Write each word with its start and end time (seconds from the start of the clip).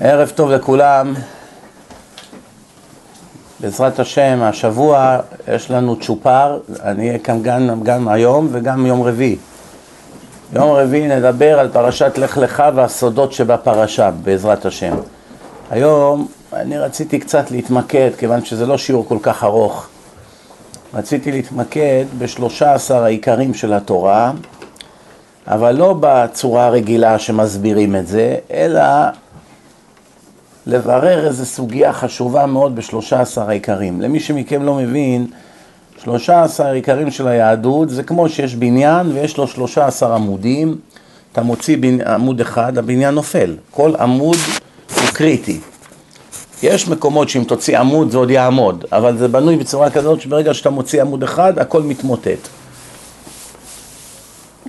ערב 0.00 0.32
טוב 0.34 0.50
לכולם. 0.50 1.14
בעזרת 3.60 3.98
השם, 3.98 4.38
השבוע 4.42 5.18
יש 5.54 5.70
לנו 5.70 5.96
צ'ופר, 5.96 6.58
אני 6.82 7.08
אהיה 7.08 7.18
כאן 7.18 7.42
גם, 7.42 7.80
גם 7.82 8.08
היום 8.08 8.48
וגם 8.52 8.86
יום 8.86 9.02
רביעי. 9.02 9.36
יום 10.52 10.70
רביעי 10.70 11.08
נדבר 11.08 11.58
על 11.58 11.68
פרשת 11.72 12.18
לך 12.18 12.38
לך 12.38 12.62
והסודות 12.74 13.32
שבפרשה, 13.32 14.10
בעזרת 14.10 14.66
השם. 14.66 14.94
היום 15.70 16.28
אני 16.52 16.78
רציתי 16.78 17.18
קצת 17.18 17.50
להתמקד, 17.50 18.10
כיוון 18.18 18.44
שזה 18.44 18.66
לא 18.66 18.78
שיעור 18.78 19.08
כל 19.08 19.18
כך 19.22 19.44
ארוך. 19.44 19.88
רציתי 20.94 21.32
להתמקד 21.32 22.04
בשלושה 22.18 22.74
עשר 22.74 23.04
העיקרים 23.04 23.54
של 23.54 23.72
התורה, 23.72 24.32
אבל 25.46 25.74
לא 25.74 25.94
בצורה 26.00 26.66
הרגילה 26.66 27.18
שמסבירים 27.18 27.96
את 27.96 28.06
זה, 28.06 28.36
אלא 28.50 28.82
לברר 30.66 31.26
איזו 31.26 31.44
סוגיה 31.44 31.92
חשובה 31.92 32.46
מאוד 32.46 32.76
בשלושה 32.76 33.20
עשר 33.20 33.48
העיקרים. 33.48 34.00
למי 34.00 34.20
שמכם 34.20 34.62
לא 34.62 34.74
מבין, 34.74 35.26
שלושה 36.02 36.42
עשר 36.42 36.66
העיקרים 36.66 37.10
של 37.10 37.28
היהדות 37.28 37.90
זה 37.90 38.02
כמו 38.02 38.28
שיש 38.28 38.54
בניין 38.54 39.12
ויש 39.12 39.36
לו 39.36 39.46
שלושה 39.48 39.86
עשר 39.86 40.12
עמודים, 40.12 40.76
אתה 41.32 41.42
מוציא 41.42 41.76
עמוד 42.06 42.40
אחד, 42.40 42.78
הבניין 42.78 43.14
נופל. 43.14 43.56
כל 43.70 43.92
עמוד 43.96 44.36
הוא 44.94 45.08
קריטי. 45.12 45.60
יש 46.62 46.88
מקומות 46.88 47.28
שאם 47.28 47.44
תוציא 47.44 47.78
עמוד 47.78 48.10
זה 48.10 48.18
עוד 48.18 48.30
יעמוד, 48.30 48.84
אבל 48.92 49.18
זה 49.18 49.28
בנוי 49.28 49.56
בצורה 49.56 49.90
כזאת 49.90 50.20
שברגע 50.20 50.54
שאתה 50.54 50.70
מוציא 50.70 51.02
עמוד 51.02 51.22
אחד 51.22 51.58
הכל 51.58 51.82
מתמוטט. 51.82 52.48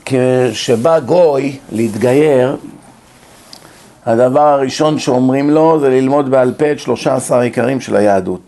כשבא 0.05 0.99
גוי 0.99 1.57
להתגייר, 1.71 2.55
הדבר 4.07 4.47
הראשון 4.47 4.99
שאומרים 4.99 5.49
לו 5.49 5.79
זה 5.79 5.89
ללמוד 5.89 6.29
בעל 6.29 6.53
פה 6.57 6.71
את 6.71 6.79
שלושה 6.79 7.15
עשר 7.15 7.35
העיקרים 7.35 7.81
של 7.81 7.95
היהדות. 7.95 8.39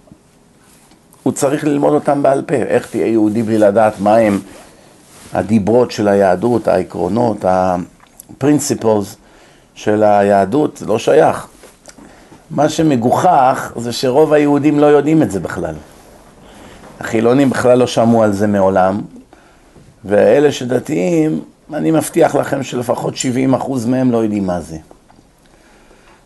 הוא 1.24 1.34
צריך 1.34 1.64
ללמוד 1.64 1.94
אותם 1.94 2.24
בעל 2.24 2.42
פה. 2.42 2.56
איך 2.56 2.88
תהיה 2.88 3.08
יהודי 3.08 3.44
בלי 3.44 3.58
לדעת 3.58 4.00
מה 4.00 4.16
הם 4.16 4.40
הדיברות 5.34 5.92
של 5.92 6.08
היהדות, 6.08 6.68
העקרונות, 6.68 7.46
ה-principles 7.46 9.16
של 9.76 10.04
היהדות, 10.04 10.78
זה 10.78 10.86
לא 10.86 11.00
שייך. 11.00 11.48
מה 12.52 12.70
שמגוחך 12.70 13.72
זה 13.76 13.92
שרוב 13.92 14.34
היהודים 14.34 14.80
לא 14.80 14.86
יודעים 14.86 15.24
את 15.24 15.32
זה 15.32 15.40
בכלל. 15.40 15.76
החילונים 17.00 17.50
בכלל 17.50 17.78
לא 17.78 17.88
שמעו 17.88 18.24
על 18.24 18.32
זה 18.32 18.48
מעולם, 18.48 19.02
ואלה 20.06 20.52
שדתיים, 20.52 21.42
אני 21.74 21.92
מבטיח 21.92 22.36
לכם 22.36 22.64
שלפחות 22.64 23.14
70% 23.14 23.18
מהם 23.88 24.12
לא 24.12 24.18
יודעים 24.18 24.48
מה 24.48 24.62
זה. 24.62 24.78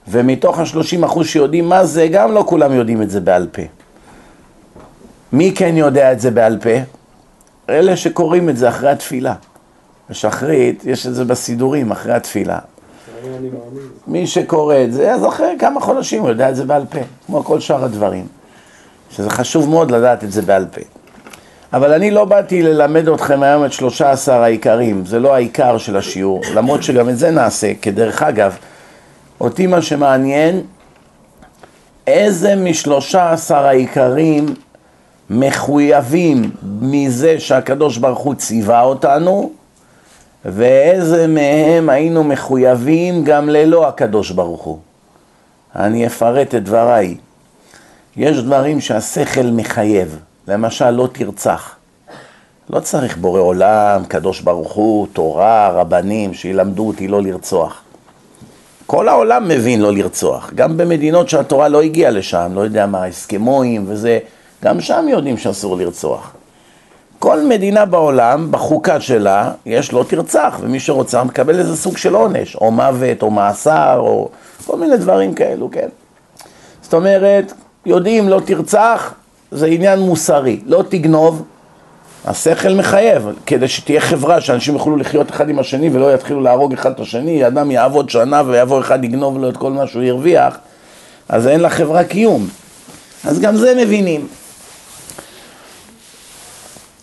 ומתוך 0.07 0.59
ה-30% 0.59 1.23
שיודעים 1.23 1.69
מה 1.69 1.85
זה, 1.85 2.07
גם 2.07 2.31
לא 2.31 2.43
כולם 2.47 2.73
יודעים 2.73 3.01
את 3.01 3.09
זה 3.09 3.19
בעל 3.19 3.47
פה. 3.51 3.61
מי 5.33 5.53
כן 5.55 5.77
יודע 5.77 6.11
את 6.11 6.19
זה 6.19 6.31
בעל 6.31 6.57
פה? 6.61 6.69
אלה 7.69 7.97
שקוראים 7.97 8.49
את 8.49 8.57
זה 8.57 8.69
אחרי 8.69 8.89
התפילה. 8.89 9.33
בשחרית, 10.09 10.83
יש 10.85 11.07
את 11.07 11.15
זה 11.15 11.25
בסידורים, 11.25 11.91
אחרי 11.91 12.13
התפילה. 12.13 12.59
מי 14.07 14.27
שקורא 14.27 14.75
את 14.83 14.93
זה, 14.93 15.13
אז 15.13 15.25
אחרי 15.25 15.55
כמה 15.59 15.79
חודשים 15.79 16.21
הוא 16.21 16.29
יודע 16.29 16.49
את 16.49 16.55
זה 16.55 16.65
בעל 16.65 16.85
פה, 16.89 16.99
כמו 17.25 17.43
כל 17.43 17.59
שאר 17.59 17.83
הדברים. 17.83 18.27
שזה 19.11 19.29
חשוב 19.29 19.69
מאוד 19.69 19.91
לדעת 19.91 20.23
את 20.23 20.31
זה 20.31 20.41
בעל 20.41 20.65
פה. 20.71 20.81
אבל 21.73 21.93
אני 21.93 22.11
לא 22.11 22.25
באתי 22.25 22.61
ללמד 22.61 23.07
אתכם 23.07 23.43
היום 23.43 23.65
את 23.65 23.73
שלושה 23.73 24.11
עשר 24.11 24.41
העיקרים, 24.41 25.05
זה 25.05 25.19
לא 25.19 25.35
העיקר 25.35 25.77
של 25.77 25.97
השיעור, 25.97 26.41
למרות 26.55 26.83
שגם 26.83 27.09
את 27.09 27.17
זה 27.17 27.31
נעשה, 27.31 27.71
כדרך 27.81 28.23
אגב, 28.23 28.57
אותי 29.43 29.67
מה 29.67 29.81
שמעניין, 29.81 30.61
איזה 32.07 32.55
משלושה 32.55 33.31
עשר 33.31 33.65
העיקרים 33.65 34.45
מחויבים 35.29 36.51
מזה 36.81 37.39
שהקדוש 37.39 37.97
ברוך 37.97 38.19
הוא 38.19 38.35
ציווה 38.35 38.81
אותנו, 38.81 39.51
ואיזה 40.45 41.27
מהם 41.27 41.89
היינו 41.89 42.23
מחויבים 42.23 43.23
גם 43.23 43.49
ללא 43.49 43.87
הקדוש 43.87 44.31
ברוך 44.31 44.61
הוא. 44.61 44.79
אני 45.75 46.07
אפרט 46.07 46.55
את 46.55 46.63
דבריי. 46.63 47.17
יש 48.17 48.37
דברים 48.37 48.81
שהשכל 48.81 49.45
מחייב, 49.53 50.19
למשל 50.47 50.89
לא 50.89 51.09
תרצח. 51.11 51.75
לא 52.69 52.79
צריך 52.79 53.17
בורא 53.17 53.39
עולם, 53.39 54.03
קדוש 54.07 54.41
ברוך 54.41 54.71
הוא, 54.73 55.07
תורה, 55.13 55.69
רבנים, 55.69 56.33
שילמדו 56.33 56.87
אותי 56.87 57.07
לא 57.07 57.21
לרצוח. 57.21 57.83
כל 58.93 59.07
העולם 59.07 59.47
מבין 59.47 59.81
לא 59.81 59.93
לרצוח, 59.93 60.51
גם 60.55 60.77
במדינות 60.77 61.29
שהתורה 61.29 61.67
לא 61.67 61.81
הגיעה 61.81 62.11
לשם, 62.11 62.51
לא 62.55 62.61
יודע 62.61 62.85
מה, 62.85 63.09
אסקמואים 63.09 63.85
וזה, 63.87 64.19
גם 64.63 64.81
שם 64.81 65.05
יודעים 65.09 65.37
שאסור 65.37 65.77
לרצוח. 65.77 66.33
כל 67.19 67.41
מדינה 67.41 67.85
בעולם, 67.85 68.51
בחוקה 68.51 69.01
שלה, 69.01 69.51
יש 69.65 69.93
לא 69.93 70.05
תרצח, 70.07 70.57
ומי 70.61 70.79
שרוצה 70.79 71.23
מקבל 71.23 71.59
איזה 71.59 71.77
סוג 71.77 71.97
של 71.97 72.15
עונש, 72.15 72.55
או 72.55 72.71
מוות, 72.71 73.21
או 73.21 73.31
מאסר, 73.31 73.99
או 73.99 74.29
כל 74.65 74.77
מיני 74.77 74.97
דברים 74.97 75.33
כאלו, 75.33 75.71
כן. 75.71 75.89
זאת 76.81 76.93
אומרת, 76.93 77.53
יודעים 77.85 78.29
לא 78.29 78.41
תרצח, 78.45 79.13
זה 79.51 79.65
עניין 79.65 79.99
מוסרי, 79.99 80.59
לא 80.65 80.83
תגנוב, 80.89 81.43
השכל 82.25 82.73
מחייב, 82.73 83.27
כדי 83.45 83.67
שתהיה 83.67 84.01
חברה 84.01 84.41
שאנשים 84.41 84.73
יוכלו 84.73 84.97
לחיות 84.97 85.29
אחד 85.29 85.49
עם 85.49 85.59
השני 85.59 85.89
ולא 85.93 86.13
יתחילו 86.13 86.41
להרוג 86.41 86.73
אחד 86.73 86.91
את 86.91 86.99
השני, 86.99 87.47
אדם 87.47 87.71
יעבוד 87.71 88.09
שנה 88.09 88.41
ויבוא 88.45 88.79
אחד 88.79 89.03
לגנוב 89.03 89.37
לו 89.37 89.49
את 89.49 89.57
כל 89.57 89.71
מה 89.71 89.87
שהוא 89.87 90.03
הרוויח, 90.03 90.57
אז 91.29 91.47
אין 91.47 91.59
לחברה 91.59 92.03
קיום. 92.03 92.47
אז 93.25 93.39
גם 93.39 93.55
זה 93.55 93.73
מבינים. 93.77 94.27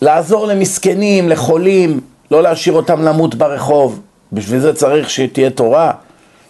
לעזור 0.02 0.46
למסכנים, 0.46 1.28
לחולים, 1.28 2.00
לא 2.30 2.42
להשאיר 2.42 2.74
אותם 2.74 3.02
למות 3.02 3.34
ברחוב, 3.34 4.00
בשביל 4.32 4.60
זה 4.60 4.74
צריך 4.74 5.10
שתהיה 5.10 5.50
תורה. 5.50 5.92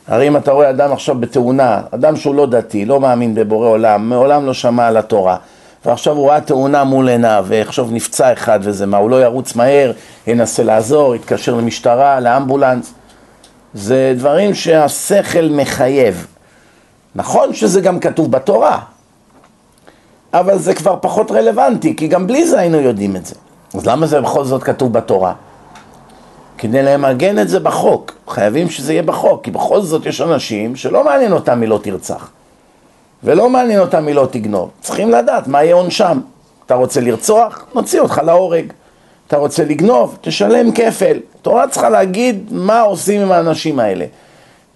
הרי 0.08 0.28
אם 0.28 0.36
אתה 0.36 0.52
רואה 0.52 0.70
אדם 0.70 0.92
עכשיו 0.92 1.14
בתאונה, 1.14 1.80
אדם 1.90 2.16
שהוא 2.16 2.34
לא 2.34 2.46
דתי, 2.46 2.84
לא 2.84 3.00
מאמין 3.00 3.34
בבורא 3.34 3.68
עולם, 3.68 4.08
מעולם 4.08 4.46
לא 4.46 4.54
שמע 4.54 4.86
על 4.86 4.96
התורה, 4.96 5.36
ועכשיו 5.84 6.16
הוא 6.16 6.30
ראה 6.30 6.40
תאונה 6.40 6.84
מול 6.84 7.08
עיניו, 7.08 7.44
ועכשיו 7.48 7.88
נפצע 7.90 8.32
אחד 8.32 8.60
וזה, 8.62 8.86
מה, 8.86 8.96
הוא 8.96 9.10
לא 9.10 9.22
ירוץ 9.22 9.54
מהר, 9.56 9.92
ינסה 10.26 10.62
לעזור, 10.62 11.14
יתקשר 11.14 11.54
למשטרה, 11.54 12.20
לאמבולנס. 12.20 12.92
זה 13.74 14.14
דברים 14.16 14.54
שהשכל 14.54 15.48
מחייב. 15.50 16.26
נכון 17.14 17.54
שזה 17.54 17.80
גם 17.80 18.00
כתוב 18.00 18.30
בתורה, 18.30 18.78
אבל 20.34 20.58
זה 20.58 20.74
כבר 20.74 20.96
פחות 21.00 21.30
רלוונטי, 21.30 21.96
כי 21.96 22.08
גם 22.08 22.26
בלי 22.26 22.48
זה 22.48 22.60
היינו 22.60 22.80
יודעים 22.80 23.16
את 23.16 23.26
זה. 23.26 23.34
אז 23.74 23.86
למה 23.86 24.06
זה 24.06 24.20
בכל 24.20 24.44
זאת 24.44 24.62
כתוב 24.62 24.92
בתורה? 24.92 25.32
כדי 26.58 26.82
למגן 26.82 27.38
את 27.38 27.48
זה 27.48 27.60
בחוק, 27.60 28.12
חייבים 28.28 28.70
שזה 28.70 28.92
יהיה 28.92 29.02
בחוק, 29.02 29.44
כי 29.44 29.50
בכל 29.50 29.80
זאת 29.82 30.06
יש 30.06 30.20
אנשים 30.20 30.76
שלא 30.76 31.04
מעניין 31.04 31.32
אותם 31.32 31.60
מי 31.60 31.66
לא 31.66 31.80
תרצח. 31.82 32.30
ולא 33.24 33.50
מעניין 33.50 33.80
אותם 33.80 34.04
מי 34.04 34.12
לא 34.12 34.28
תגנוב. 34.30 34.70
צריכים 34.80 35.10
לדעת 35.10 35.46
מה 35.48 35.64
יהיה 35.64 35.74
עונשם. 35.74 36.20
אתה 36.66 36.74
רוצה 36.74 37.00
לרצוח? 37.00 37.66
נוציא 37.74 38.00
אותך 38.00 38.20
להורג. 38.24 38.72
אתה 39.26 39.36
רוצה 39.36 39.64
לגנוב? 39.64 40.18
תשלם 40.20 40.72
כפל. 40.72 41.18
התורה 41.40 41.68
צריכה 41.68 41.88
להגיד 41.88 42.48
מה 42.50 42.80
עושים 42.80 43.20
עם 43.20 43.32
האנשים 43.32 43.78
האלה. 43.78 44.04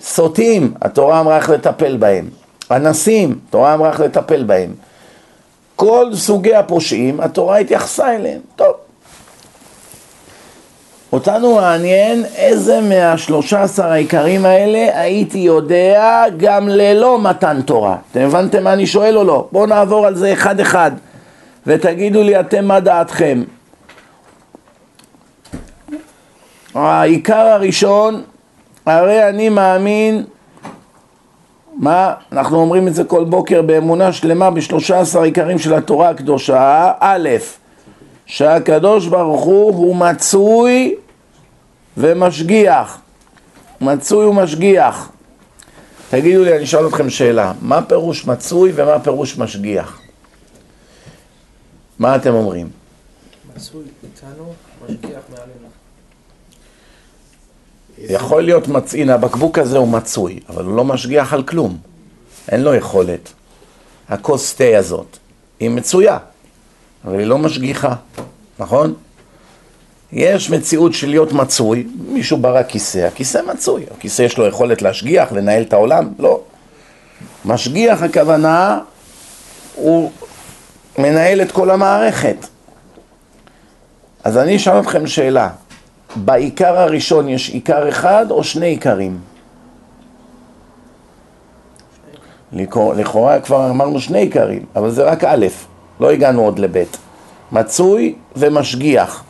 סוטים, 0.01 0.75
התורה 0.83 1.21
אמרה 1.21 1.37
איך 1.37 1.51
לטפל 1.51 1.97
בהם. 1.97 2.29
אנסים, 2.71 3.39
התורה 3.49 3.75
אמרה 3.75 3.89
איך 3.91 4.01
לטפל 4.01 4.45
בהם. 4.45 4.75
כל 5.77 6.11
סוגי 6.15 6.55
הפושעים, 6.55 7.21
התורה 7.21 7.59
התייחסה 7.59 8.15
אליהם. 8.15 8.41
טוב. 8.57 8.75
אותנו 11.15 11.55
מעניין 11.55 12.25
איזה 12.37 12.81
מהשלושה 12.81 13.63
עשר 13.63 13.87
העיקרים 13.87 14.45
האלה 14.45 15.01
הייתי 15.01 15.39
יודע 15.39 16.25
גם 16.37 16.69
ללא 16.69 17.21
מתן 17.23 17.61
תורה. 17.63 17.97
אתם 18.11 18.21
הבנתם 18.21 18.65
מה 18.65 18.73
אני 18.73 18.87
שואל 18.87 19.19
או 19.19 19.25
לא? 19.25 19.49
בואו 19.53 19.67
נעבור 19.67 20.07
על 20.07 20.15
זה 20.15 20.33
אחד 20.33 20.61
אחד 20.61 20.91
ותגידו 21.67 22.23
לי 22.23 22.41
אתם 22.41 22.65
מה 22.65 22.81
דעתכם. 22.81 23.43
העיקר 26.75 27.47
הראשון, 27.47 28.23
הרי 28.87 29.29
אני 29.29 29.49
מאמין, 29.49 30.25
מה? 31.77 32.13
אנחנו 32.33 32.61
אומרים 32.61 32.89
את 32.89 32.95
זה 32.95 33.05
כל 33.05 33.25
בוקר 33.25 33.63
באמונה 33.63 34.13
שלמה 34.13 34.51
בשלושה 34.51 35.01
עשר 35.01 35.23
עיקרים 35.23 35.59
של 35.59 35.75
התורה 35.75 36.09
הקדושה. 36.09 36.93
א', 37.01 37.29
שהקדוש 38.27 39.07
ברוך 39.07 39.45
הוא 39.45 39.75
הוא 39.75 39.97
מצוי 39.97 40.95
ומשגיח. 41.97 42.99
מצוי 43.81 44.27
ומשגיח. 44.27 45.09
תגידו 46.11 46.45
לי, 46.45 46.57
אני 46.57 46.65
אשאל 46.65 46.89
אתכם 46.89 47.11
שאלה, 47.11 47.53
מה 47.61 47.83
פירוש 47.83 48.27
מצוי 48.27 48.73
ומה 48.75 49.01
פירוש 49.01 49.39
משגיח? 49.39 50.01
מה 51.99 52.17
אתם 52.17 52.35
אומרים? 52.35 52.69
מצוי 53.57 53.85
איתנו, 54.03 54.53
משגיח 54.85 55.21
מעלינו. 55.31 55.69
יכול 57.99 58.43
להיות 58.43 58.69
מצ... 58.69 58.95
הנה 58.95 59.15
הבקבוק 59.15 59.59
הזה 59.59 59.79
הוא 59.79 59.89
מצוי, 59.89 60.41
אבל 60.49 60.65
הוא 60.65 60.77
לא 60.77 60.85
משגיח 60.85 61.33
על 61.33 61.43
כלום. 61.43 61.79
אין 62.49 62.63
לו 62.63 62.75
יכולת. 62.75 63.33
הכוס 64.09 64.55
תה 64.55 64.79
הזאת, 64.79 65.19
היא 65.61 65.71
מצויה, 65.71 66.19
אבל 67.05 67.19
היא 67.19 67.27
לא 67.27 67.39
משגיחה, 67.39 67.95
נכון? 68.59 68.95
יש 70.15 70.51
מציאות 70.51 70.95
של 70.95 71.09
להיות 71.09 71.33
מצוי, 71.33 71.87
מישהו 72.09 72.37
ברא 72.37 72.63
כיסא, 72.63 72.99
הכיסא 72.99 73.41
מצוי, 73.53 73.85
הכיסא 73.97 74.23
יש 74.23 74.39
לו 74.39 74.47
יכולת 74.47 74.83
להשגיח, 74.83 75.33
לנהל 75.33 75.63
את 75.63 75.73
העולם? 75.73 76.09
לא. 76.19 76.41
משגיח 77.45 78.03
הכוונה, 78.03 78.79
הוא 79.75 80.11
מנהל 80.99 81.43
את 81.43 81.53
כל 81.53 81.71
המערכת. 81.71 82.37
אז 84.25 84.39
אני 84.39 84.57
אשאל 84.57 84.81
אתכם 84.81 85.07
שאלה, 85.07 85.49
בעיקר 86.17 86.79
הראשון 86.79 87.29
יש 87.29 87.51
עיקר 87.51 87.89
אחד 87.89 88.27
או 88.31 88.45
שני 88.45 88.67
עיקרים? 88.67 89.19
לכאורה 92.53 93.41
כבר 93.41 93.71
אמרנו 93.71 94.01
שני 94.01 94.19
עיקרים, 94.19 94.65
אבל 94.77 94.91
זה 94.91 95.05
רק 95.05 95.25
א', 95.25 95.47
לא 96.01 96.11
הגענו 96.11 96.45
עוד 96.45 96.59
לב'. 96.59 96.85
מצוי 97.53 98.15
ומשגיח. 98.37 99.25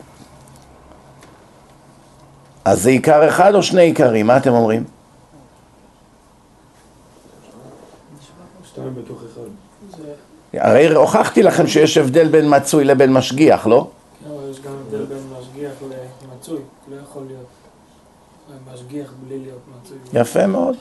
אז 2.65 2.81
זה 2.81 2.89
עיקר 2.89 3.27
אחד 3.27 3.55
או 3.55 3.63
שני 3.63 3.81
עיקרים? 3.81 4.27
מה 4.27 4.37
אתם 4.37 4.51
אומרים? 4.53 4.83
שתיים 8.65 8.95
בתוך 8.95 9.17
אחד. 9.31 9.41
הרי 10.53 10.95
הוכחתי 10.95 11.43
לכם 11.43 11.67
שיש 11.67 11.97
הבדל 11.97 12.27
בין 12.27 12.55
מצוי 12.55 12.85
לבין 12.85 13.13
משגיח, 13.13 13.67
לא? 13.67 13.87
כן, 14.23 14.29
אבל 14.31 14.51
יש 14.51 14.59
גם 14.61 14.71
הבדל 14.81 15.05
בין 15.05 15.17
משגיח 15.39 15.71
למצוי, 16.23 16.59
לא 16.91 16.95
יכול 17.09 17.23
להיות 17.27 17.45
משגיח 18.73 19.13
בלי 19.27 19.39
להיות 19.39 19.59
מצוי. 19.81 20.21
יפה 20.21 20.47
מאוד. 20.47 20.75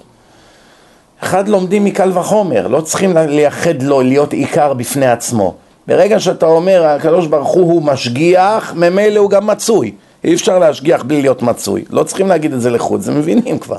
אחד 1.20 1.48
לומדים 1.48 1.84
מקל 1.84 2.18
וחומר, 2.18 2.68
לא 2.68 2.80
צריכים 2.80 3.16
לייחד 3.16 3.82
לו 3.82 4.00
להיות 4.00 4.32
עיקר 4.32 4.74
בפני 4.74 5.06
עצמו. 5.06 5.54
ברגע 5.86 6.20
שאתה 6.20 6.46
אומר, 6.46 6.84
הקדוש 6.84 7.26
ברוך 7.26 7.48
הוא 7.48 7.72
הוא 7.72 7.82
משגיח, 7.82 8.74
ממילא 8.76 9.20
הוא 9.20 9.30
גם 9.30 9.46
מצוי. 9.46 9.94
אי 10.24 10.34
אפשר 10.34 10.58
להשגיח 10.58 11.02
בלי 11.02 11.22
להיות 11.22 11.42
מצוי. 11.42 11.84
לא 11.90 12.02
צריכים 12.02 12.28
להגיד 12.28 12.52
את 12.52 12.60
זה 12.60 12.70
לחוד, 12.70 13.00
זה 13.00 13.12
מבינים 13.12 13.58
כבר. 13.58 13.76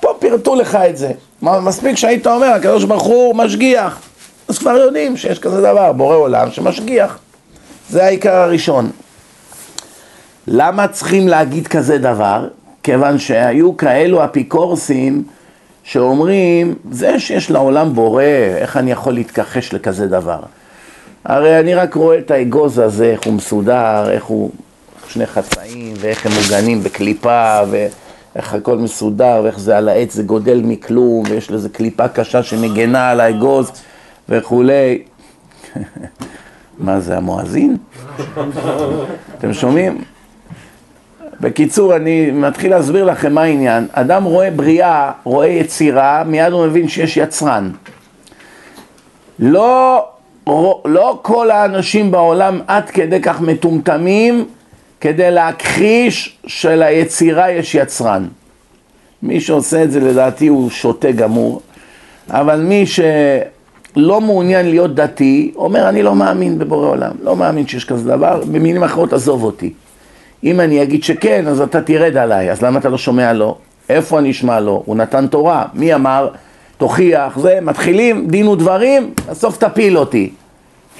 פה 0.00 0.14
פירטו 0.18 0.54
לך 0.54 0.74
את 0.74 0.96
זה. 0.96 1.12
מספיק 1.42 1.96
שהיית 1.96 2.26
אומר, 2.26 2.46
הקדוש 2.46 2.84
ברוך 2.84 3.02
הוא 3.02 3.34
משגיח. 3.34 4.00
אז 4.48 4.58
כבר 4.58 4.70
יודעים 4.76 5.16
שיש 5.16 5.38
כזה 5.38 5.60
דבר, 5.60 5.92
בורא 5.92 6.16
עולם 6.16 6.50
שמשגיח. 6.50 7.18
זה 7.90 8.04
העיקר 8.04 8.34
הראשון. 8.34 8.90
למה 10.46 10.88
צריכים 10.88 11.28
להגיד 11.28 11.66
כזה 11.66 11.98
דבר? 11.98 12.48
כיוון 12.82 13.18
שהיו 13.18 13.76
כאלו 13.76 14.24
אפיקורסים 14.24 15.22
שאומרים, 15.82 16.74
זה 16.90 17.18
שיש 17.18 17.50
לעולם 17.50 17.94
בורא, 17.94 18.22
איך 18.56 18.76
אני 18.76 18.92
יכול 18.92 19.12
להתכחש 19.12 19.74
לכזה 19.74 20.06
דבר? 20.06 20.40
הרי 21.24 21.60
אני 21.60 21.74
רק 21.74 21.94
רואה 21.94 22.18
את 22.18 22.30
האגוז 22.30 22.78
הזה, 22.78 23.04
איך 23.04 23.20
הוא 23.24 23.34
מסודר, 23.34 24.10
איך 24.10 24.24
הוא 24.24 24.50
שני 25.10 25.26
חצאים, 25.26 25.94
ואיך 26.00 26.26
הם 26.26 26.32
מוגנים 26.32 26.82
בקליפה, 26.82 27.60
ואיך 27.70 28.54
הכל 28.54 28.78
מסודר, 28.78 29.40
ואיך 29.44 29.58
זה 29.58 29.76
על 29.76 29.88
העץ, 29.88 30.14
זה 30.14 30.22
גודל 30.22 30.60
מכלום, 30.64 31.24
ויש 31.30 31.50
לזה 31.50 31.68
קליפה 31.68 32.08
קשה 32.08 32.42
שמגנה 32.42 33.10
על 33.10 33.20
האגוז 33.20 33.72
וכולי. 34.28 35.02
מה 36.78 37.00
זה, 37.00 37.16
המואזין? 37.16 37.76
אתם 39.38 39.52
שומעים? 39.52 40.04
בקיצור, 41.40 41.96
אני 41.96 42.30
מתחיל 42.30 42.70
להסביר 42.70 43.04
לכם 43.04 43.32
מה 43.32 43.42
העניין. 43.42 43.86
אדם 43.92 44.24
רואה 44.24 44.50
בריאה, 44.50 45.12
רואה 45.24 45.46
יצירה, 45.46 46.22
מיד 46.26 46.52
הוא 46.52 46.66
מבין 46.66 46.88
שיש 46.88 47.16
יצרן. 47.16 47.70
לא, 49.38 50.06
לא 50.84 51.18
כל 51.22 51.50
האנשים 51.50 52.10
בעולם 52.10 52.60
עד 52.66 52.90
כדי 52.90 53.20
כך 53.22 53.40
מטומטמים 53.40 54.46
כדי 55.00 55.30
להכחיש 55.30 56.38
שליצירה 56.46 57.50
יש 57.50 57.74
יצרן. 57.74 58.26
מי 59.22 59.40
שעושה 59.40 59.82
את 59.82 59.90
זה 59.90 60.00
לדעתי 60.00 60.46
הוא 60.46 60.70
שוטה 60.70 61.12
גמור, 61.12 61.60
אבל 62.30 62.60
מי 62.60 62.84
שלא 62.86 64.20
מעוניין 64.20 64.70
להיות 64.70 64.94
דתי, 64.94 65.52
אומר 65.56 65.88
אני 65.88 66.02
לא 66.02 66.14
מאמין 66.14 66.58
בבורא 66.58 66.88
עולם, 66.88 67.10
לא 67.22 67.36
מאמין 67.36 67.66
שיש 67.66 67.84
כזה 67.84 68.08
דבר, 68.08 68.40
במילים 68.44 68.82
אחרות 68.84 69.12
עזוב 69.12 69.44
אותי. 69.44 69.72
אם 70.44 70.60
אני 70.60 70.82
אגיד 70.82 71.04
שכן, 71.04 71.46
אז 71.46 71.60
אתה 71.60 71.82
תרד 71.82 72.16
עליי, 72.16 72.50
אז 72.50 72.62
למה 72.62 72.78
אתה 72.78 72.88
לא 72.88 72.98
שומע 72.98 73.32
לו? 73.32 73.58
איפה 73.88 74.18
אני 74.18 74.30
אשמע 74.30 74.60
לו? 74.60 74.82
הוא 74.86 74.96
נתן 74.96 75.26
תורה, 75.26 75.64
מי 75.74 75.94
אמר? 75.94 76.28
תוכיח, 76.78 77.38
זה, 77.38 77.58
מתחילים 77.62 78.26
דין 78.28 78.48
ודברים, 78.48 79.14
בסוף 79.30 79.56
תפיל 79.56 79.98
אותי. 79.98 80.30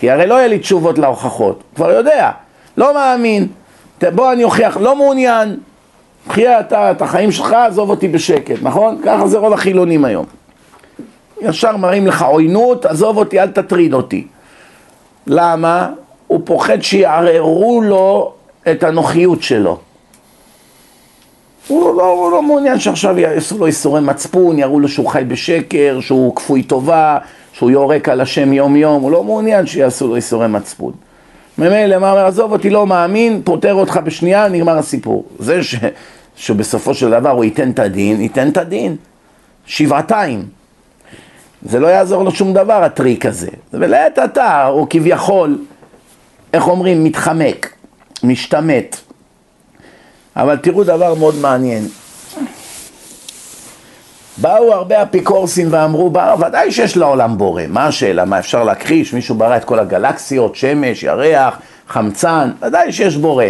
כי 0.01 0.11
הרי 0.11 0.27
לא 0.27 0.35
יהיה 0.35 0.49
לי 0.49 0.59
תשובות 0.59 0.99
להוכחות, 0.99 1.63
כבר 1.75 1.91
יודע, 1.91 2.31
לא 2.77 2.95
מאמין, 2.95 3.47
בוא 4.15 4.33
אני 4.33 4.45
אוכיח, 4.45 4.77
לא 4.77 4.97
מעוניין, 4.97 5.57
חיה 6.29 6.61
אתה 6.61 6.91
את 6.91 7.03
החיים 7.03 7.33
שלך, 7.33 7.53
עזוב 7.53 7.91
אותי 7.91 8.09
בשקט, 8.09 8.57
נכון? 8.63 9.01
ככה 9.05 9.27
זה 9.27 9.39
רוב 9.39 9.53
החילונים 9.53 10.05
היום. 10.05 10.27
ישר 11.41 11.77
מראים 11.77 12.07
לך 12.07 12.23
עוינות, 12.23 12.87
עזוב 12.87 13.17
אותי, 13.17 13.41
אל 13.41 13.49
תטריד 13.51 13.95
אותי. 13.95 14.27
למה? 15.27 15.91
הוא 16.27 16.41
פוחד 16.45 16.83
שיערערו 16.83 17.83
לו 17.85 18.33
את 18.71 18.83
הנוחיות 18.83 19.43
שלו. 19.43 19.79
הוא 21.69 21.97
לא, 21.97 22.07
הוא 22.07 22.31
לא 22.31 22.43
מעוניין 22.43 22.79
שעכשיו 22.79 23.19
יעשו 23.19 23.59
לו 23.59 23.67
איסורי 23.67 24.01
מצפון, 24.01 24.59
יראו 24.59 24.81
לו 24.81 24.89
שהוא 24.89 25.07
חי 25.07 25.23
בשקר, 25.29 25.99
שהוא 26.01 26.37
כפוי 26.37 26.63
טובה, 26.63 27.19
שהוא 27.53 27.71
יורק 27.71 28.09
על 28.09 28.21
השם 28.21 28.53
יום 28.53 28.77
יום, 28.77 29.03
הוא 29.03 29.11
לא 29.11 29.25
מעוניין 29.25 29.67
שיעשו 29.67 30.09
לו 30.09 30.17
איסורי 30.17 30.49
מצפון. 30.49 30.93
ממילא, 31.61 31.99
מה 31.99 32.11
אומר, 32.11 32.27
עזוב 32.27 32.53
אותי, 32.53 32.71
לא 32.71 32.87
מאמין, 32.87 33.43
פותר 33.45 33.75
אותך 33.75 34.01
בשנייה, 34.05 34.49
נגמר 34.49 34.79
הסיפור. 34.79 35.25
זה 35.39 35.63
ש, 35.63 35.77
שבסופו 36.37 36.95
של 36.95 37.11
דבר 37.11 37.31
הוא 37.31 37.45
ייתן 37.45 37.71
את 37.71 37.79
הדין, 37.79 38.21
ייתן 38.21 38.49
את 38.49 38.57
הדין. 38.57 38.97
שבעתיים. 39.67 40.45
זה 41.63 41.81
לא 41.81 41.87
יעזור 41.87 42.25
לו 42.25 42.31
שום 42.31 42.55
דבר, 42.55 42.85
הטריק 42.85 43.27
הזה. 43.27 43.49
ולעת 43.73 44.19
עתה, 44.19 44.65
הוא 44.65 44.87
כביכול, 44.91 45.59
איך 46.53 46.69
אומרים, 46.69 47.05
מתחמק. 47.05 47.73
משתמט. 48.23 48.97
אבל 50.37 50.57
תראו 50.57 50.85
דבר 50.85 51.15
מאוד 51.15 51.35
מעניין. 51.35 51.83
באו 54.41 54.73
הרבה 54.73 55.03
אפיקורסים 55.03 55.69
ואמרו, 55.71 56.13
ודאי 56.47 56.73
שיש 56.73 56.97
לעולם 56.97 57.39
בורא, 57.39 57.63
מה 57.69 57.87
השאלה? 57.87 58.25
מה 58.25 58.39
אפשר 58.39 58.65
להכחיש? 58.65 59.15
מישהו 59.15 59.35
ברא 59.35 59.57
את 59.57 59.65
כל 59.65 59.79
הגלקסיות, 59.79 60.57
שמש, 60.57 61.03
ירח, 61.03 61.59
חמצן, 61.89 62.51
ודאי 62.63 62.93
שיש 62.93 63.17
בורא. 63.17 63.45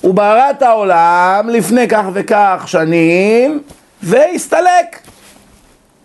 הוא 0.00 0.14
ברא 0.14 0.50
את 0.50 0.62
העולם 0.62 1.48
לפני 1.52 1.88
כך 1.88 2.04
וכך 2.12 2.64
שנים, 2.66 3.62
והסתלק. 4.02 5.00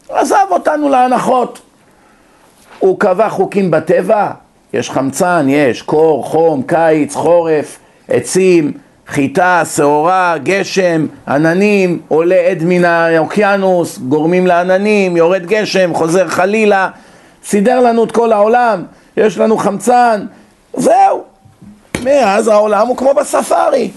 עזב 0.10 0.46
אותנו 0.50 0.90
להנחות. 0.90 1.62
הוא 2.80 3.00
קבע 3.00 3.30
חוקים 3.30 3.72
בטבע, 3.72 4.32
יש 4.74 4.92
חמצן, 4.92 5.46
יש 5.50 5.82
קור, 5.82 6.26
חום, 6.26 6.64
קיץ, 6.64 7.16
חורף, 7.16 7.80
עצים, 8.08 8.74
חיטה, 9.10 9.64
שעורה, 9.76 10.36
גשם, 10.44 11.08
עננים, 11.28 12.00
עולה 12.08 12.36
עד 12.36 12.64
מן 12.64 12.86
האוקיינוס, 12.86 13.98
גורמים 13.98 14.48
לעננים, 14.48 15.18
יורד 15.18 15.46
גשם, 15.46 15.94
חוזר 15.94 16.28
חלילה, 16.28 16.90
סידר 17.46 17.80
לנו 17.80 18.04
את 18.04 18.12
כל 18.12 18.32
העולם, 18.32 18.84
יש 19.18 19.38
לנו 19.38 19.58
חמצן, 19.58 20.26
זהו. 20.74 21.24
מאז 22.04 22.48
העולם 22.48 22.88
הוא 22.88 22.98
כמו 22.98 23.14
בספארי. 23.14 23.92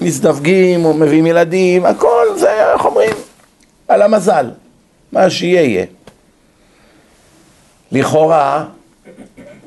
מזדווגים, 0.00 0.84
או 0.84 0.94
מביאים 0.94 1.26
ילדים, 1.26 1.86
הכל 1.86 2.26
זה, 2.36 2.72
איך 2.72 2.84
אומרים? 2.84 3.14
על 3.88 4.02
המזל. 4.02 4.50
מה 5.12 5.30
שיהיה 5.30 5.62
יהיה. 5.62 5.84
לכאורה, 7.92 8.64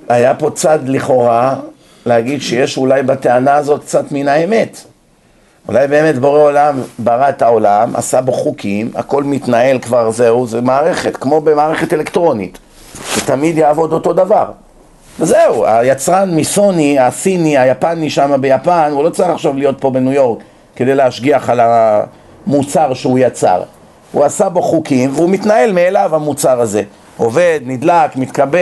היה 0.10 0.36
פה 0.36 0.50
צד 0.50 0.80
לכאורה 0.86 1.56
להגיד 2.06 2.42
שיש 2.42 2.78
אולי 2.78 3.04
בטענה 3.04 3.56
הזאת 3.56 3.82
קצת 3.82 4.12
מן 4.12 4.28
האמת. 4.28 4.78
אולי 5.68 5.88
באמת 5.88 6.20
בורא 6.20 6.40
עולם 6.40 6.82
ברא 7.00 7.30
את 7.30 7.42
העולם, 7.42 7.96
עשה 7.96 8.22
בו 8.22 8.32
חוקים, 8.32 8.92
הכל 8.96 9.24
מתנהל 9.24 9.80
כבר 9.80 10.12
זהו, 10.12 10.48
זה 10.48 10.62
מערכת, 10.62 11.18
כמו 11.18 11.42
במערכת 11.42 11.94
אלקטרונית, 11.94 12.58
שתמיד 13.16 13.58
יעבוד 13.58 13.94
אותו 13.94 14.14
דבר. 14.14 14.46
וזהו, 15.20 15.66
היצרן 15.66 16.36
מסוני, 16.36 17.00
הסיני, 17.00 17.58
היפני 17.58 18.10
שם 18.10 18.42
ביפן, 18.42 18.90
הוא 18.94 19.04
לא 19.04 19.10
צריך 19.10 19.30
עכשיו 19.30 19.54
להיות 19.54 19.82
פה 19.82 19.90
בניו 19.90 20.12
יורק 20.12 20.40
כדי 20.76 20.96
להשגיח 20.96 21.50
על 21.50 21.60
המוצר 21.64 22.94
שהוא 22.94 23.20
יצר. 23.20 23.64
הוא 24.12 24.24
עשה 24.24 24.50
בו 24.50 24.62
חוקים 24.62 25.12
והוא 25.14 25.30
מתנהל 25.30 25.72
מאליו 25.72 26.16
המוצר 26.16 26.62
הזה. 26.62 26.84
עובד, 27.18 27.60
נדלק, 27.66 28.16
מתכבה, 28.16 28.58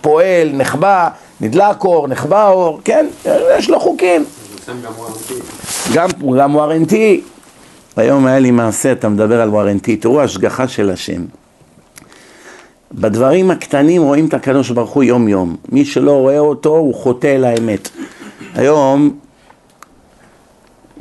פועל, 0.00 0.50
נחבא, 0.52 1.08
נדלק 1.44 1.84
אור, 1.84 2.08
נחבא 2.08 2.48
אור, 2.48 2.80
כן, 2.84 3.06
יש 3.58 3.70
לו 3.70 3.80
חוקים. 3.80 4.24
גם, 5.94 6.08
גם 6.38 6.54
ווארנטי. 6.56 7.20
היום 7.96 8.26
היה 8.26 8.38
לי 8.38 8.50
מעשה, 8.50 8.92
אתה 8.92 9.08
מדבר 9.08 9.40
על 9.40 9.48
ווארנטי, 9.48 9.96
תראו 9.96 10.20
ההשגחה 10.20 10.68
של 10.68 10.90
השם. 10.90 11.22
בדברים 12.92 13.50
הקטנים 13.50 14.02
רואים 14.02 14.26
את 14.26 14.34
הקדוש 14.34 14.70
ברוך 14.70 14.90
הוא 14.90 15.02
יום 15.02 15.28
יום. 15.28 15.56
מי 15.68 15.84
שלא 15.84 16.12
רואה 16.12 16.38
אותו 16.38 16.76
הוא 16.76 16.94
חוטא 16.94 17.26
אל 17.26 17.44
האמת. 17.44 17.88
היום, 18.54 19.16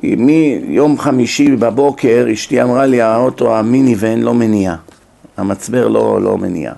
מיום 0.04 1.00
חמישי 1.00 1.56
בבוקר 1.56 2.26
אשתי 2.34 2.62
אמרה 2.62 2.86
לי 2.86 3.02
האוטו 3.02 3.56
המיניבן 3.56 4.20
לא 4.20 4.34
מניע, 4.34 4.76
המצבר 5.38 5.88
לא, 5.88 6.22
לא 6.22 6.38
מניע. 6.38 6.74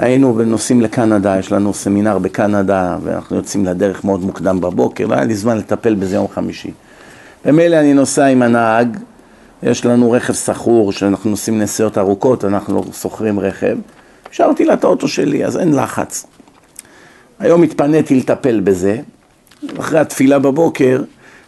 היינו 0.00 0.42
נוסעים 0.46 0.80
לקנדה, 0.80 1.38
יש 1.38 1.52
לנו 1.52 1.74
סמינר 1.74 2.18
בקנדה 2.18 2.96
ואנחנו 3.02 3.36
יוצאים 3.36 3.64
לדרך 3.64 4.04
מאוד 4.04 4.20
מוקדם 4.20 4.60
בבוקר, 4.60 5.06
לא 5.06 5.14
היה 5.14 5.24
לי 5.24 5.34
זמן 5.34 5.58
לטפל 5.58 5.94
בזה 5.94 6.16
יום 6.16 6.28
חמישי. 6.28 6.70
ומילא 7.44 7.76
אני 7.76 7.94
נוסע 7.94 8.26
עם 8.26 8.42
הנהג, 8.42 8.96
יש 9.62 9.86
לנו 9.86 10.10
רכב 10.10 10.32
סחור, 10.32 10.92
שאנחנו 10.92 11.30
נוסעים 11.30 11.58
נסיעות 11.58 11.98
ארוכות, 11.98 12.44
אנחנו 12.44 12.84
שוכרים 12.92 13.40
רכב, 13.40 13.76
השארתי 14.30 14.64
לה 14.64 14.74
את 14.74 14.84
האוטו 14.84 15.08
שלי, 15.08 15.44
אז 15.44 15.58
אין 15.58 15.74
לחץ. 15.74 16.26
היום 17.38 17.62
התפניתי 17.62 18.14
לטפל 18.14 18.60
בזה, 18.60 18.98
אחרי 19.78 19.98
התפילה 19.98 20.38
בבוקר, 20.38 21.02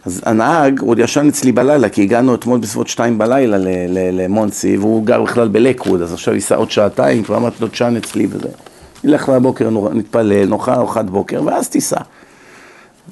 אז 0.05 0.21
הנהג 0.25 0.79
עוד 0.79 0.99
ישן 0.99 1.27
אצלי 1.27 1.51
בלילה, 1.51 1.89
כי 1.89 2.01
הגענו 2.01 2.35
אתמול 2.35 2.59
בסביבות 2.59 2.87
שתיים 2.87 3.17
בלילה 3.17 3.57
למונסי, 3.89 4.77
והוא 4.77 5.05
גר 5.05 5.23
בכלל 5.23 5.47
בלקווד, 5.47 6.01
אז 6.01 6.13
עכשיו 6.13 6.33
ייסע 6.33 6.55
עוד 6.55 6.71
שעתיים, 6.71 7.23
כבר 7.23 7.37
אמרתי 7.37 7.55
לו 7.61 7.67
תשן 7.67 7.95
אצלי 7.97 8.27
וזה. 8.29 8.49
נלך 9.03 9.29
לבוקר, 9.29 9.69
נתפלל, 9.93 10.45
נאכל 10.45 10.71
ארוחת 10.71 11.05
בוקר, 11.05 11.41
ואז 11.45 11.69
תיסע. 11.69 11.99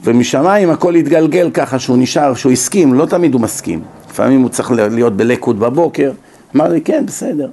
ומשמיים 0.04 0.70
הכל 0.70 0.96
התגלגל 0.96 1.50
ככה 1.54 1.80
שהוא 1.80 1.98
נשאר, 1.98 2.34
שהוא 2.34 2.52
הסכים, 2.52 2.94
לא 2.94 3.06
תמיד 3.06 3.34
הוא 3.34 3.42
מסכים. 3.42 3.82
לפעמים 4.10 4.42
הוא 4.42 4.50
צריך 4.50 4.72
להיות 4.72 5.18
בלקווד 5.18 5.60
בבוקר. 5.60 6.12
אמר 6.56 6.68
לי, 6.68 6.82
כן, 6.82 7.06
בסדר. 7.06 7.50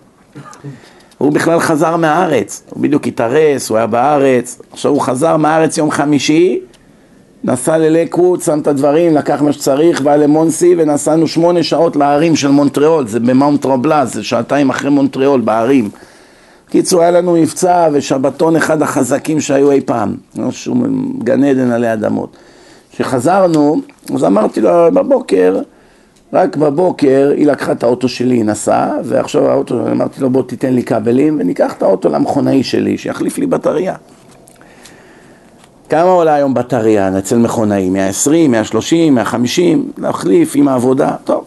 הוא 1.18 1.33
בכלל 1.33 1.61
חזר 1.61 1.97
מהארץ, 1.97 2.62
הוא 2.71 2.83
בדיוק 2.83 3.07
התארס, 3.07 3.68
הוא 3.68 3.78
היה 3.78 3.87
בארץ, 3.87 4.59
עכשיו 4.73 4.90
הוא 4.90 5.00
חזר 5.00 5.37
מהארץ 5.37 5.78
יום 5.78 5.90
חמישי, 5.90 6.61
נסע 7.48 7.78
ללקווד, 7.78 8.42
שם 8.42 8.58
את 8.58 8.66
הדברים, 8.66 9.14
לקח 9.14 9.42
מה 9.42 9.52
שצריך, 9.52 10.00
בא 10.00 10.16
למונסי 10.16 10.74
ונסענו 10.78 11.28
שמונה 11.28 11.62
שעות 11.62 11.96
להרים 11.96 12.36
של 12.36 12.48
מונטריאול, 12.48 13.06
זה 13.06 13.20
במונט 13.20 13.56
טרמבלנט, 13.56 14.12
זה 14.12 14.24
שעתיים 14.24 14.70
אחרי 14.70 14.90
מונטריאול 14.90 15.40
בהרים. 15.40 15.90
בקיצור, 16.68 17.00
היה 17.00 17.10
לנו 17.10 17.32
מבצע 17.32 17.88
ושבתון 17.92 18.56
אחד 18.56 18.82
החזקים 18.82 19.40
שהיו 19.40 19.70
אי 19.70 19.80
פעם, 19.80 20.16
משהו 20.36 20.74
גן 21.18 21.44
עדן 21.44 21.70
עלי 21.70 21.92
אדמות. 21.92 22.36
כשחזרנו, 22.92 23.80
אז 24.14 24.24
אמרתי 24.24 24.60
לו 24.60 24.70
בבוקר, 24.94 25.60
רק 26.32 26.56
בבוקר 26.56 27.32
היא 27.36 27.46
לקחה 27.46 27.72
את 27.72 27.82
האוטו 27.82 28.08
שלי, 28.08 28.34
היא 28.34 28.44
נסעה, 28.44 28.92
ועכשיו 29.04 29.50
האוטו, 29.50 29.90
אמרתי 29.90 30.20
לו 30.20 30.30
בוא 30.30 30.42
תיתן 30.42 30.74
לי 30.74 30.82
כבלים 30.82 31.36
וניקח 31.40 31.72
את 31.72 31.82
האוטו 31.82 32.08
למכונאי 32.08 32.62
שלי, 32.62 32.98
שיחליף 32.98 33.38
לי 33.38 33.46
בטריה. 33.46 33.94
כמה 35.88 36.11
עולה 36.11 36.35
היום 36.35 36.54
בטריה 36.54 37.18
אצל 37.18 37.37
מכונאי? 37.38 37.90
120, 37.90 38.50
130, 38.50 39.14
150, 39.14 39.92
להחליף 39.99 40.52
עם 40.54 40.68
העבודה, 40.68 41.16
טוב. 41.25 41.45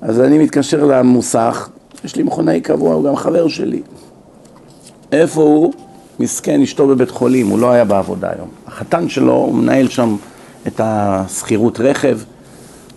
אז 0.00 0.20
אני 0.20 0.38
מתקשר 0.38 0.84
למוסך, 0.84 1.68
יש 2.04 2.16
לי 2.16 2.22
מכונאי 2.22 2.60
קבוע, 2.60 2.94
הוא 2.94 3.04
גם 3.04 3.16
חבר 3.16 3.48
שלי. 3.48 3.82
איפה 5.12 5.40
הוא? 5.40 5.72
מסכן, 6.20 6.62
אשתו 6.62 6.86
בבית 6.86 7.10
חולים, 7.10 7.48
הוא 7.48 7.58
לא 7.58 7.70
היה 7.70 7.84
בעבודה 7.84 8.28
היום. 8.36 8.48
החתן 8.66 9.08
שלו, 9.08 9.32
הוא 9.32 9.54
מנהל 9.54 9.88
שם 9.88 10.16
את 10.66 10.80
השכירות 10.84 11.80
רכב, 11.80 12.18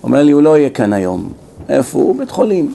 אומר 0.04 0.24
לי, 0.24 0.32
הוא 0.32 0.42
לא 0.42 0.58
יהיה 0.58 0.70
כאן 0.70 0.94
היום. 0.94 1.30
איפה 1.70 1.98
הוא? 1.98 2.18
בית 2.18 2.32
חולים. 2.32 2.74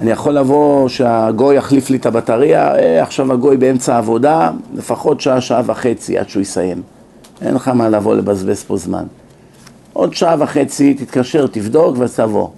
אני 0.00 0.10
יכול 0.10 0.32
לבוא 0.32 0.88
שהגוי 0.88 1.56
יחליף 1.56 1.90
לי 1.90 1.96
את 1.96 2.06
הבטריה, 2.06 2.74
אה, 2.74 3.02
עכשיו 3.02 3.32
הגוי 3.32 3.56
באמצע 3.56 3.94
העבודה, 3.94 4.50
לפחות 4.74 5.20
שעה, 5.20 5.40
שעה 5.40 5.62
וחצי 5.66 6.18
עד 6.18 6.28
שהוא 6.28 6.42
יסיים. 6.42 6.82
אין 7.42 7.54
לך 7.54 7.68
מה 7.68 7.88
לבוא 7.88 8.14
לבזבז 8.14 8.64
פה 8.64 8.76
זמן. 8.76 9.04
עוד 9.92 10.14
שעה 10.14 10.36
וחצי 10.38 10.94
תתקשר, 10.94 11.46
תבדוק 11.46 11.96
ותבוא. 11.98 12.48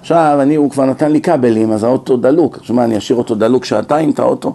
עכשיו, 0.00 0.38
אני, 0.42 0.54
הוא 0.54 0.70
כבר 0.70 0.84
נתן 0.84 1.12
לי 1.12 1.20
כבלים, 1.20 1.72
אז 1.72 1.84
האוטו 1.84 2.16
דלוק. 2.16 2.58
עכשיו 2.58 2.76
מה, 2.76 2.84
אני 2.84 2.98
אשאיר 2.98 3.18
אותו 3.18 3.34
דלוק 3.34 3.64
שעתיים, 3.64 4.10
את 4.10 4.18
האוטו? 4.18 4.54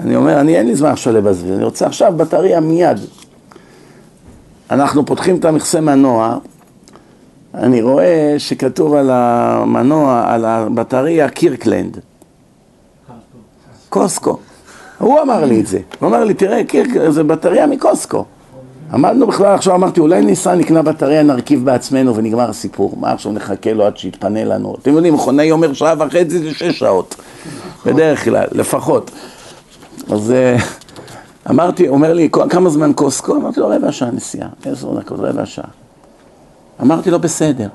אני 0.00 0.16
אומר, 0.16 0.40
אני 0.40 0.56
אין 0.56 0.66
לי 0.66 0.76
זמן 0.76 0.90
עכשיו 0.90 1.12
לבזבז, 1.12 1.50
אני 1.50 1.64
רוצה 1.64 1.86
עכשיו 1.86 2.12
בטריה 2.16 2.60
מיד. 2.60 2.98
אנחנו 4.70 5.06
פותחים 5.06 5.36
את 5.36 5.44
המכסה 5.44 5.80
מנוע, 5.80 6.38
אני 7.54 7.82
רואה 7.82 8.34
שכתוב 8.38 8.94
על 8.94 9.10
המנוע, 9.12 10.24
על 10.26 10.44
הבטריה, 10.44 11.28
קירקלנד. 11.28 11.98
קוסקו. 13.88 14.38
הוא 14.98 15.20
אמר 15.22 15.44
לי 15.44 15.60
את 15.60 15.66
זה. 15.66 15.78
הוא 15.98 16.08
אמר 16.08 16.24
לי, 16.24 16.34
תראה, 16.34 16.64
קירק, 16.64 16.88
זה 17.08 17.24
בטריה 17.24 17.66
מקוסקו. 17.66 18.24
עמדנו 18.92 19.26
בכלל, 19.26 19.54
עכשיו 19.54 19.74
אמרתי, 19.74 20.00
אולי 20.00 20.22
ניסע, 20.22 20.54
נקנה 20.54 20.82
בטריה, 20.82 21.22
נרכיב 21.22 21.64
בעצמנו 21.64 22.16
ונגמר 22.16 22.50
הסיפור. 22.50 22.96
מה 23.00 23.12
עכשיו 23.12 23.32
נחכה 23.32 23.72
לו 23.72 23.84
עד 23.84 23.96
שיתפנה 23.96 24.44
לנו? 24.44 24.76
אתם 24.82 24.92
יודעים, 24.92 25.14
מכונאי 25.14 25.50
אומר 25.50 25.72
שעה 25.72 25.94
וחצי 25.98 26.38
זה 26.38 26.54
שש 26.54 26.78
שעות. 26.78 27.14
בדרך 27.86 28.24
כלל, 28.24 28.46
לפחות. 28.52 29.10
אז 30.10 30.30
אה, 30.30 30.56
אמרתי, 31.50 31.88
אומר 31.88 32.12
לי, 32.12 32.28
כמה 32.50 32.70
זמן 32.70 32.92
קוסקו? 32.92 33.36
אמרתי 33.36 33.60
לו, 33.60 33.68
רבע 33.68 33.92
שעה 33.92 34.10
נסיעה, 34.10 34.48
עשר 34.64 34.94
דקות, 34.94 35.20
רבע 35.20 35.46
שעה. 35.46 35.83
אמרתי 36.80 37.10
לו, 37.10 37.18
בסדר. 37.18 37.68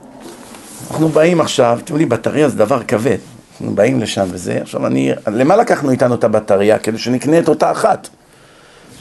אנחנו 0.91 1.07
באים 1.07 1.41
עכשיו, 1.41 1.79
אתם 1.83 1.93
יודעים, 1.93 2.09
בטריה 2.09 2.49
זה 2.49 2.57
דבר 2.57 2.83
כבד. 2.83 3.17
אנחנו 3.61 3.75
באים 3.75 3.99
לשם 4.01 4.25
וזה, 4.31 4.59
עכשיו 4.61 4.87
אני, 4.87 5.11
למה 5.27 5.55
לקחנו 5.55 5.91
איתנו 5.91 6.15
את 6.15 6.23
הבטריה? 6.23 6.79
כדי 6.79 6.97
שנקנה 6.97 7.39
את 7.39 7.49
אותה 7.49 7.71
אחת. 7.71 8.09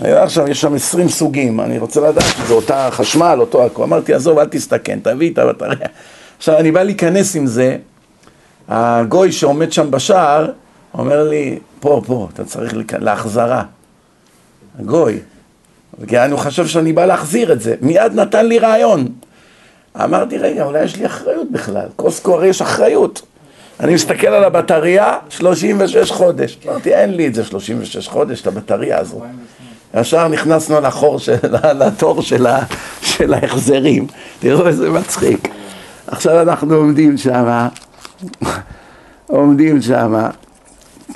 עכשיו 0.00 0.49
יש 0.49 0.61
שם 0.61 0.75
עשרים 0.75 1.09
סוגים, 1.09 1.61
אני 1.61 1.78
רוצה 1.78 2.00
לדעת 2.00 2.25
שזה 2.37 2.55
אותה 2.55 2.88
חשמל, 2.90 3.37
אותו 3.40 3.67
הכל. 3.67 3.83
אמרתי, 3.83 4.14
עזוב, 4.14 4.38
אל 4.38 4.47
תסתכן, 4.47 4.99
תביא 5.02 5.33
את 5.33 5.38
הבטריה. 5.38 5.88
עכשיו, 6.38 6.59
אני 6.59 6.73
בא 6.73 6.83
להיכנס 6.83 7.37
עם 7.37 7.47
זה, 7.47 7.76
הגוי 8.69 9.33
שעומד 9.33 9.73
שם 9.73 9.90
בשער, 9.90 10.50
אומר 10.95 11.28
לי, 11.28 11.59
פה, 11.81 12.02
פה, 12.07 12.28
אתה 12.35 12.45
צריך 12.45 12.75
להחזרה. 12.99 13.62
הגוי. 14.78 15.19
כי 16.07 16.19
אני 16.19 16.37
חושב 16.37 16.67
שאני 16.67 16.93
בא 16.93 17.07
להחזיר 17.07 17.52
את 17.52 17.61
זה. 17.61 17.75
מיד 17.81 18.14
נתן 18.14 18.47
לי 18.47 18.59
רעיון. 18.59 19.09
אמרתי, 20.05 20.38
רגע, 20.38 20.64
אולי 20.64 20.85
יש 20.85 20.97
לי 20.97 21.07
אחריות 21.07 21.50
בכלל. 21.50 21.87
קוסקו 21.97 22.35
הרי 22.35 22.49
יש 22.49 22.62
אחריות. 22.62 23.23
אני 23.81 23.95
מסתכל 23.95 24.26
על 24.26 24.45
הבטריה, 24.45 25.19
36 25.28 26.11
חודש. 26.11 26.59
אמרתי, 26.69 26.95
אין 26.95 27.14
לי 27.14 27.26
את 27.26 27.35
זה 27.35 27.45
36 27.45 28.09
חודש, 28.09 28.40
את 28.43 28.47
הבטריה 28.47 28.99
הזו. 28.99 29.23
ישר 29.95 30.28
נכנסנו 30.28 30.81
לחור 30.81 31.19
של, 31.19 31.37
לתור 31.81 32.23
של, 32.23 32.47
ה, 32.47 32.59
של 33.02 33.35
ההחזרים. 33.35 34.07
תראו 34.38 34.67
איזה 34.67 34.90
מצחיק. 34.90 35.49
עכשיו 36.07 36.43
אנחנו 36.43 36.75
עומדים 36.75 37.17
שם, 37.17 37.69
עומדים 39.26 39.83
שם, 39.83 40.14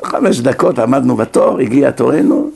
חמש 0.04 0.40
דקות 0.40 0.78
עמדנו 0.78 1.16
בתור, 1.16 1.58
הגיע 1.58 1.90
תורנו, 1.90 2.50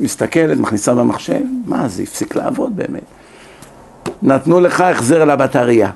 מסתכלת, 0.00 0.58
מכניסה 0.58 0.94
במחשב, 0.94 1.40
מה 1.66 1.88
זה 1.88 2.02
הפסיק 2.02 2.36
לעבוד 2.36 2.76
באמת. 2.76 3.17
נתנו 4.22 4.60
לך 4.60 4.80
החזר 4.80 5.24
לבטריה. 5.24 5.90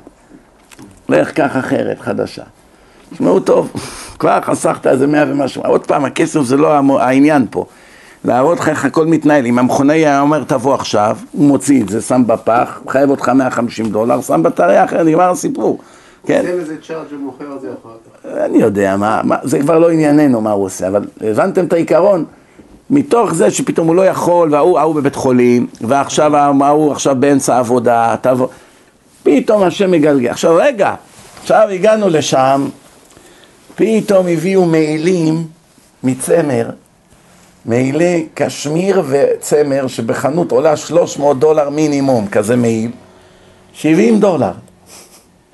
לך 1.09 1.33
קח 1.33 1.57
אחרת, 1.57 2.01
חדשה. 2.01 2.43
תשמעו 3.13 3.41
טוב, 3.41 3.73
כבר 4.19 4.41
חסכת 4.41 4.87
איזה 4.87 5.07
מאה 5.07 5.25
ומשהו. 5.29 5.63
עוד 5.63 5.87
פעם, 5.87 6.05
הכסף 6.05 6.41
זה 6.41 6.57
לא 6.57 7.01
העניין 7.01 7.47
פה. 7.51 7.65
להראות 8.25 8.61
לך 8.61 8.69
איך 8.69 8.85
הכל 8.85 9.07
מתנהל. 9.07 9.47
אם 9.47 9.59
המכונאי 9.59 9.97
היה 9.97 10.21
אומר 10.21 10.45
תבוא 10.45 10.75
עכשיו, 10.75 11.17
הוא 11.33 11.47
מוציא 11.47 11.83
את 11.83 11.89
זה, 11.89 12.01
שם 12.01 12.23
בפח, 12.27 12.81
חייב 12.89 13.11
אותך 13.11 13.29
150 13.29 13.87
דולר, 13.87 14.21
שם 14.21 14.43
בטריה 14.43 14.85
אחרת, 14.85 15.07
נגמר 15.07 15.31
הסיפור. 15.31 15.79
כן? 16.27 16.43
תן 16.43 16.49
איזה 16.49 16.77
צ'ארג' 16.87 17.13
ומוכר 17.13 17.57
את 17.57 17.61
זה 17.61 17.69
אחר 17.83 17.91
כך. 18.05 18.27
אני 18.27 18.59
יודע, 18.59 18.97
מה, 18.97 19.21
מה, 19.25 19.37
זה 19.43 19.59
כבר 19.59 19.79
לא 19.79 19.91
ענייננו 19.91 20.41
מה 20.41 20.51
הוא 20.51 20.65
עושה, 20.65 20.89
אבל 20.89 21.05
הבנתם 21.21 21.65
את 21.65 21.73
העיקרון? 21.73 22.25
מתוך 22.93 23.35
זה 23.35 23.51
שפתאום 23.51 23.89
הוא 23.89 23.97
לא 23.97 24.07
יכול, 24.07 24.55
וההוא 24.55 24.79
ההוא 24.79 24.95
בבית 24.95 25.15
חולים, 25.15 25.67
ועכשיו 25.81 26.37
ההוא 26.37 26.93
עכשיו 26.93 27.17
באמצע 27.19 27.57
העבודה, 27.57 28.15
תבוא, 28.21 28.47
פתאום 29.23 29.63
השם 29.63 29.91
מגלגל. 29.91 30.31
עכשיו 30.31 30.57
רגע, 30.57 30.95
עכשיו 31.43 31.69
הגענו 31.69 32.09
לשם, 32.09 32.69
פתאום 33.75 34.27
הביאו 34.29 34.65
מעילים 34.65 35.47
מצמר, 36.03 36.71
מעילי 37.65 38.27
קשמיר 38.35 39.03
וצמר 39.09 39.87
שבחנות 39.87 40.53
עולה 40.53 40.77
300 40.77 41.39
דולר 41.39 41.71
מינימום, 41.71 42.27
כזה 42.27 42.57
מעיל, 42.57 42.91
70 43.73 44.21
דולר. 44.21 44.53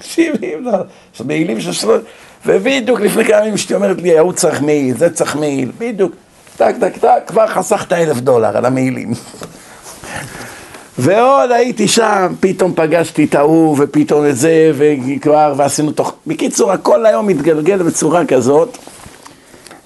70 0.00 0.64
דולר. 0.64 0.82
מעילים 1.24 1.60
של 1.60 1.72
שלוש... 1.72 2.00
ובדיוק 2.46 3.00
לפני 3.00 3.24
כמה 3.24 3.38
ימים 3.38 3.54
אשתי 3.54 3.74
אומרת 3.74 4.00
לי, 4.00 4.18
ההוא 4.18 4.32
צריך 4.32 4.62
מעיל, 4.62 4.96
זה 4.96 5.10
צריך 5.10 5.36
מעיל, 5.36 5.72
בדיוק. 5.78 6.12
טק, 6.58 6.74
טק, 6.80 6.96
טק, 6.96 7.22
כבר 7.26 7.46
חסכת 7.46 7.92
אלף 7.92 8.20
דולר 8.20 8.56
על 8.56 8.64
המעילים. 8.64 9.12
ועוד 10.98 11.50
הייתי 11.50 11.88
שם, 11.88 12.32
פתאום 12.40 12.72
פגשתי 12.76 13.24
את 13.24 13.34
ההוא, 13.34 13.76
ופתאום 13.78 14.26
את 14.26 14.36
זה, 14.36 14.72
וכבר, 14.74 15.54
ועשינו 15.56 15.92
תוך... 15.92 16.14
בקיצור, 16.26 16.72
הכל 16.72 17.06
היום 17.06 17.26
מתגלגל 17.26 17.82
בצורה 17.82 18.26
כזאת, 18.26 18.78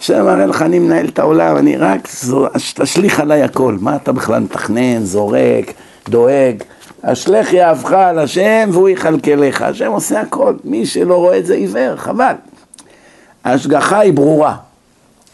השם 0.00 0.24
מראה 0.24 0.46
לך, 0.46 0.62
אני 0.62 0.78
מנהל 0.78 1.08
את 1.08 1.18
העולם, 1.18 1.56
אני 1.56 1.76
רק, 1.76 2.08
תשליך 2.74 3.20
עליי 3.20 3.42
הכל. 3.42 3.76
מה 3.80 3.96
אתה 3.96 4.12
בכלל 4.12 4.40
מתכנן, 4.40 5.04
זורק, 5.04 5.72
דואג? 6.08 6.62
אשלך 7.02 7.52
יהבך 7.52 7.92
על 7.92 8.18
השם 8.18 8.68
והוא 8.72 8.88
יכלכלך. 8.88 9.62
השם 9.62 9.92
עושה 9.92 10.20
הכל. 10.20 10.54
מי 10.64 10.86
שלא 10.86 11.14
רואה 11.14 11.38
את 11.38 11.46
זה 11.46 11.54
עיוור, 11.54 11.96
חבל. 11.96 12.34
ההשגחה 13.44 13.98
היא 13.98 14.12
ברורה. 14.12 14.56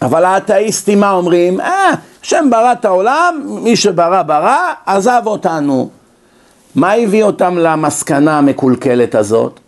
אבל 0.02 0.24
האתאיסטים 0.24 1.00
מה 1.00 1.12
אומרים? 1.12 1.60
אה, 1.60 1.90
השם 2.22 2.46
ברא 2.50 2.72
את 2.72 2.84
העולם, 2.84 3.42
מי 3.62 3.76
שברא 3.76 4.22
ברא, 4.22 4.72
עזב 4.86 5.22
אותנו. 5.26 5.88
מה 6.74 6.92
הביא 6.92 7.24
אותם 7.24 7.58
למסקנה 7.58 8.38
המקולקלת 8.38 9.14
הזאת? 9.14 9.60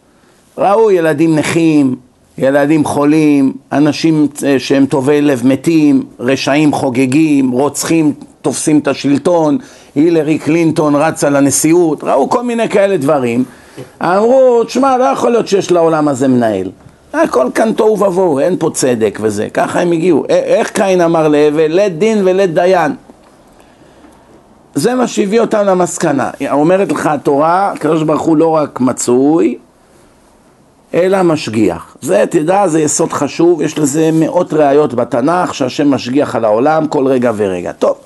ראו 0.59 0.91
ילדים 0.91 1.37
נכים, 1.37 1.97
ילדים 2.39 2.85
חולים, 2.85 3.53
אנשים 3.73 4.29
אה, 4.45 4.59
שהם 4.59 4.87
טובי 4.87 5.21
לב 5.21 5.47
מתים, 5.47 6.03
רשעים 6.21 6.73
חוגגים, 6.73 7.51
רוצחים 7.51 8.13
תופסים 8.43 8.79
את 8.79 8.89
השלטון, 8.89 9.59
הילרי 9.95 10.39
קלינטון 10.39 10.95
רצה 10.95 11.31
לנשיאות, 11.31 12.05
ראו 12.05 12.31
כל 12.31 12.43
מיני 12.43 12.69
כאלה 12.69 12.97
דברים. 12.97 13.45
אמרו, 14.03 14.65
תשמע, 14.65 14.99
לא 14.99 15.05
יכול 15.05 15.31
להיות 15.31 15.49
שיש 15.49 15.73
לעולם 15.73 16.09
הזה 16.09 16.29
מנהל. 16.29 16.71
הכל 17.13 17.47
כאן 17.55 17.73
תוהו 17.73 18.01
ובוהו, 18.01 18.39
אין 18.39 18.57
פה 18.59 18.71
צדק 18.75 19.19
וזה. 19.23 19.49
ככה 19.55 19.81
הם 19.81 19.93
הגיעו. 19.93 20.25
איך 20.29 20.71
קין 20.71 21.01
אמר 21.01 21.29
להבל? 21.29 21.67
לית 21.67 21.99
דין 21.99 22.29
ולית 22.29 22.55
דיין. 22.55 22.95
זה 24.75 24.95
מה 24.95 25.07
שהביא 25.07 25.41
אותם 25.41 25.67
למסקנה. 25.67 26.31
אומרת 26.51 26.93
לך 26.93 27.07
התורה, 27.07 27.73
הקדוש 27.73 28.03
ברוך 28.03 28.23
הוא 28.23 28.37
לא 28.37 28.49
רק 28.49 28.81
מצוי, 28.81 29.59
אלא 30.95 31.23
משגיח. 31.23 31.97
זה, 32.01 32.25
תדע, 32.31 32.69
זה 32.69 32.81
יסוד 32.81 33.13
חשוב, 33.13 33.63
יש 33.63 33.79
לזה 33.79 34.11
מאות 34.13 34.53
ראיות 34.53 34.95
בתנ"ך 34.95 35.55
שהשם 35.55 35.91
משגיח 35.91 36.37
על 36.37 36.45
העולם 36.45 36.87
כל 36.87 37.07
רגע 37.07 37.33
ורגע. 37.37 37.73
טוב, 37.73 37.97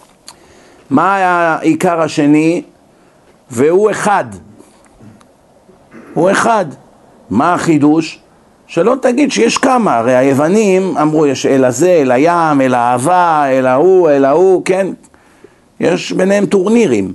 מה 0.90 1.16
העיקר 1.16 2.00
השני? 2.00 2.62
והוא 3.50 3.90
אחד. 3.90 4.24
הוא 6.14 6.30
אחד. 6.30 6.64
מה 7.30 7.54
החידוש? 7.54 8.23
שלא 8.74 8.96
תגיד 9.00 9.32
שיש 9.32 9.58
כמה, 9.58 9.98
הרי 9.98 10.16
היוונים 10.16 10.96
אמרו 10.96 11.26
יש 11.26 11.46
אל 11.46 11.64
הזה, 11.64 11.90
אל 11.90 12.10
הים, 12.10 12.60
אל 12.60 12.74
האהבה, 12.74 13.44
אל 13.48 13.66
ההוא, 13.66 14.10
אל 14.10 14.24
ההוא, 14.24 14.62
כן? 14.64 14.86
יש 15.80 16.12
ביניהם 16.12 16.46
טורנירים 16.46 17.12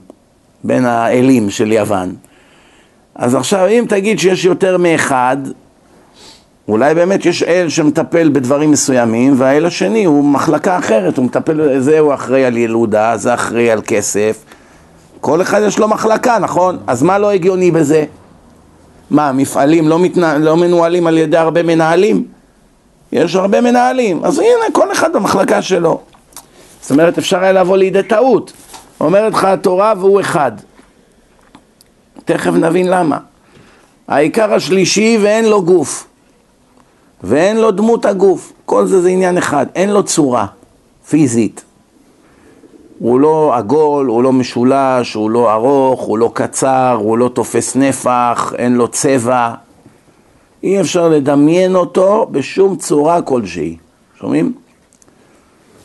בין 0.63 0.85
האלים 0.85 1.49
של 1.49 1.71
יוון. 1.71 2.15
אז 3.15 3.35
עכשיו 3.35 3.67
אם 3.67 3.85
תגיד 3.89 4.19
שיש 4.19 4.45
יותר 4.45 4.77
מאחד, 4.77 5.37
אולי 6.67 6.95
באמת 6.95 7.25
יש 7.25 7.43
אל 7.43 7.69
שמטפל 7.69 8.29
בדברים 8.29 8.71
מסוימים, 8.71 9.33
והאל 9.37 9.65
השני 9.65 10.05
הוא 10.05 10.23
מחלקה 10.23 10.77
אחרת, 10.77 11.17
הוא 11.17 11.25
מטפל, 11.25 11.79
זה 11.79 11.99
הוא 11.99 12.13
אחראי 12.13 12.45
על 12.45 12.57
ילודה, 12.57 13.17
זה 13.17 13.33
אחראי 13.33 13.71
על 13.71 13.81
כסף. 13.87 14.43
כל 15.21 15.41
אחד 15.41 15.61
יש 15.67 15.79
לו 15.79 15.87
מחלקה, 15.87 16.39
נכון? 16.39 16.77
אז 16.87 17.03
מה 17.03 17.19
לא 17.19 17.31
הגיוני 17.31 17.71
בזה? 17.71 18.05
מה, 19.11 19.31
מפעלים 19.31 19.87
לא, 19.87 19.99
מתנה, 19.99 20.37
לא 20.37 20.57
מנוהלים 20.57 21.07
על 21.07 21.17
ידי 21.17 21.37
הרבה 21.37 21.63
מנהלים? 21.63 22.27
יש 23.11 23.35
הרבה 23.35 23.61
מנהלים, 23.61 24.23
אז 24.23 24.39
הנה, 24.39 24.71
כל 24.73 24.91
אחד 24.91 25.13
במחלקה 25.13 25.61
שלו. 25.61 26.01
זאת 26.81 26.91
אומרת, 26.91 27.17
אפשר 27.17 27.39
היה 27.39 27.51
לבוא 27.51 27.77
לידי 27.77 28.03
טעות. 28.03 28.53
אומרת 28.99 29.33
לך 29.33 29.43
התורה 29.43 29.93
והוא 29.97 30.21
אחד. 30.21 30.51
תכף 32.25 32.51
נבין 32.51 32.87
למה. 32.87 33.17
העיקר 34.07 34.53
השלישי 34.53 35.17
ואין 35.21 35.45
לו 35.45 35.63
גוף. 35.63 36.07
ואין 37.23 37.57
לו 37.57 37.71
דמות 37.71 38.05
הגוף. 38.05 38.53
כל 38.65 38.85
זה 38.87 39.01
זה 39.01 39.09
עניין 39.09 39.37
אחד. 39.37 39.65
אין 39.75 39.89
לו 39.89 40.03
צורה 40.03 40.45
פיזית. 41.09 41.63
הוא 42.99 43.19
לא 43.19 43.55
עגול, 43.55 44.07
הוא 44.07 44.23
לא 44.23 44.33
משולש, 44.33 45.13
הוא 45.13 45.29
לא 45.29 45.53
ארוך, 45.53 46.01
הוא 46.01 46.17
לא 46.17 46.31
קצר, 46.33 46.97
הוא 47.01 47.17
לא 47.17 47.29
תופס 47.33 47.75
נפח, 47.75 48.53
אין 48.57 48.75
לו 48.75 48.87
צבע. 48.87 49.53
אי 50.63 50.81
אפשר 50.81 51.09
לדמיין 51.09 51.75
אותו 51.75 52.27
בשום 52.31 52.75
צורה 52.75 53.21
כלשהי. 53.21 53.77
שומעים? 54.19 54.53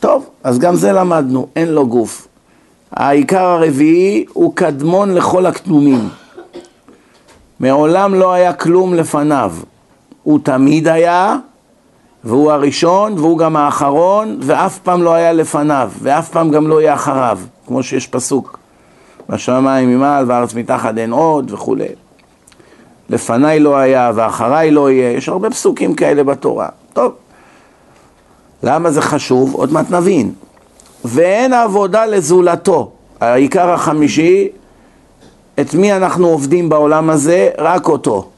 טוב, 0.00 0.26
אז 0.44 0.58
גם 0.58 0.74
זה 0.74 0.92
למדנו, 0.92 1.46
אין 1.56 1.68
לו 1.68 1.86
גוף. 1.86 2.28
העיקר 2.92 3.44
הרביעי 3.44 4.24
הוא 4.32 4.56
קדמון 4.56 5.14
לכל 5.14 5.46
הקדומים. 5.46 6.08
מעולם 7.60 8.14
לא 8.14 8.32
היה 8.32 8.52
כלום 8.52 8.94
לפניו. 8.94 9.52
הוא 10.22 10.38
תמיד 10.42 10.88
היה, 10.88 11.36
והוא 12.24 12.52
הראשון, 12.52 13.18
והוא 13.18 13.38
גם 13.38 13.56
האחרון, 13.56 14.38
ואף 14.40 14.78
פעם 14.78 15.02
לא 15.02 15.14
היה 15.14 15.32
לפניו, 15.32 15.90
ואף 16.02 16.28
פעם 16.28 16.50
גם 16.50 16.68
לא 16.68 16.80
יהיה 16.80 16.94
אחריו, 16.94 17.38
כמו 17.66 17.82
שיש 17.82 18.06
פסוק. 18.06 18.58
בשמיים 19.28 19.88
ממעל 19.88 20.24
וארץ 20.28 20.54
מתחת 20.54 20.98
אין 20.98 21.12
עוד 21.12 21.52
וכולי. 21.52 21.88
לפניי 23.10 23.60
לא 23.60 23.76
היה 23.76 24.12
ואחריי 24.14 24.70
לא 24.70 24.90
יהיה, 24.90 25.12
יש 25.12 25.28
הרבה 25.28 25.50
פסוקים 25.50 25.94
כאלה 25.94 26.24
בתורה. 26.24 26.68
טוב, 26.92 27.12
למה 28.62 28.90
זה 28.90 29.02
חשוב? 29.02 29.54
עוד 29.54 29.72
מעט 29.72 29.90
נבין. 29.90 30.32
ואין 31.04 31.52
עבודה 31.52 32.06
לזולתו. 32.06 32.90
העיקר 33.20 33.70
החמישי, 33.70 34.48
את 35.60 35.74
מי 35.74 35.92
אנחנו 35.92 36.26
עובדים 36.28 36.68
בעולם 36.68 37.10
הזה? 37.10 37.50
רק 37.58 37.88
אותו. 37.88 38.28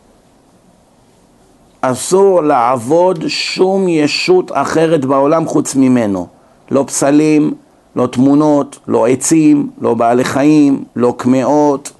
אסור 1.91 2.43
לעבוד 2.43 3.25
שום 3.29 3.89
ישות 3.89 4.51
אחרת 4.55 5.05
בעולם 5.05 5.47
חוץ 5.47 5.75
ממנו. 5.75 6.27
לא 6.71 6.85
פסלים, 6.87 7.55
לא 7.97 8.07
תמונות, 8.07 8.79
לא 8.89 9.07
עצים, 9.07 9.71
לא 9.81 9.95
בעלי 9.95 10.25
חיים, 10.25 10.85
לא 10.97 11.15
קמעות, 11.17 11.93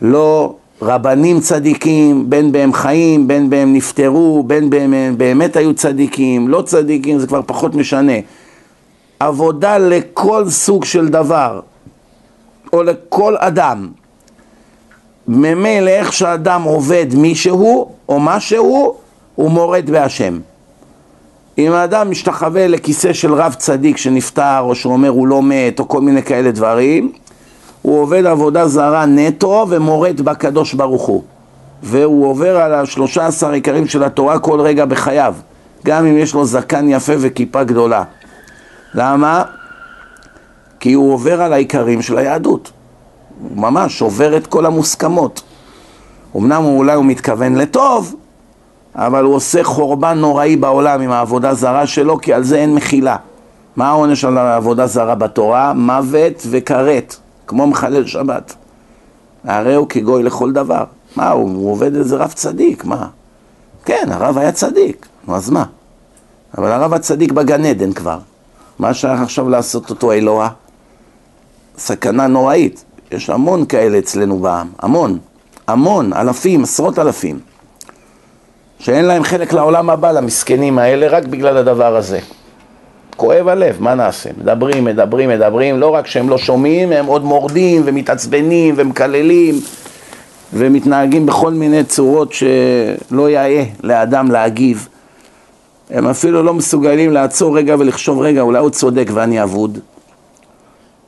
לא 0.00 0.54
רבנים 0.82 1.40
צדיקים, 1.40 2.30
בין 2.30 2.52
בהם 2.52 2.72
חיים, 2.72 3.28
בין 3.28 3.50
בהם 3.50 3.72
נפטרו, 3.72 4.42
בין 4.46 4.70
בהם 4.70 4.94
הם 4.94 5.18
באמת 5.18 5.56
היו 5.56 5.74
צדיקים, 5.74 6.48
לא 6.48 6.62
צדיקים, 6.62 7.18
זה 7.18 7.26
כבר 7.26 7.40
פחות 7.46 7.74
משנה. 7.74 8.12
עבודה 9.20 9.78
לכל 9.78 10.50
סוג 10.50 10.84
של 10.84 11.08
דבר, 11.08 11.60
או 12.72 12.82
לכל 12.82 13.36
אדם. 13.38 13.88
ממילא 15.28 15.90
איך 15.90 16.12
שאדם 16.12 16.62
עובד 16.62 17.06
מישהו 17.14 17.90
או 18.08 18.20
משהו, 18.20 18.96
הוא 19.36 19.50
מורד 19.50 19.90
בהשם. 19.90 20.38
אם 21.58 21.72
האדם 21.72 22.10
משתחווה 22.10 22.68
לכיסא 22.68 23.12
של 23.12 23.34
רב 23.34 23.54
צדיק 23.54 23.96
שנפטר, 23.96 24.60
או 24.60 24.74
שהוא 24.74 24.92
אומר 24.92 25.08
הוא 25.08 25.26
לא 25.26 25.42
מת, 25.42 25.78
או 25.78 25.88
כל 25.88 26.00
מיני 26.00 26.22
כאלה 26.22 26.50
דברים, 26.50 27.12
הוא 27.82 28.00
עובד 28.00 28.26
עבודה 28.26 28.68
זרה 28.68 29.06
נטו 29.06 29.66
ומורד 29.68 30.20
בקדוש 30.20 30.74
ברוך 30.74 31.02
הוא. 31.02 31.22
והוא 31.82 32.26
עובר 32.26 32.56
על 32.56 32.74
השלושה 32.74 33.26
עשר 33.26 33.50
עיקרים 33.50 33.86
של 33.86 34.02
התורה 34.02 34.38
כל 34.38 34.60
רגע 34.60 34.84
בחייו, 34.84 35.34
גם 35.84 36.06
אם 36.06 36.16
יש 36.16 36.34
לו 36.34 36.44
זקן 36.44 36.88
יפה 36.88 37.12
וכיפה 37.18 37.64
גדולה. 37.64 38.04
למה? 38.94 39.42
כי 40.80 40.92
הוא 40.92 41.12
עובר 41.12 41.42
על 41.42 41.52
העיקרים 41.52 42.02
של 42.02 42.18
היהדות. 42.18 42.70
הוא 43.40 43.56
ממש 43.56 44.02
עובר 44.02 44.36
את 44.36 44.46
כל 44.46 44.66
המוסכמות. 44.66 45.42
אמנם 46.36 46.64
אולי 46.64 46.94
הוא 46.94 47.04
מתכוון 47.04 47.54
לטוב, 47.54 48.14
אבל 48.96 49.24
הוא 49.24 49.34
עושה 49.34 49.64
חורבן 49.64 50.18
נוראי 50.18 50.56
בעולם 50.56 51.00
עם 51.00 51.10
העבודה 51.10 51.54
זרה 51.54 51.86
שלו, 51.86 52.20
כי 52.20 52.32
על 52.32 52.42
זה 52.42 52.56
אין 52.56 52.74
מחילה. 52.74 53.16
מה 53.76 53.88
העונש 53.88 54.24
על 54.24 54.38
העבודה 54.38 54.86
זרה 54.86 55.14
בתורה? 55.14 55.72
מוות 55.72 56.46
וכרת, 56.50 57.16
כמו 57.46 57.66
מחלל 57.66 58.06
שבת. 58.06 58.54
הרי 59.44 59.74
הוא 59.74 59.88
כגוי 59.88 60.22
לכל 60.22 60.52
דבר. 60.52 60.84
מה, 61.16 61.30
הוא, 61.30 61.50
הוא 61.50 61.70
עובד 61.70 61.96
איזה 61.96 62.16
רב 62.16 62.32
צדיק, 62.32 62.84
מה? 62.84 63.06
כן, 63.84 64.08
הרב 64.10 64.38
היה 64.38 64.52
צדיק, 64.52 65.06
נו 65.28 65.36
אז 65.36 65.50
מה? 65.50 65.64
אבל 66.58 66.72
הרב 66.72 66.94
הצדיק 66.94 67.32
בגן 67.32 67.64
עדן 67.64 67.92
כבר. 67.92 68.18
מה 68.78 68.94
שייך 68.94 69.20
עכשיו 69.20 69.48
לעשות 69.48 69.90
אותו 69.90 70.12
אלוה? 70.12 70.48
סכנה 71.78 72.26
נוראית. 72.26 72.84
יש 73.10 73.30
המון 73.30 73.64
כאלה 73.66 73.98
אצלנו 73.98 74.38
בעם, 74.38 74.68
המון, 74.78 75.18
המון, 75.66 76.12
אלפים, 76.12 76.62
עשרות 76.62 76.98
אלפים, 76.98 77.40
שאין 78.78 79.04
להם 79.04 79.24
חלק 79.24 79.52
לעולם 79.52 79.90
הבא, 79.90 80.12
למסכנים 80.12 80.78
האלה, 80.78 81.08
רק 81.08 81.24
בגלל 81.24 81.56
הדבר 81.56 81.96
הזה. 81.96 82.18
כואב 83.16 83.48
הלב, 83.48 83.76
מה 83.80 83.94
נעשה? 83.94 84.30
מדברים, 84.38 84.84
מדברים, 84.84 85.28
מדברים, 85.28 85.80
לא 85.80 85.94
רק 85.94 86.06
שהם 86.06 86.28
לא 86.28 86.38
שומעים, 86.38 86.92
הם 86.92 87.06
עוד 87.06 87.24
מורדים 87.24 87.82
ומתעצבנים 87.84 88.74
ומקללים 88.78 89.60
ומתנהגים 90.52 91.26
בכל 91.26 91.50
מיני 91.50 91.84
צורות 91.84 92.32
שלא 92.32 93.30
יאה 93.30 93.64
לאדם 93.82 94.30
להגיב. 94.30 94.88
הם 95.90 96.06
אפילו 96.06 96.42
לא 96.42 96.54
מסוגלים 96.54 97.12
לעצור 97.12 97.56
רגע 97.56 97.76
ולחשוב 97.78 98.20
רגע, 98.20 98.40
אולי 98.40 98.58
הוא 98.58 98.70
צודק 98.70 99.10
ואני 99.14 99.42
אבוד. 99.42 99.78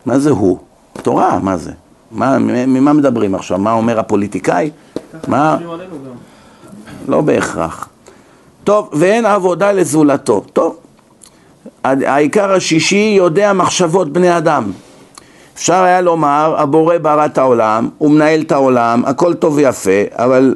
מה 0.06 0.18
זה 0.18 0.30
הוא? 0.30 0.58
תורה, 1.02 1.38
מה 1.42 1.56
זה? 1.56 1.72
מה, 2.10 2.38
ממה 2.38 2.92
מדברים 2.92 3.34
עכשיו? 3.34 3.58
מה 3.58 3.72
אומר 3.72 4.00
הפוליטיקאי? 4.00 4.70
מה? 5.28 5.58
לא 7.08 7.20
בהכרח. 7.20 7.88
טוב, 8.64 8.90
ואין 8.92 9.26
עבודה 9.26 9.72
לזולתו. 9.72 10.42
טוב, 10.52 10.76
העיקר 11.84 12.52
השישי 12.52 13.14
יודע 13.16 13.52
מחשבות 13.52 14.12
בני 14.12 14.36
אדם. 14.36 14.70
אפשר 15.54 15.82
היה 15.82 16.00
לומר, 16.00 16.54
הבורא 16.58 16.98
ברא 16.98 17.26
את 17.26 17.38
העולם, 17.38 17.88
הוא 17.98 18.10
מנהל 18.10 18.40
את 18.40 18.52
העולם, 18.52 19.02
הכל 19.06 19.34
טוב 19.34 19.54
ויפה, 19.54 19.90
אבל 20.12 20.54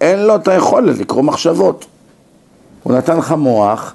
אין 0.00 0.26
לו 0.26 0.34
את 0.36 0.48
היכולת 0.48 0.98
לקרוא 0.98 1.22
מחשבות. 1.22 1.86
הוא 2.82 2.94
נתן 2.94 3.16
לך 3.16 3.32
מוח, 3.32 3.94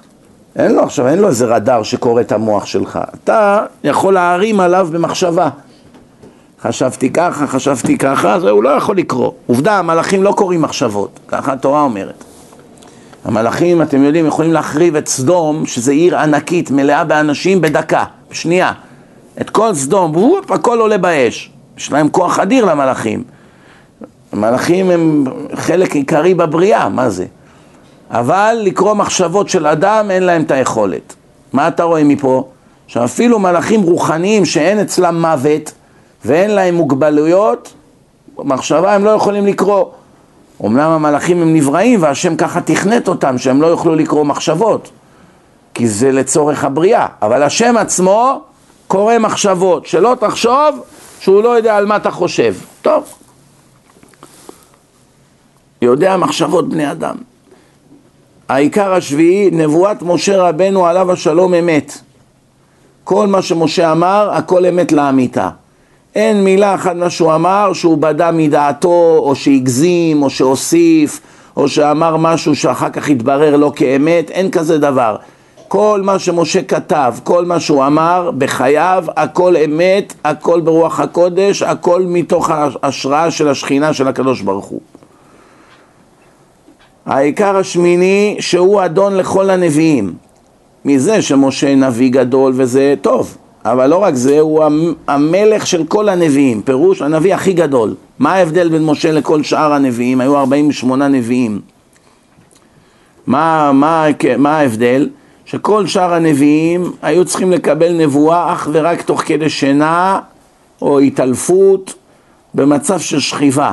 אין 0.56 0.72
לו 0.74 0.82
עכשיו, 0.82 1.08
אין 1.08 1.18
לו 1.18 1.28
איזה 1.28 1.46
רדאר 1.46 1.82
שקורא 1.82 2.20
את 2.20 2.32
המוח 2.32 2.66
שלך. 2.66 2.98
אתה 3.24 3.60
יכול 3.84 4.14
להרים 4.14 4.60
עליו 4.60 4.88
במחשבה. 4.92 5.48
חשבתי 6.68 7.10
ככה, 7.10 7.46
חשבתי 7.46 7.98
ככה, 7.98 8.34
אז 8.34 8.44
הוא 8.44 8.62
לא 8.62 8.68
יכול 8.68 8.96
לקרוא. 8.96 9.32
עובדה, 9.46 9.78
המלאכים 9.78 10.22
לא 10.22 10.32
קוראים 10.32 10.62
מחשבות, 10.62 11.20
ככה 11.28 11.52
התורה 11.52 11.82
אומרת. 11.82 12.24
המלאכים, 13.24 13.82
אתם 13.82 14.02
יודעים, 14.02 14.26
יכולים 14.26 14.52
להחריב 14.52 14.96
את 14.96 15.08
סדום, 15.08 15.66
שזה 15.66 15.92
עיר 15.92 16.18
ענקית, 16.18 16.70
מלאה 16.70 17.04
באנשים, 17.04 17.60
בדקה, 17.60 18.04
בשנייה. 18.30 18.72
את 19.40 19.50
כל 19.50 19.74
סדום, 19.74 20.16
וופ, 20.16 20.52
הכל 20.52 20.80
עולה 20.80 20.98
באש. 20.98 21.50
יש 21.78 21.92
להם 21.92 22.08
כוח 22.08 22.38
אדיר 22.38 22.64
למלאכים. 22.64 23.24
המלאכים 24.32 24.90
הם 24.90 25.24
חלק 25.54 25.94
עיקרי 25.94 26.34
בבריאה, 26.34 26.88
מה 26.88 27.10
זה? 27.10 27.24
אבל 28.10 28.58
לקרוא 28.62 28.94
מחשבות 28.94 29.48
של 29.48 29.66
אדם 29.66 30.10
אין 30.10 30.22
להם 30.22 30.42
את 30.42 30.50
היכולת. 30.50 31.14
מה 31.52 31.68
אתה 31.68 31.82
רואה 31.82 32.04
מפה? 32.04 32.48
שאפילו 32.86 33.38
מלאכים 33.38 33.82
רוחניים 33.82 34.44
שאין 34.44 34.78
אצלם 34.78 35.20
מוות 35.20 35.72
ואין 36.26 36.50
להם 36.50 36.74
מוגבלויות, 36.74 37.72
מחשבה 38.38 38.94
הם 38.94 39.04
לא 39.04 39.10
יכולים 39.10 39.46
לקרוא. 39.46 39.84
אמנם 40.64 40.90
המלאכים 40.90 41.42
הם 41.42 41.54
נבראים 41.54 42.02
והשם 42.02 42.36
ככה 42.36 42.60
תכנת 42.60 43.08
אותם 43.08 43.38
שהם 43.38 43.62
לא 43.62 43.66
יוכלו 43.66 43.94
לקרוא 43.94 44.24
מחשבות 44.24 44.90
כי 45.76 45.88
זה 45.88 46.12
לצורך 46.12 46.64
הבריאה, 46.64 47.06
אבל 47.22 47.42
השם 47.42 47.76
עצמו 47.76 48.40
קורא 48.88 49.18
מחשבות, 49.18 49.86
שלא 49.86 50.16
תחשוב 50.20 50.80
שהוא 51.20 51.42
לא 51.42 51.48
יודע 51.48 51.76
על 51.76 51.86
מה 51.86 51.96
אתה 51.96 52.10
חושב. 52.10 52.54
טוב, 52.82 53.04
יודע 55.82 56.16
מחשבות 56.16 56.68
בני 56.68 56.90
אדם. 56.90 57.16
העיקר 58.48 58.92
השביעי, 58.92 59.50
נבואת 59.50 60.02
משה 60.02 60.42
רבנו 60.42 60.86
עליו 60.86 61.12
השלום 61.12 61.54
אמת. 61.54 61.98
כל 63.04 63.26
מה 63.26 63.42
שמשה 63.42 63.92
אמר, 63.92 64.30
הכל 64.32 64.66
אמת 64.66 64.92
לאמיתה. 64.92 65.50
אין 66.16 66.44
מילה 66.44 66.74
אחת 66.74 66.96
מה 66.96 67.10
שהוא 67.10 67.34
אמר 67.34 67.72
שהוא 67.72 67.98
בדה 67.98 68.30
מדעתו, 68.32 69.18
או 69.18 69.34
שהגזים, 69.34 70.22
או 70.22 70.30
שהוסיף, 70.30 71.20
או 71.56 71.68
שאמר 71.68 72.16
משהו 72.16 72.56
שאחר 72.56 72.90
כך 72.90 73.08
התברר 73.08 73.56
לא 73.56 73.72
כאמת, 73.76 74.30
אין 74.30 74.50
כזה 74.50 74.78
דבר. 74.78 75.16
כל 75.68 76.00
מה 76.04 76.18
שמשה 76.18 76.62
כתב, 76.62 77.14
כל 77.24 77.44
מה 77.44 77.60
שהוא 77.60 77.86
אמר 77.86 78.30
בחייו, 78.38 79.04
הכל 79.16 79.56
אמת, 79.56 80.14
הכל 80.24 80.60
ברוח 80.60 81.00
הקודש, 81.00 81.62
הכל 81.62 82.02
מתוך 82.06 82.50
ההשראה 82.50 83.30
של 83.30 83.48
השכינה 83.48 83.92
של 83.92 84.08
הקדוש 84.08 84.40
ברוך 84.40 84.66
הוא. 84.66 84.80
העיקר 87.06 87.56
השמיני 87.56 88.36
שהוא 88.40 88.84
אדון 88.84 89.16
לכל 89.16 89.50
הנביאים. 89.50 90.14
מזה 90.84 91.22
שמשה 91.22 91.74
נביא 91.74 92.10
גדול 92.10 92.52
וזה 92.56 92.94
טוב, 93.00 93.36
אבל 93.72 93.86
לא 93.86 93.96
רק 93.96 94.14
זה, 94.14 94.40
הוא 94.40 94.64
המלך 95.08 95.66
של 95.66 95.84
כל 95.84 96.08
הנביאים, 96.08 96.62
פירוש 96.62 97.02
הנביא 97.02 97.34
הכי 97.34 97.52
גדול. 97.52 97.94
מה 98.18 98.32
ההבדל 98.32 98.68
בין 98.68 98.84
משה 98.84 99.12
לכל 99.12 99.42
שאר 99.42 99.72
הנביאים? 99.72 100.20
היו 100.20 100.36
48 100.36 101.08
נביאים. 101.08 101.60
מה, 103.26 103.72
מה, 103.72 104.06
מה 104.38 104.58
ההבדל? 104.58 105.08
שכל 105.44 105.86
שאר 105.86 106.14
הנביאים 106.14 106.92
היו 107.02 107.24
צריכים 107.24 107.52
לקבל 107.52 107.92
נבואה 107.92 108.52
אך 108.52 108.68
ורק 108.72 109.02
תוך 109.02 109.22
כדי 109.22 109.50
שינה 109.50 110.20
או 110.82 111.00
התעלפות 111.00 111.94
במצב 112.54 113.00
של 113.00 113.20
שכיבה. 113.20 113.72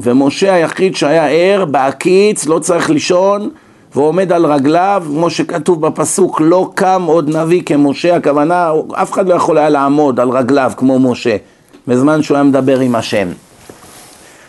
ומשה 0.00 0.54
היחיד 0.54 0.96
שהיה 0.96 1.28
ער, 1.28 1.64
בהקיץ, 1.64 2.46
לא 2.46 2.58
צריך 2.58 2.90
לישון, 2.90 3.50
ועומד 3.94 4.32
על 4.32 4.46
רגליו, 4.46 5.02
כמו 5.06 5.30
שכתוב 5.30 5.86
בפסוק, 5.86 6.40
לא 6.40 6.70
קם 6.74 7.02
עוד 7.06 7.36
נביא 7.36 7.62
כמשה, 7.66 8.16
הכוונה, 8.16 8.70
אף 8.92 9.12
אחד 9.12 9.28
לא 9.28 9.34
יכול 9.34 9.58
היה 9.58 9.68
לעמוד 9.68 10.20
על 10.20 10.30
רגליו 10.30 10.72
כמו 10.76 10.98
משה, 10.98 11.36
בזמן 11.86 12.22
שהוא 12.22 12.36
היה 12.36 12.44
מדבר 12.44 12.80
עם 12.80 12.94
השם. 12.94 13.28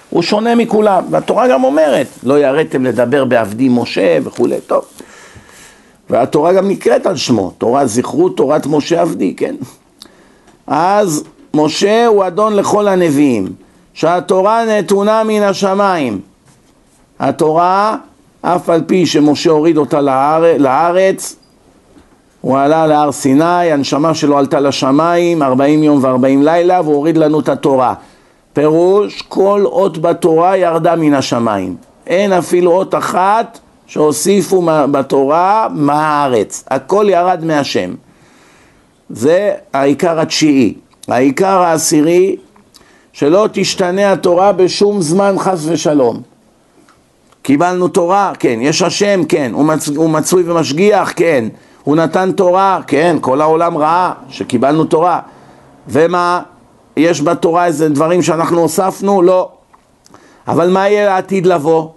הוא 0.10 0.21
שונה 0.21 0.56
מכולם, 0.56 1.04
והתורה 1.10 1.47
גם 1.47 1.63
אומרת, 1.63 2.08
לא 2.23 2.39
יראתם 2.39 2.86
לדבר 2.86 3.25
בעבדי 3.25 3.69
משה 3.69 4.17
וכולי, 4.23 4.62
טוב. 4.67 4.84
והתורה 6.10 6.54
גם 6.54 6.69
נקראת 6.69 7.06
על 7.06 7.15
שמו, 7.15 7.52
תורת 7.58 7.89
זכרות, 7.89 8.38
תורת 8.38 8.65
משה 8.65 9.02
עבדי, 9.02 9.34
כן? 9.38 9.56
אז 10.67 11.23
משה 11.54 12.08
הוא 12.08 12.28
אדון 12.28 12.56
לכל 12.56 12.88
הנביאים. 12.88 13.47
שהתורה 13.99 14.65
נתונה 14.65 15.23
מן 15.23 15.41
השמיים. 15.41 16.21
התורה, 17.19 17.97
אף 18.41 18.69
על 18.69 18.82
פי 18.88 19.06
שמשה 19.06 19.52
הוריד 19.52 19.78
אותה 19.78 20.02
לארץ, 20.02 20.60
לארץ 20.60 21.36
הוא 22.41 22.58
עלה 22.58 22.88
להר 22.88 23.12
סיני, 23.12 23.71
הנשמה 23.71 24.13
שלו 24.13 24.38
עלתה 24.38 24.60
לשמיים, 24.60 25.43
40 25.43 25.84
יום 25.84 26.04
ו-40 26.04 26.43
לילה, 26.43 26.82
והוא 26.82 26.95
הוריד 26.95 27.17
לנו 27.17 27.39
את 27.39 27.49
התורה. 27.49 27.93
פירוש, 28.54 29.21
כל 29.21 29.62
אות 29.65 29.97
בתורה 29.97 30.58
ירדה 30.58 30.95
מן 30.95 31.13
השמיים. 31.13 31.75
אין 32.08 32.34
אפילו 32.34 32.71
אות 32.71 32.95
אחת 32.95 33.60
שהוסיפו 33.88 34.62
בתורה 34.91 35.67
מהארץ. 35.71 36.63
הכל 36.67 37.06
ירד 37.10 37.45
מהשם. 37.45 37.93
זה 39.10 39.52
העיקר 39.73 40.19
התשיעי. 40.19 40.73
העיקר 41.08 41.62
העשירי 41.62 42.36
שלא 43.13 43.49
תשתנה 43.52 44.12
התורה 44.12 44.52
בשום 44.52 45.02
זמן 45.02 45.36
חס 45.38 45.65
ושלום. 45.65 46.21
קיבלנו 47.41 47.88
תורה, 47.88 48.32
כן. 48.39 48.60
יש 48.62 48.82
השם, 48.82 49.21
כן. 49.30 49.52
הוא, 49.54 49.65
מצ... 49.65 49.88
הוא 49.88 50.10
מצוי 50.10 50.43
ומשגיח, 50.45 51.13
כן. 51.15 51.45
הוא 51.84 51.95
נתן 51.95 52.32
תורה, 52.32 52.80
כן. 52.88 53.17
כל 53.21 53.41
העולם 53.41 53.78
ראה 53.78 54.13
שקיבלנו 54.30 54.86
תורה. 54.86 55.19
ומה? 55.88 56.41
יש 56.97 57.21
בתורה 57.21 57.65
איזה 57.65 57.89
דברים 57.89 58.21
שאנחנו 58.21 58.62
הוספנו? 58.62 59.21
לא. 59.21 59.49
אבל 60.47 60.69
מה 60.69 60.89
יהיה 60.89 61.06
לעתיד 61.06 61.45
לבוא? 61.45 61.88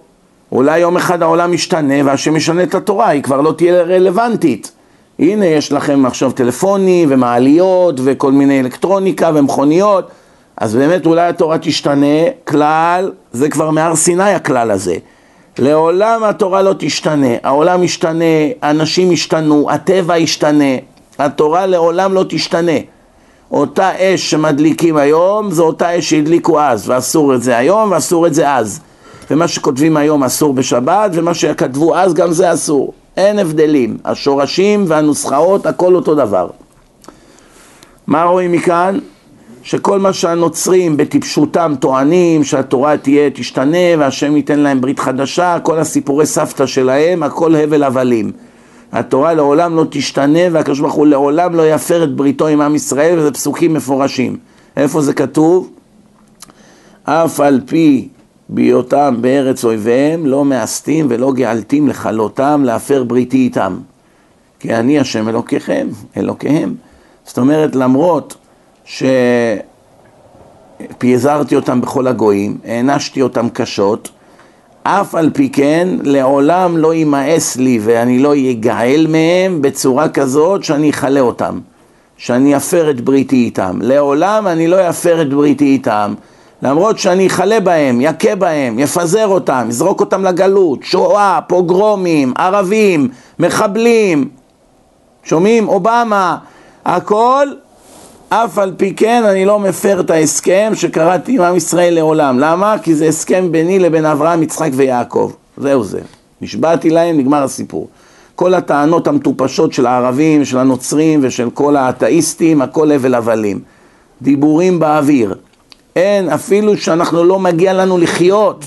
אולי 0.52 0.78
יום 0.78 0.96
אחד 0.96 1.22
העולם 1.22 1.54
ישתנה 1.54 1.94
והשם 2.04 2.36
ישנה 2.36 2.62
את 2.62 2.74
התורה, 2.74 3.08
היא 3.08 3.22
כבר 3.22 3.40
לא 3.40 3.52
תהיה 3.52 3.82
רלוונטית. 3.82 4.72
הנה, 5.18 5.46
יש 5.46 5.72
לכם 5.72 6.06
עכשיו 6.06 6.32
טלפונים 6.32 7.08
ומעליות 7.12 8.00
וכל 8.04 8.32
מיני 8.32 8.60
אלקטרוניקה 8.60 9.30
ומכוניות. 9.34 10.08
אז 10.56 10.74
באמת 10.74 11.06
אולי 11.06 11.28
התורה 11.28 11.58
תשתנה, 11.58 12.30
כלל, 12.44 13.12
זה 13.32 13.48
כבר 13.48 13.70
מהר 13.70 13.96
סיני 13.96 14.34
הכלל 14.34 14.70
הזה. 14.70 14.96
לעולם 15.58 16.24
התורה 16.24 16.62
לא 16.62 16.74
תשתנה, 16.78 17.36
העולם 17.42 17.82
ישתנה, 17.82 18.24
אנשים 18.62 19.12
ישתנו, 19.12 19.70
הטבע 19.70 20.18
ישתנה, 20.18 20.74
התורה 21.18 21.66
לעולם 21.66 22.14
לא 22.14 22.24
תשתנה. 22.28 22.78
אותה 23.50 23.90
אש 23.98 24.30
שמדליקים 24.30 24.96
היום, 24.96 25.50
זו 25.50 25.64
אותה 25.64 25.98
אש 25.98 26.10
שהדליקו 26.10 26.60
אז, 26.60 26.88
ואסור 26.88 27.34
את 27.34 27.42
זה 27.42 27.56
היום 27.56 27.90
ואסור 27.90 28.26
את 28.26 28.34
זה 28.34 28.54
אז. 28.54 28.80
ומה 29.30 29.48
שכותבים 29.48 29.96
היום 29.96 30.24
אסור 30.24 30.54
בשבת, 30.54 31.10
ומה 31.12 31.34
שכתבו 31.34 31.96
אז 31.96 32.14
גם 32.14 32.32
זה 32.32 32.52
אסור. 32.52 32.92
אין 33.16 33.38
הבדלים, 33.38 33.96
השורשים 34.04 34.84
והנוסחאות 34.88 35.66
הכל 35.66 35.94
אותו 35.94 36.14
דבר. 36.14 36.48
מה 38.06 38.24
רואים 38.24 38.52
מכאן? 38.52 38.98
שכל 39.62 39.98
מה 39.98 40.12
שהנוצרים 40.12 40.96
בטיפשותם 40.96 41.74
טוענים 41.80 42.44
שהתורה 42.44 42.96
תהיה, 42.96 43.30
תשתנה 43.30 43.78
והשם 43.98 44.36
ייתן 44.36 44.60
להם 44.60 44.80
ברית 44.80 44.98
חדשה, 44.98 45.58
כל 45.62 45.78
הסיפורי 45.78 46.26
סבתא 46.26 46.66
שלהם, 46.66 47.22
הכל 47.22 47.54
הבל 47.54 47.82
הבלים. 47.82 48.32
התורה 48.92 49.34
לעולם 49.34 49.76
לא 49.76 49.84
תשתנה 49.90 50.38
והקדוש 50.52 50.80
ברוך 50.80 50.94
הוא 50.94 51.06
לעולם 51.06 51.54
לא 51.54 51.70
יפר 51.70 52.04
את 52.04 52.14
בריתו 52.14 52.46
עם 52.46 52.60
עם 52.60 52.74
ישראל 52.74 53.18
וזה 53.18 53.32
פסוקים 53.32 53.74
מפורשים. 53.74 54.36
איפה 54.76 55.02
זה 55.02 55.12
כתוב? 55.12 55.70
אף 57.04 57.40
על 57.40 57.60
פי 57.66 58.08
בהיותם 58.48 59.16
בארץ 59.20 59.64
אויביהם 59.64 60.26
לא 60.26 60.44
מאסתים 60.44 61.06
ולא 61.08 61.32
גאלתים 61.32 61.88
לכלותם 61.88 62.62
להפר 62.64 63.04
בריתי 63.04 63.36
איתם. 63.36 63.78
כי 64.60 64.74
אני 64.74 64.98
השם 64.98 65.28
אלוקיכם, 65.28 65.88
אלוקיהם. 66.16 66.74
זאת 67.24 67.38
אומרת 67.38 67.76
למרות 67.76 68.36
שפיזרתי 68.84 69.62
אותם 71.56 71.80
בכל 71.80 72.06
הגויים, 72.06 72.58
הענשתי 72.64 73.22
אותם 73.22 73.48
קשות, 73.48 74.08
אף 74.82 75.14
על 75.14 75.30
פי 75.34 75.48
כן 75.48 75.88
לעולם 76.02 76.76
לא 76.76 76.94
יימאס 76.94 77.56
לי 77.56 77.78
ואני 77.82 78.18
לא 78.18 78.34
אגאל 78.50 79.06
מהם 79.08 79.62
בצורה 79.62 80.08
כזאת 80.08 80.64
שאני 80.64 80.90
אכלה 80.90 81.20
אותם, 81.20 81.60
שאני 82.16 82.56
אפר 82.56 82.90
את 82.90 83.00
בריתי 83.00 83.36
איתם. 83.36 83.78
לעולם 83.82 84.46
אני 84.46 84.68
לא 84.68 84.88
אפר 84.88 85.22
את 85.22 85.34
בריתי 85.34 85.64
איתם, 85.64 86.14
למרות 86.62 86.98
שאני 86.98 87.26
אכלה 87.26 87.60
בהם, 87.60 88.00
יכה 88.00 88.34
בהם, 88.34 88.78
יפזר 88.78 89.26
אותם, 89.26 89.66
יזרוק 89.68 90.00
אותם 90.00 90.24
לגלות, 90.24 90.82
שואה, 90.82 91.40
פוגרומים, 91.46 92.32
ערבים, 92.38 93.08
מחבלים, 93.38 94.28
שומעים? 95.24 95.68
אובמה, 95.68 96.36
הכל, 96.84 97.46
אף 98.34 98.58
על 98.58 98.72
פי 98.76 98.94
כן 98.94 99.22
אני 99.26 99.44
לא 99.44 99.58
מפר 99.58 100.00
את 100.00 100.10
ההסכם 100.10 100.72
שקראתי 100.74 101.32
עם 101.32 101.42
עם 101.42 101.56
ישראל 101.56 101.94
לעולם. 101.94 102.38
למה? 102.38 102.76
כי 102.82 102.94
זה 102.94 103.08
הסכם 103.08 103.52
ביני 103.52 103.78
לבין 103.78 104.06
אברהם, 104.06 104.42
יצחק 104.42 104.70
ויעקב. 104.72 105.32
זהו 105.56 105.84
זה. 105.84 106.00
נשבעתי 106.40 106.90
להם, 106.90 107.18
נגמר 107.18 107.42
הסיפור. 107.42 107.88
כל 108.34 108.54
הטענות 108.54 109.06
המטופשות 109.06 109.72
של 109.72 109.86
הערבים, 109.86 110.44
של 110.44 110.58
הנוצרים 110.58 111.20
ושל 111.22 111.50
כל 111.50 111.76
האתאיסטים, 111.76 112.62
הכל 112.62 112.92
הבל 112.92 113.14
הבלים. 113.14 113.60
דיבורים 114.22 114.80
באוויר. 114.80 115.34
אין, 115.96 116.28
אפילו 116.28 116.76
שאנחנו 116.76 117.24
לא 117.24 117.38
מגיע 117.38 117.72
לנו 117.72 117.98
לחיות. 117.98 118.64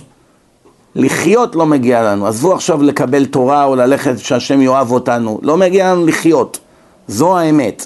לחיות 0.95 1.55
לא 1.55 1.65
מגיע 1.65 2.03
לנו. 2.03 2.27
עזבו 2.27 2.53
עכשיו 2.53 2.83
לקבל 2.83 3.25
תורה 3.25 3.63
או 3.63 3.75
ללכת 3.75 4.19
שהשם 4.19 4.61
יאהב 4.61 4.91
אותנו. 4.91 5.39
לא 5.41 5.57
מגיע 5.57 5.91
לנו 5.91 6.05
לחיות. 6.05 6.59
זו 7.07 7.37
האמת. 7.37 7.85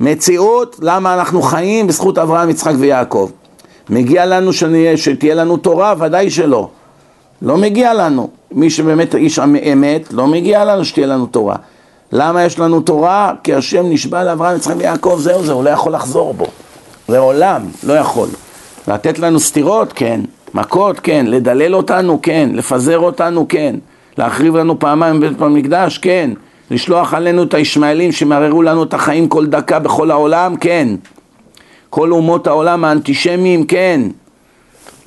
מציאות, 0.00 0.76
למה 0.82 1.14
אנחנו 1.14 1.42
חיים? 1.42 1.86
בזכות 1.86 2.18
אברהם, 2.18 2.50
יצחק 2.50 2.72
ויעקב. 2.78 3.30
מגיע 3.90 4.26
לנו 4.26 4.52
שנהיה, 4.52 4.96
שתהיה 4.96 5.34
לנו 5.34 5.56
תורה? 5.56 5.94
ודאי 5.98 6.30
שלא. 6.30 6.68
לא 7.42 7.56
מגיע 7.56 7.94
לנו. 7.94 8.28
מי 8.52 8.70
שבאמת 8.70 9.14
איש 9.14 9.38
אמת, 9.72 10.12
לא 10.12 10.26
מגיע 10.26 10.64
לנו 10.64 10.84
שתהיה 10.84 11.06
לנו 11.06 11.26
תורה. 11.26 11.56
למה 12.12 12.44
יש 12.44 12.58
לנו 12.58 12.80
תורה? 12.80 13.32
כי 13.44 13.54
השם 13.54 13.86
נשבע 13.90 14.24
לאברהם, 14.24 14.56
יצחק 14.56 14.74
ויעקב, 14.78 15.16
זהו 15.18 15.44
זה, 15.44 15.52
הוא 15.52 15.64
לא 15.64 15.70
יכול 15.70 15.92
לחזור 15.92 16.34
בו. 16.34 16.46
לעולם, 17.08 17.62
לא 17.82 17.92
יכול. 17.92 18.28
לתת 18.88 19.18
לנו 19.18 19.40
סתירות? 19.40 19.92
כן. 19.92 20.20
מכות? 20.54 21.00
כן. 21.00 21.26
לדלל 21.28 21.74
אותנו? 21.74 22.18
כן. 22.22 22.50
לפזר 22.52 22.98
אותנו? 22.98 23.46
כן. 23.48 23.76
להחריב 24.18 24.56
לנו 24.56 24.78
פעמיים 24.78 25.20
בבית 25.20 25.40
המקדש? 25.40 25.98
כן. 25.98 26.30
לשלוח 26.70 27.14
עלינו 27.14 27.42
את 27.42 27.54
הישמעאלים 27.54 28.12
שמערערו 28.12 28.62
לנו 28.62 28.82
את 28.82 28.94
החיים 28.94 29.28
כל 29.28 29.46
דקה 29.46 29.78
בכל 29.78 30.10
העולם? 30.10 30.56
כן. 30.56 30.88
כל 31.90 32.12
אומות 32.12 32.46
העולם 32.46 32.84
האנטישמיים? 32.84 33.64
כן. 33.64 34.00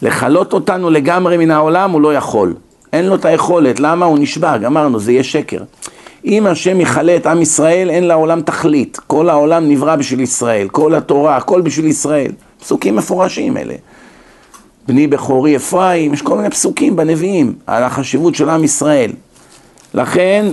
לכלות 0.01 0.53
אותנו 0.53 0.89
לגמרי 0.89 1.37
מן 1.37 1.51
העולם 1.51 1.91
הוא 1.91 2.01
לא 2.01 2.13
יכול. 2.13 2.53
אין 2.93 3.05
לו 3.05 3.15
את 3.15 3.25
היכולת. 3.25 3.79
למה? 3.79 4.05
הוא 4.05 4.19
נשבע, 4.19 4.57
גמרנו, 4.57 4.99
זה 4.99 5.11
יהיה 5.11 5.23
שקר. 5.23 5.63
אם 6.25 6.47
השם 6.47 6.81
יכלה 6.81 7.15
את 7.15 7.27
עם 7.27 7.41
ישראל, 7.41 7.89
אין 7.89 8.03
לעולם 8.03 8.41
תכלית. 8.41 8.99
כל 9.07 9.29
העולם 9.29 9.69
נברא 9.69 9.95
בשביל 9.95 10.19
ישראל, 10.19 10.67
כל 10.67 10.95
התורה, 10.95 11.37
הכל 11.37 11.61
בשביל 11.61 11.85
ישראל. 11.85 12.31
פסוקים 12.59 12.95
מפורשים 12.95 13.57
אלה. 13.57 13.75
בני 14.87 15.07
בכורי 15.07 15.55
אפרים, 15.55 16.13
יש 16.13 16.21
כל 16.21 16.37
מיני 16.37 16.49
פסוקים 16.49 16.95
בנביאים 16.95 17.53
על 17.67 17.83
החשיבות 17.83 18.35
של 18.35 18.49
עם 18.49 18.63
ישראל. 18.63 19.11
לכן 19.93 20.45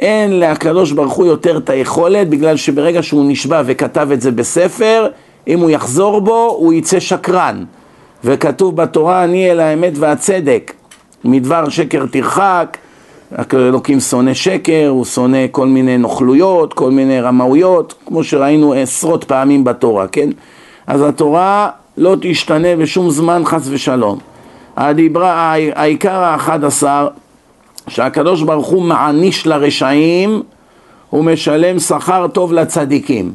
אין 0.00 0.40
לקדוש 0.40 0.92
ברוך 0.92 1.12
הוא 1.12 1.26
יותר 1.26 1.56
את 1.56 1.70
היכולת, 1.70 2.28
בגלל 2.28 2.56
שברגע 2.56 3.02
שהוא 3.02 3.24
נשבע 3.28 3.62
וכתב 3.66 4.08
את 4.12 4.20
זה 4.20 4.30
בספר, 4.30 5.06
אם 5.48 5.60
הוא 5.60 5.70
יחזור 5.70 6.20
בו, 6.20 6.56
הוא 6.58 6.72
יצא 6.72 7.00
שקרן. 7.00 7.64
וכתוב 8.24 8.76
בתורה, 8.76 9.24
אני 9.24 9.50
אל 9.50 9.60
האמת 9.60 9.92
והצדק. 9.98 10.72
מדבר 11.24 11.68
שקר 11.68 12.06
תרחק, 12.06 12.76
אלוקים 13.54 14.00
שונא 14.00 14.34
שקר, 14.34 14.86
הוא 14.88 15.04
שונא 15.04 15.46
כל 15.50 15.66
מיני 15.66 15.98
נוכלויות, 15.98 16.74
כל 16.74 16.90
מיני 16.90 17.20
רמאויות, 17.20 17.94
כמו 18.06 18.24
שראינו 18.24 18.72
עשרות 18.72 19.24
פעמים 19.24 19.64
בתורה, 19.64 20.06
כן? 20.06 20.30
אז 20.86 21.02
התורה 21.02 21.70
לא 21.96 22.16
תשתנה 22.20 22.76
בשום 22.76 23.10
זמן 23.10 23.42
חס 23.44 23.68
ושלום. 23.70 24.18
הדיברה, 24.76 25.54
העיקר 25.74 26.14
האחד 26.14 26.64
עשר, 26.64 27.08
שהקדוש 27.88 28.42
ברוך 28.42 28.66
הוא 28.66 28.82
מעניש 28.82 29.46
לרשעים, 29.46 30.42
הוא 31.10 31.24
משלם 31.24 31.78
שכר 31.78 32.26
טוב 32.28 32.52
לצדיקים. 32.52 33.32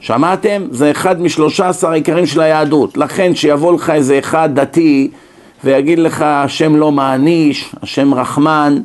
שמעתם? 0.00 0.62
זה 0.70 0.90
אחד 0.90 1.22
משלושה 1.22 1.68
עשר 1.68 1.90
העיקרים 1.90 2.26
של 2.26 2.40
היהדות. 2.40 2.96
לכן 2.96 3.34
שיבוא 3.34 3.74
לך 3.74 3.90
איזה 3.90 4.18
אחד 4.18 4.48
דתי 4.54 5.10
ויגיד 5.64 5.98
לך 5.98 6.22
השם 6.22 6.76
לא 6.76 6.92
מעניש, 6.92 7.74
השם 7.82 8.14
רחמן, 8.14 8.78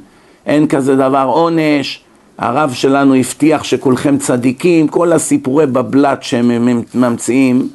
אין 0.45 0.67
כזה 0.67 0.95
דבר 0.95 1.25
עונש, 1.33 2.03
הרב 2.37 2.71
שלנו 2.73 3.15
הבטיח 3.15 3.63
שכולכם 3.63 4.17
צדיקים, 4.17 4.87
כל 4.87 5.13
הסיפורי 5.13 5.65
בבלת 5.65 6.23
שהם 6.23 6.67
ממציאים, 6.95 7.67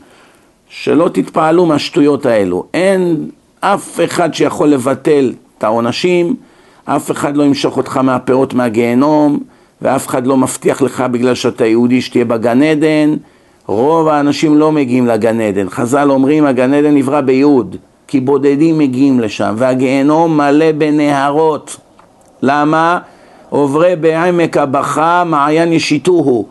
שלא 0.68 1.08
תתפעלו 1.12 1.66
מהשטויות 1.66 2.26
האלו. 2.26 2.64
אין 2.74 3.28
אף 3.60 4.00
אחד 4.04 4.34
שיכול 4.34 4.68
לבטל 4.68 5.32
את 5.58 5.64
העונשים, 5.64 6.36
אף 6.86 7.10
אחד 7.10 7.36
לא 7.36 7.42
ימשוך 7.42 7.76
אותך 7.76 7.96
מהפאות 7.96 8.54
מהגיהנום, 8.54 9.40
ואף 9.82 10.06
אחד 10.06 10.26
לא 10.26 10.36
מבטיח 10.36 10.82
לך 10.82 11.00
בגלל 11.00 11.34
שאתה 11.34 11.66
יהודי 11.66 12.00
שתהיה 12.00 12.24
בגן 12.24 12.62
עדן. 12.62 13.14
רוב 13.66 14.08
האנשים 14.08 14.58
לא 14.58 14.72
מגיעים 14.72 15.06
לגן 15.06 15.40
עדן. 15.40 15.68
חז"ל 15.68 16.10
אומרים 16.10 16.46
הגן 16.46 16.74
עדן 16.74 16.94
נברא 16.94 17.20
ביהוד, 17.20 17.76
כי 18.06 18.20
בודדים 18.20 18.78
מגיעים 18.78 19.20
לשם, 19.20 19.54
והגיהנום 19.58 20.36
מלא 20.36 20.72
בנהרות. 20.72 21.76
למה? 22.42 22.98
עוברי 23.50 23.96
בעמק 23.96 24.56
הבכה 24.56 25.24
מעיין 25.26 25.72
ישיתוהו. 25.72 26.46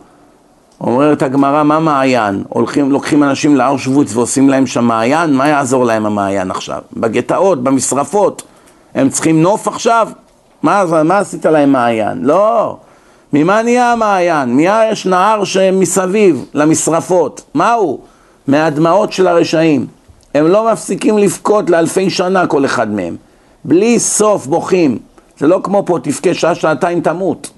אומרת 0.81 1.21
הגמרא, 1.21 1.63
מה 1.63 1.79
מעיין? 1.79 2.43
הולכים, 2.49 2.91
לוקחים 2.91 3.23
אנשים 3.23 3.55
לאושוויץ 3.55 4.15
ועושים 4.15 4.49
להם 4.49 4.67
שם 4.67 4.85
מעיין? 4.85 5.33
מה 5.33 5.47
יעזור 5.47 5.85
להם 5.85 6.05
המעיין 6.05 6.51
עכשיו? 6.51 6.81
בגטאות, 6.93 7.63
במשרפות. 7.63 8.43
הם 8.95 9.09
צריכים 9.09 9.41
נוף 9.41 9.67
עכשיו? 9.67 10.07
מה, 10.65 11.03
מה 11.03 11.17
עשית 11.17 11.45
להם 11.45 11.71
מעיין? 11.71 12.17
לא. 12.21 12.77
ממה 13.33 13.61
נהיה 13.61 13.91
המעיין? 13.91 14.55
נהיה 14.55 14.91
יש 14.91 15.05
נהר 15.05 15.43
שמסביב 15.43 16.45
למשרפות. 16.53 17.41
מהו? 17.53 17.99
מהדמעות 18.47 19.13
של 19.13 19.27
הרשעים. 19.27 19.87
הם 20.35 20.47
לא 20.47 20.71
מפסיקים 20.71 21.17
לבכות 21.17 21.69
לאלפי 21.69 22.09
שנה 22.09 22.47
כל 22.47 22.65
אחד 22.65 22.91
מהם. 22.91 23.15
בלי 23.65 23.99
סוף 23.99 24.45
בוכים. 24.45 24.97
זה 25.37 25.47
לא 25.47 25.59
כמו 25.63 25.83
פה, 25.85 25.97
תבכה 26.03 26.33
שעה, 26.33 26.55
שעתיים 26.55 27.01
תמות. 27.01 27.49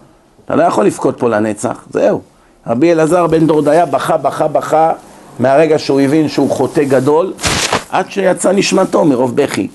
אתה 0.45 0.55
לא 0.55 0.63
יכול 0.63 0.85
לבכות 0.85 1.19
פה 1.19 1.29
לנצח, 1.29 1.85
זהו. 1.91 2.21
רבי 2.67 2.91
אלעזר 2.91 3.27
בן 3.27 3.47
דורדיה 3.47 3.85
בכה, 3.85 4.17
בכה, 4.17 4.47
בכה, 4.47 4.91
מהרגע 5.39 5.79
שהוא 5.79 6.01
הבין 6.01 6.29
שהוא 6.29 6.49
חוטא 6.49 6.83
גדול, 6.83 7.33
עד 7.89 8.11
שיצא 8.11 8.51
נשמתו 8.51 9.05
מרוב 9.05 9.35
בכי. 9.35 9.67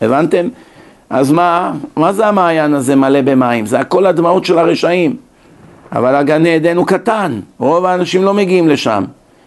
הבנתם? 0.00 0.48
אז 1.10 1.32
מה, 1.32 1.72
מה 1.96 2.12
זה 2.12 2.26
המעיין 2.26 2.74
הזה 2.74 2.96
מלא 2.96 3.20
במים? 3.20 3.66
זה 3.66 3.80
הכל 3.80 4.06
הדמעות 4.06 4.44
של 4.44 4.58
הרשעים. 4.58 5.16
אבל 5.92 6.14
הגן 6.14 6.46
עדן 6.46 6.76
הוא 6.76 6.86
קטן, 6.86 7.40
רוב 7.58 7.84
האנשים 7.84 8.24
לא 8.24 8.34
מגיעים 8.34 8.68
לשם. 8.68 9.04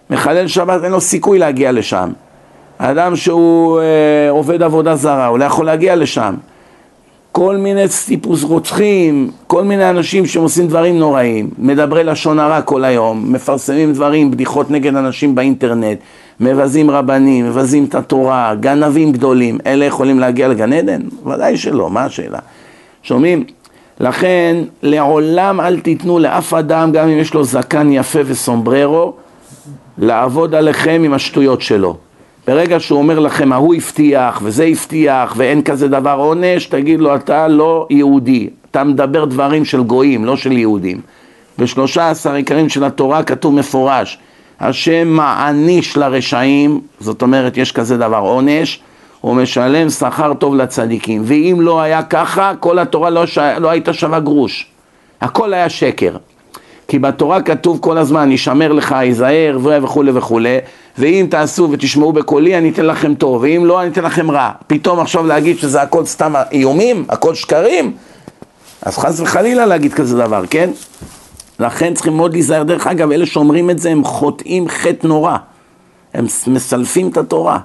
מחלל 0.09 0.47
שבת 0.47 0.83
אין 0.83 0.91
לו 0.91 1.01
סיכוי 1.01 1.39
להגיע 1.39 1.71
לשם. 1.71 2.09
אדם 2.77 3.15
שהוא 3.15 3.79
אה, 3.79 4.29
עובד 4.29 4.63
עבודה 4.63 4.95
זרה, 4.95 5.25
הוא 5.25 5.39
לא 5.39 5.45
יכול 5.45 5.65
להגיע 5.65 5.95
לשם. 5.95 6.35
כל 7.31 7.57
מיני 7.57 7.81
טיפוס 8.05 8.43
רוצחים, 8.43 9.31
כל 9.47 9.63
מיני 9.63 9.89
אנשים 9.89 10.25
שעושים 10.25 10.67
דברים 10.67 10.99
נוראים, 10.99 11.49
מדברי 11.57 12.03
לשון 12.03 12.39
הרע 12.39 12.61
כל 12.61 12.83
היום, 12.83 13.33
מפרסמים 13.33 13.93
דברים, 13.93 14.31
בדיחות 14.31 14.71
נגד 14.71 14.95
אנשים 14.95 15.35
באינטרנט, 15.35 15.97
מבזים 16.39 16.91
רבנים, 16.91 17.45
מבזים 17.49 17.85
את 17.85 17.95
התורה, 17.95 18.55
גנבים 18.59 19.11
גדולים, 19.11 19.57
אלה 19.65 19.85
יכולים 19.85 20.19
להגיע 20.19 20.47
לגן 20.47 20.73
עדן? 20.73 21.01
ודאי 21.25 21.57
שלא, 21.57 21.89
מה 21.89 22.03
השאלה? 22.03 22.39
שומעים? 23.03 23.43
לכן 23.99 24.57
לעולם 24.83 25.61
אל 25.61 25.79
תיתנו 25.79 26.19
לאף 26.19 26.53
אדם, 26.53 26.91
גם 26.91 27.07
אם 27.07 27.17
יש 27.17 27.33
לו 27.33 27.43
זקן 27.43 27.91
יפה 27.91 28.19
וסומבררו, 28.25 29.13
לעבוד 29.97 30.55
עליכם 30.55 31.01
עם 31.05 31.13
השטויות 31.13 31.61
שלו. 31.61 31.97
ברגע 32.49 32.79
שהוא 32.79 32.99
אומר 32.99 33.19
לכם, 33.19 33.53
ההוא 33.53 33.75
הבטיח 33.75 34.39
וזה 34.43 34.63
הבטיח 34.63 35.33
ואין 35.37 35.61
כזה 35.61 35.87
דבר 35.87 36.15
עונש, 36.19 36.65
תגיד 36.65 36.99
לו, 36.99 37.15
אתה 37.15 37.47
לא 37.47 37.87
יהודי, 37.89 38.49
אתה 38.71 38.83
מדבר 38.83 39.25
דברים 39.25 39.65
של 39.65 39.83
גויים, 39.83 40.25
לא 40.25 40.37
של 40.37 40.51
יהודים. 40.51 41.01
בשלושה 41.59 42.09
עשר 42.09 42.33
עיקרים 42.33 42.69
של 42.69 42.83
התורה 42.83 43.23
כתוב 43.23 43.55
מפורש, 43.55 44.17
השם 44.59 45.07
מעניש 45.07 45.97
לרשעים, 45.97 46.81
זאת 46.99 47.21
אומרת 47.21 47.57
יש 47.57 47.71
כזה 47.71 47.97
דבר 47.97 48.17
עונש, 48.17 48.79
הוא 49.21 49.35
משלם 49.35 49.89
שכר 49.89 50.33
טוב 50.33 50.55
לצדיקים, 50.55 51.21
ואם 51.25 51.57
לא 51.61 51.81
היה 51.81 52.03
ככה, 52.03 52.53
כל 52.59 52.79
התורה 52.79 53.09
לא, 53.09 53.25
ש... 53.25 53.37
לא 53.37 53.69
הייתה 53.69 53.93
שווה 53.93 54.19
גרוש, 54.19 54.67
הכל 55.21 55.53
היה 55.53 55.69
שקר. 55.69 56.17
כי 56.89 56.99
בתורה 56.99 57.41
כתוב 57.41 57.77
כל 57.81 57.97
הזמן, 57.97 58.31
ישמר 58.31 58.73
לך, 58.73 58.95
ייזהר 59.01 59.57
וכולי 59.63 60.11
וכולי, 60.11 60.57
ואם 60.97 61.27
תעשו 61.29 61.67
ותשמעו 61.71 62.13
בקולי 62.13 62.57
אני 62.57 62.69
אתן 62.69 62.85
לכם 62.85 63.15
טוב, 63.15 63.41
ואם 63.41 63.65
לא 63.65 63.81
אני 63.81 63.91
אתן 63.91 64.03
לכם 64.03 64.31
רע. 64.31 64.51
פתאום 64.67 64.99
עכשיו 64.99 65.25
להגיד 65.25 65.57
שזה 65.57 65.81
הכל 65.81 66.05
סתם 66.05 66.33
איומים, 66.51 67.05
הכל 67.09 67.35
שקרים, 67.35 67.93
אז 68.81 68.97
חס 68.97 69.19
וחלילה 69.19 69.65
להגיד 69.65 69.93
כזה 69.93 70.17
דבר, 70.17 70.43
כן? 70.49 70.69
לכן 71.59 71.93
צריכים 71.93 72.17
מאוד 72.17 72.33
להיזהר. 72.33 72.63
דרך 72.63 72.87
אגב, 72.87 73.11
אלה 73.11 73.25
שאומרים 73.25 73.69
את 73.69 73.79
זה 73.79 73.89
הם 73.89 74.03
חוטאים 74.03 74.69
חטא 74.69 75.07
נורא. 75.07 75.37
הם 76.13 76.25
מסלפים 76.47 77.07
את 77.07 77.17
התורה. 77.17 77.59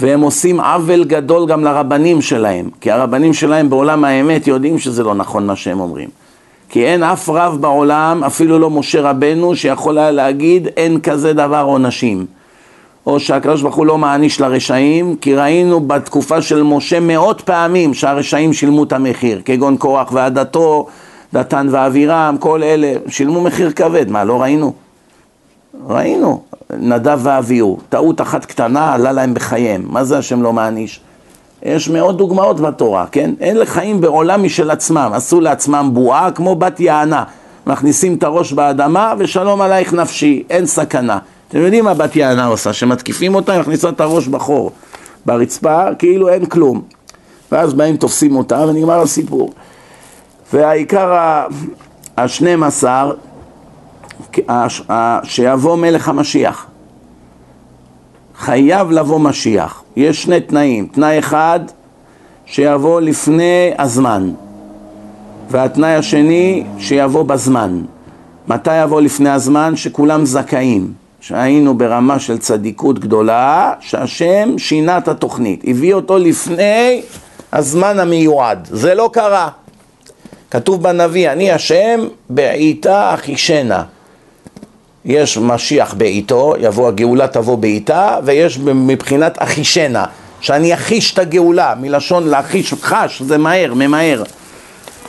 והם 0.00 0.20
עושים 0.20 0.60
עוול 0.60 1.04
גדול 1.04 1.46
גם 1.46 1.64
לרבנים 1.64 2.22
שלהם, 2.22 2.70
כי 2.80 2.90
הרבנים 2.90 3.34
שלהם 3.34 3.70
בעולם 3.70 4.04
האמת 4.04 4.46
יודעים 4.46 4.78
שזה 4.78 5.02
לא 5.02 5.14
נכון 5.14 5.46
מה 5.46 5.56
שהם 5.56 5.80
אומרים. 5.80 6.23
כי 6.74 6.86
אין 6.86 7.02
אף 7.02 7.28
רב 7.28 7.56
בעולם, 7.60 8.24
אפילו 8.24 8.58
לא 8.58 8.70
משה 8.70 9.00
רבנו, 9.10 9.56
שיכול 9.56 9.98
היה 9.98 10.10
להגיד 10.10 10.68
אין 10.76 11.00
כזה 11.00 11.32
דבר 11.32 11.64
עונשים. 11.66 12.26
או 13.06 13.20
שהקדוש 13.20 13.62
ברוך 13.62 13.74
הוא 13.74 13.86
לא 13.86 13.98
מעניש 13.98 14.40
לרשעים, 14.40 15.16
כי 15.20 15.34
ראינו 15.34 15.80
בתקופה 15.80 16.42
של 16.42 16.62
משה 16.62 17.00
מאות 17.00 17.40
פעמים 17.40 17.94
שהרשעים 17.94 18.52
שילמו 18.52 18.84
את 18.84 18.92
המחיר, 18.92 19.40
כגון 19.44 19.76
קורח 19.76 20.12
ועדתו, 20.12 20.86
דתן 21.32 21.66
ואבירם, 21.70 22.36
כל 22.40 22.62
אלה 22.62 22.92
שילמו 23.08 23.40
מחיר 23.40 23.72
כבד, 23.72 24.10
מה 24.10 24.24
לא 24.24 24.42
ראינו? 24.42 24.72
ראינו, 25.88 26.42
נדב 26.78 27.20
ואביהו, 27.22 27.78
טעות 27.88 28.20
אחת 28.20 28.44
קטנה 28.44 28.94
עלה 28.94 29.12
להם 29.12 29.34
בחייהם, 29.34 29.82
מה 29.86 30.04
זה 30.04 30.18
השם 30.18 30.42
לא 30.42 30.52
מעניש? 30.52 31.00
יש 31.64 31.88
מאות 31.88 32.16
דוגמאות 32.16 32.60
בתורה, 32.60 33.06
כן? 33.12 33.30
אלה 33.42 33.66
חיים 33.66 34.00
בעולם 34.00 34.42
משל 34.42 34.70
עצמם, 34.70 35.10
עשו 35.14 35.40
לעצמם 35.40 35.90
בועה 35.92 36.30
כמו 36.30 36.56
בת 36.56 36.80
יענה, 36.80 37.24
מכניסים 37.66 38.14
את 38.14 38.22
הראש 38.22 38.52
באדמה 38.52 39.14
ושלום 39.18 39.60
עלייך 39.60 39.92
נפשי, 39.92 40.42
אין 40.50 40.66
סכנה. 40.66 41.18
אתם 41.48 41.58
יודעים 41.58 41.84
מה 41.84 41.94
בת 41.94 42.16
יענה 42.16 42.46
עושה, 42.46 42.72
שמתקיפים 42.72 43.34
אותה, 43.34 43.52
היא 43.52 43.60
מכניסה 43.60 43.88
את 43.88 44.00
הראש 44.00 44.28
בחור, 44.28 44.72
ברצפה, 45.26 45.94
כאילו 45.98 46.28
אין 46.28 46.46
כלום. 46.46 46.82
ואז 47.52 47.74
באים 47.74 47.96
תופסים 47.96 48.36
אותה 48.36 48.64
ונגמר 48.68 49.00
הסיפור. 49.00 49.52
והעיקר 50.52 51.36
השנים 52.16 52.62
עשר, 52.62 53.12
שיבוא 55.22 55.76
מלך 55.76 56.08
המשיח. 56.08 56.66
חייב 58.38 58.90
לבוא 58.90 59.20
משיח. 59.20 59.83
יש 59.96 60.22
שני 60.22 60.40
תנאים. 60.40 60.86
תנאי 60.86 61.18
אחד, 61.18 61.60
שיבוא 62.46 63.00
לפני 63.00 63.70
הזמן. 63.78 64.30
והתנאי 65.50 65.94
השני, 65.94 66.64
שיבוא 66.78 67.22
בזמן. 67.22 67.82
מתי 68.48 68.82
יבוא 68.82 69.00
לפני 69.00 69.30
הזמן? 69.30 69.76
שכולם 69.76 70.24
זכאים. 70.24 70.92
שהיינו 71.20 71.78
ברמה 71.78 72.18
של 72.18 72.38
צדיקות 72.38 72.98
גדולה, 72.98 73.72
שהשם 73.80 74.58
שינה 74.58 74.98
את 74.98 75.08
התוכנית. 75.08 75.64
הביא 75.66 75.94
אותו 75.94 76.18
לפני 76.18 77.02
הזמן 77.52 78.00
המיועד. 78.00 78.68
זה 78.70 78.94
לא 78.94 79.10
קרה. 79.12 79.48
כתוב 80.50 80.82
בנביא, 80.82 81.32
אני 81.32 81.52
השם 81.52 82.00
בעיתה 82.30 83.14
אחישנה. 83.14 83.82
יש 85.04 85.38
משיח 85.38 85.94
בעיתו, 85.94 86.54
יבוא 86.60 86.88
הגאולה 86.88 87.28
תבוא 87.28 87.58
בעיתה, 87.58 88.18
ויש 88.24 88.58
מבחינת 88.58 89.34
אחישנה, 89.38 90.04
שאני 90.40 90.74
אחיש 90.74 91.12
את 91.14 91.18
הגאולה, 91.18 91.74
מלשון 91.80 92.28
להחיש, 92.28 92.74
חש, 92.74 93.22
זה 93.22 93.38
מהר, 93.38 93.74
ממהר. 93.74 94.22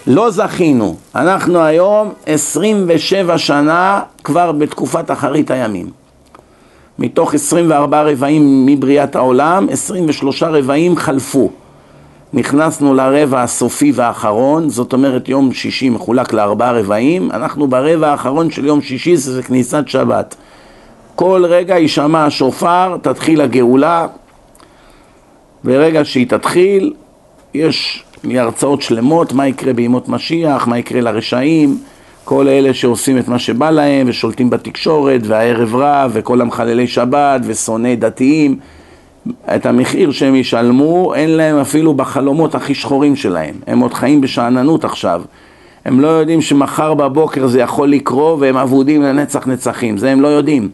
לא 0.08 0.30
זכינו, 0.30 0.96
אנחנו 1.16 1.64
היום 1.64 2.14
27 2.26 3.38
שנה 3.38 4.02
כבר 4.24 4.52
בתקופת 4.52 5.12
אחרית 5.12 5.52
הימים. 5.52 5.90
מתוך 7.00 7.34
24 7.34 8.04
רבעים 8.04 8.66
מבריאת 8.66 9.16
העולם, 9.16 9.68
23 9.72 10.44
רבעים 10.44 10.98
חלפו. 10.98 11.52
נכנסנו 12.36 12.94
לרבע 12.94 13.44
הסופי 13.44 13.92
והאחרון, 13.96 14.70
זאת 14.70 14.94
אומרת 14.94 15.30
יום 15.30 15.54
שישי 15.54 15.90
מחולק 15.90 16.34
לארבעה 16.34 16.72
רבעים, 16.72 17.32
אנחנו 17.32 17.68
ברבע 17.68 18.12
האחרון 18.12 18.52
של 18.52 18.66
יום 18.66 18.82
שישי, 18.82 19.16
זה 19.18 19.44
כניסת 19.44 19.84
שבת. 19.88 20.36
כל 21.16 21.44
רגע 21.48 21.78
יישמע 21.78 22.26
השופר, 22.26 22.98
תתחיל 23.02 23.42
הגאולה, 23.42 24.08
ברגע 25.64 26.06
שהיא 26.06 26.28
תתחיל, 26.28 26.94
יש 27.54 28.04
לי 28.24 28.40
הרצאות 28.40 28.82
שלמות, 28.82 29.34
מה 29.34 29.48
יקרה 29.48 29.74
בימות 29.74 30.10
משיח, 30.10 30.68
מה 30.68 30.78
יקרה 30.78 31.02
לרשעים, 31.02 31.78
כל 32.24 32.48
אלה 32.48 32.74
שעושים 32.74 33.18
את 33.18 33.28
מה 33.28 33.40
שבא 33.40 33.70
להם 33.70 34.10
ושולטים 34.10 34.50
בתקשורת 34.50 35.22
והערב 35.24 35.76
רב 35.76 36.12
וכל 36.14 36.42
המחללי 36.42 36.88
שבת 36.88 37.42
ושונאי 37.46 37.96
דתיים 37.96 38.60
את 39.56 39.66
המחיר 39.66 40.12
שהם 40.12 40.36
ישלמו, 40.36 41.14
אין 41.16 41.30
להם 41.30 41.58
אפילו 41.58 41.94
בחלומות 41.94 42.56
הכי 42.56 42.76
שחורים 42.76 43.16
שלהם. 43.16 43.56
הם 43.68 43.80
עוד 43.80 43.94
חיים 43.94 44.22
בשאננות 44.22 44.86
עכשיו. 44.86 45.22
הם 45.86 46.00
לא 46.00 46.08
יודעים 46.08 46.42
שמחר 46.42 46.94
בבוקר 46.94 47.48
זה 47.48 47.60
יכול 47.60 47.90
לקרות 47.90 48.40
והם 48.40 48.58
אבודים 48.58 49.02
לנצח 49.02 49.48
נצחים. 49.48 49.98
זה 49.98 50.12
הם 50.12 50.22
לא 50.22 50.28
יודעים. 50.28 50.70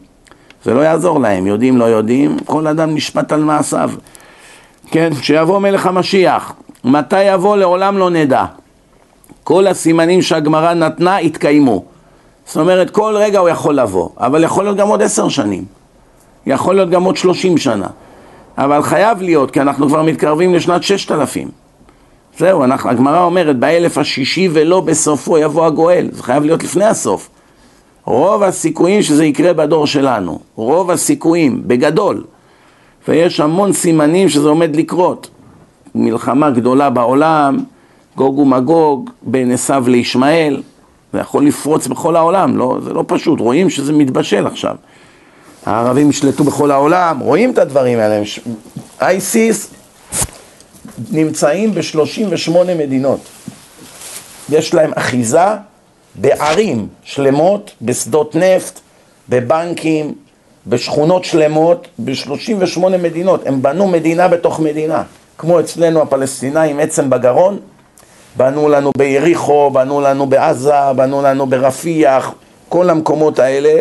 זה 0.64 0.74
לא 0.74 0.80
יעזור 0.80 1.20
להם, 1.20 1.46
יודעים, 1.46 1.76
לא 1.76 1.84
יודעים, 1.84 2.36
כל 2.44 2.66
אדם 2.66 2.94
נשפט 2.94 3.32
על 3.32 3.44
מעשיו. 3.44 3.90
כן, 4.90 5.10
שיבוא 5.22 5.58
מלך 5.58 5.86
המשיח. 5.86 6.52
מתי 6.84 7.22
יבוא 7.22 7.56
לעולם 7.56 7.98
לא 7.98 8.10
נדע. 8.10 8.44
כל 9.44 9.66
הסימנים 9.66 10.22
שהגמרא 10.22 10.74
נתנה 10.74 11.16
התקיימו. 11.16 11.84
זאת 12.46 12.56
אומרת, 12.56 12.90
כל 12.90 13.14
רגע 13.16 13.38
הוא 13.38 13.48
יכול 13.48 13.74
לבוא, 13.74 14.08
אבל 14.18 14.44
יכול 14.44 14.64
להיות 14.64 14.76
גם 14.76 14.88
עוד 14.88 15.02
עשר 15.02 15.28
שנים. 15.28 15.64
יכול 16.46 16.74
להיות 16.74 16.90
גם 16.90 17.04
עוד 17.04 17.16
שלושים 17.16 17.58
שנה. 17.58 17.86
אבל 18.58 18.82
חייב 18.82 19.22
להיות, 19.22 19.50
כי 19.50 19.60
אנחנו 19.60 19.88
כבר 19.88 20.02
מתקרבים 20.02 20.54
לשנת 20.54 20.82
ששת 20.82 21.12
אלפים. 21.12 21.48
זהו, 22.38 22.64
אנחנו, 22.64 22.90
הגמרא 22.90 23.24
אומרת, 23.24 23.58
באלף 23.58 23.98
השישי 23.98 24.48
ולא 24.52 24.80
בסופו 24.80 25.38
יבוא 25.38 25.66
הגואל. 25.66 26.08
זה 26.12 26.22
חייב 26.22 26.44
להיות 26.44 26.64
לפני 26.64 26.84
הסוף. 26.84 27.28
רוב 28.04 28.42
הסיכויים 28.42 29.02
שזה 29.02 29.24
יקרה 29.24 29.52
בדור 29.52 29.86
שלנו. 29.86 30.38
רוב 30.54 30.90
הסיכויים, 30.90 31.62
בגדול. 31.66 32.24
ויש 33.08 33.40
המון 33.40 33.72
סימנים 33.72 34.28
שזה 34.28 34.48
עומד 34.48 34.76
לקרות. 34.76 35.30
מלחמה 35.94 36.50
גדולה 36.50 36.90
בעולם, 36.90 37.58
גוג 38.16 38.38
ומגוג, 38.38 39.10
בין 39.22 39.50
עשיו 39.50 39.84
לישמעאל. 39.88 40.62
זה 41.12 41.18
יכול 41.18 41.46
לפרוץ 41.46 41.86
בכל 41.86 42.16
העולם, 42.16 42.56
לא, 42.56 42.78
זה 42.84 42.92
לא 42.92 43.04
פשוט, 43.06 43.40
רואים 43.40 43.70
שזה 43.70 43.92
מתבשל 43.92 44.46
עכשיו. 44.46 44.76
הערבים 45.66 46.10
ישלטו 46.10 46.44
בכל 46.44 46.70
העולם, 46.70 47.18
רואים 47.18 47.50
את 47.52 47.58
הדברים 47.58 47.98
האלה. 47.98 48.22
אייסיס 49.00 49.70
נמצאים 51.10 51.74
ב-38 51.74 52.50
מדינות. 52.78 53.20
יש 54.50 54.74
להם 54.74 54.90
אחיזה 54.94 55.46
בערים 56.14 56.88
שלמות, 57.02 57.70
בשדות 57.82 58.36
נפט, 58.36 58.80
בבנקים, 59.28 60.14
בשכונות 60.66 61.24
שלמות, 61.24 61.88
ב-38 61.98 62.80
מדינות. 63.02 63.46
הם 63.46 63.62
בנו 63.62 63.88
מדינה 63.88 64.28
בתוך 64.28 64.60
מדינה. 64.60 65.02
כמו 65.38 65.60
אצלנו 65.60 66.02
הפלסטינאים, 66.02 66.80
עצם 66.80 67.10
בגרון, 67.10 67.58
בנו 68.36 68.68
לנו 68.68 68.90
ביריחו, 68.98 69.70
בנו 69.70 70.00
לנו 70.00 70.26
בעזה, 70.26 70.92
בנו 70.96 71.22
לנו 71.22 71.46
ברפיח, 71.46 72.34
כל 72.68 72.90
המקומות 72.90 73.38
האלה 73.38 73.80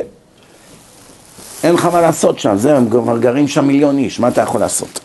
אין 1.63 1.73
לך 1.73 1.85
מה 1.85 2.01
לעשות 2.01 2.39
שם, 2.39 2.57
זהו, 2.57 2.77
הם 2.77 2.89
כבר 2.89 3.17
גרים 3.17 3.47
שם 3.47 3.67
מיליון 3.67 3.97
איש, 3.97 4.19
מה 4.19 4.27
אתה 4.27 4.41
יכול 4.41 4.61
לעשות? 4.61 4.99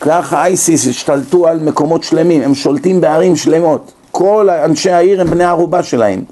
ככה 0.00 0.44
אייסיס 0.44 0.88
השתלטו 0.88 1.48
על 1.48 1.58
מקומות 1.58 2.02
שלמים, 2.02 2.42
הם 2.42 2.54
שולטים 2.54 3.00
בערים 3.00 3.36
שלמות, 3.36 3.92
כל 4.10 4.50
אנשי 4.50 4.90
העיר 4.90 5.20
הם 5.20 5.30
בני 5.30 5.44
ערובה 5.44 5.82
שלהם. 5.82 6.22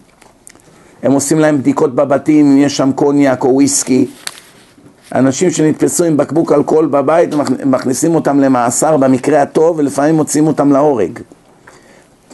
הם 1.03 1.13
עושים 1.13 1.39
להם 1.39 1.59
בדיקות 1.59 1.95
בבתים, 1.95 2.47
אם 2.47 2.59
יש 2.59 2.77
שם 2.77 2.93
קוניאק 2.95 3.45
או 3.45 3.55
וויסקי. 3.55 4.07
אנשים 5.15 5.51
שנתפסו 5.51 6.05
עם 6.05 6.17
בקבוק 6.17 6.53
אלכוהול 6.53 6.87
בבית, 6.87 7.31
מכניסים 7.65 8.15
אותם 8.15 8.41
למאסר 8.41 8.97
במקרה 8.97 9.43
הטוב, 9.43 9.79
ולפעמים 9.79 10.15
מוציאים 10.15 10.47
אותם 10.47 10.73
להורג. 10.73 11.19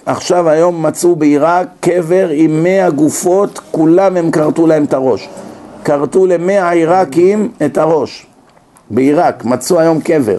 עכשיו 0.07 0.49
היום 0.49 0.87
מצאו 0.87 1.17
בעיראק 1.17 1.69
קבר 1.81 2.29
עם 2.33 2.63
מאה 2.63 2.91
גופות, 2.91 3.61
כולם 3.71 4.17
הם 4.17 4.31
כרתו 4.31 4.67
להם 4.67 4.85
את 4.85 4.95
הראש. 4.95 5.29
כרתו 5.85 6.27
למאה 6.27 6.71
עיראקים 6.71 7.49
את 7.65 7.79
הראש 7.79 8.27
בעיראק, 8.91 9.45
מצאו 9.45 9.81
היום 9.81 10.01
קבר. 10.01 10.39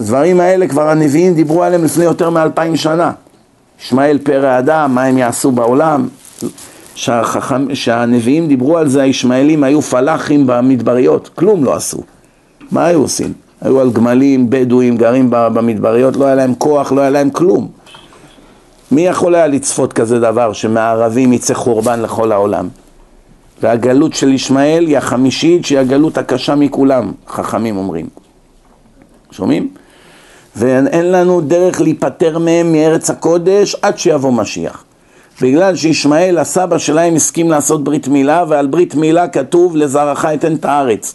הדברים 0.00 0.40
האלה 0.40 0.68
כבר 0.68 0.88
הנביאים 0.88 1.34
דיברו 1.34 1.62
עליהם 1.62 1.84
לפני 1.84 2.04
יותר 2.04 2.30
מאלפיים 2.30 2.76
שנה. 2.76 3.12
ישמעאל 3.80 4.18
פרא 4.22 4.58
אדם, 4.58 4.94
מה 4.94 5.04
הם 5.04 5.18
יעשו 5.18 5.50
בעולם. 5.50 6.08
שהחכם, 6.94 7.74
שהנביאים 7.74 8.48
דיברו 8.48 8.78
על 8.78 8.88
זה, 8.88 9.02
הישמעאלים 9.02 9.64
היו 9.64 9.82
פלאחים 9.82 10.46
במדבריות, 10.46 11.30
כלום 11.34 11.64
לא 11.64 11.74
עשו. 11.74 12.02
מה 12.70 12.86
היו 12.86 13.00
עושים? 13.00 13.32
היו 13.60 13.80
על 13.80 13.90
גמלים, 13.90 14.50
בדואים, 14.50 14.96
גרים 14.96 15.26
במדבריות, 15.30 16.16
לא 16.16 16.24
היה 16.24 16.34
להם 16.34 16.54
כוח, 16.54 16.92
לא 16.92 17.00
היה 17.00 17.10
להם 17.10 17.30
כלום. 17.30 17.68
מי 18.92 19.06
יכול 19.06 19.34
היה 19.34 19.46
לצפות 19.46 19.92
כזה 19.92 20.20
דבר 20.20 20.52
שמערבים 20.52 21.32
יצא 21.32 21.54
חורבן 21.54 22.02
לכל 22.02 22.32
העולם? 22.32 22.68
והגלות 23.62 24.14
של 24.14 24.32
ישמעאל 24.32 24.86
היא 24.86 24.98
החמישית 24.98 25.64
שהיא 25.64 25.78
הגלות 25.78 26.18
הקשה 26.18 26.54
מכולם, 26.54 27.12
חכמים 27.28 27.76
אומרים. 27.76 28.06
שומעים? 29.30 29.68
ואין 30.56 31.12
לנו 31.12 31.40
דרך 31.40 31.80
להיפטר 31.80 32.38
מהם 32.38 32.72
מארץ 32.72 33.10
הקודש 33.10 33.76
עד 33.82 33.98
שיבוא 33.98 34.32
משיח. 34.32 34.84
בגלל 35.40 35.76
שישמעאל 35.76 36.38
הסבא 36.38 36.78
שלהם 36.78 37.14
הסכים 37.14 37.50
לעשות 37.50 37.84
ברית 37.84 38.08
מילה 38.08 38.44
ועל 38.48 38.66
ברית 38.66 38.94
מילה 38.94 39.28
כתוב 39.28 39.76
לזרעך 39.76 40.24
אתן 40.24 40.54
את 40.54 40.64
הארץ. 40.64 41.14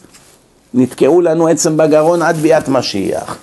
נתקעו 0.73 1.21
לנו 1.21 1.47
עצם 1.47 1.77
בגרון 1.77 2.21
עד 2.21 2.35
ביאת 2.35 2.69
משיח. 2.69 3.37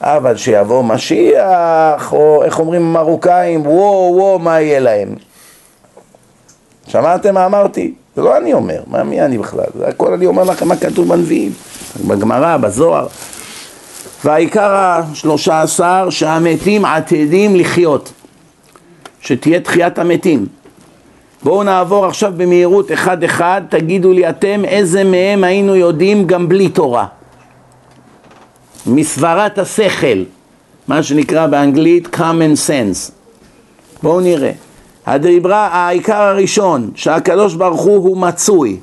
אבל 0.00 0.36
שיבוא 0.36 0.82
משיח, 0.82 2.12
או 2.12 2.44
איך 2.44 2.58
אומרים 2.58 2.82
המרוקאים, 2.82 3.66
וואו 3.66 4.14
וואו 4.16 4.38
מה 4.38 4.60
יהיה 4.60 4.80
להם? 4.80 5.14
שמעתם 6.86 7.34
מה 7.34 7.46
אמרתי? 7.46 7.94
זה 8.16 8.22
לא 8.22 8.36
אני 8.36 8.52
אומר, 8.52 8.80
מה, 8.86 9.04
מי 9.04 9.22
אני 9.22 9.38
בכלל? 9.38 9.64
זה 9.78 9.88
הכל 9.88 10.12
אני 10.12 10.26
אומר 10.26 10.44
לכם 10.44 10.68
מה 10.68 10.76
כתוב 10.76 11.08
בנביאים, 11.08 11.52
בגמרא, 12.06 12.56
בזוהר. 12.56 13.06
והעיקר 14.24 14.74
השלושה 14.74 15.62
עשר 15.62 16.10
שהמתים 16.10 16.84
עתידים 16.84 17.56
לחיות, 17.56 18.12
שתהיה 19.20 19.60
תחיית 19.60 19.98
המתים. 19.98 20.46
בואו 21.42 21.62
נעבור 21.62 22.06
עכשיו 22.06 22.32
במהירות 22.36 22.92
אחד 22.92 23.24
אחד, 23.24 23.62
תגידו 23.68 24.12
לי 24.12 24.28
אתם 24.28 24.64
איזה 24.64 25.04
מהם 25.04 25.44
היינו 25.44 25.76
יודעים 25.76 26.26
גם 26.26 26.48
בלי 26.48 26.68
תורה. 26.68 27.06
מסברת 28.86 29.58
השכל, 29.58 30.22
מה 30.88 31.02
שנקרא 31.02 31.46
באנגלית 31.46 32.16
common 32.16 32.68
sense. 32.68 33.12
בואו 34.02 34.20
נראה. 34.20 34.52
הדיברה, 35.06 35.66
העיקר 35.66 36.22
הראשון, 36.22 36.90
שהקדוש 36.94 37.54
ברוך 37.54 37.80
הוא 37.80 37.96
הוא 37.96 38.16
מצוי. 38.16 38.78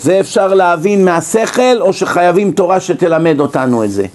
זה 0.00 0.20
אפשר 0.20 0.54
להבין 0.54 1.04
מהשכל 1.04 1.80
או 1.80 1.92
שחייבים 1.92 2.52
תורה 2.52 2.80
שתלמד 2.80 3.40
אותנו 3.40 3.84
את 3.84 3.90
זה? 3.90 4.06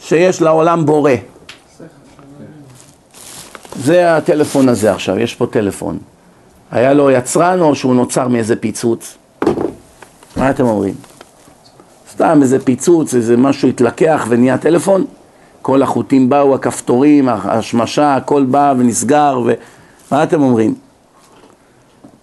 שיש 0.00 0.42
לעולם 0.42 0.86
בורא. 0.86 1.12
זה 3.76 4.16
הטלפון 4.16 4.68
הזה 4.68 4.92
עכשיו, 4.92 5.18
יש 5.18 5.34
פה 5.34 5.46
טלפון. 5.46 5.98
היה 6.70 6.94
לו 6.94 7.10
יצרן 7.10 7.60
או 7.60 7.74
שהוא 7.74 7.94
נוצר 7.94 8.28
מאיזה 8.28 8.56
פיצוץ? 8.56 9.16
מה 10.36 10.50
אתם 10.50 10.64
אומרים? 10.66 10.94
סתם 12.12 12.38
איזה 12.42 12.58
פיצוץ, 12.64 13.14
איזה 13.14 13.36
משהו 13.36 13.68
התלקח 13.68 14.26
ונהיה 14.28 14.58
טלפון? 14.58 15.04
כל 15.62 15.82
החוטים 15.82 16.28
באו, 16.28 16.54
הכפתורים, 16.54 17.28
השמשה, 17.28 18.16
הכל 18.16 18.44
בא 18.44 18.74
ונסגר, 18.78 19.40
ו... 19.46 19.52
מה 20.12 20.22
אתם 20.22 20.42
אומרים? 20.42 20.74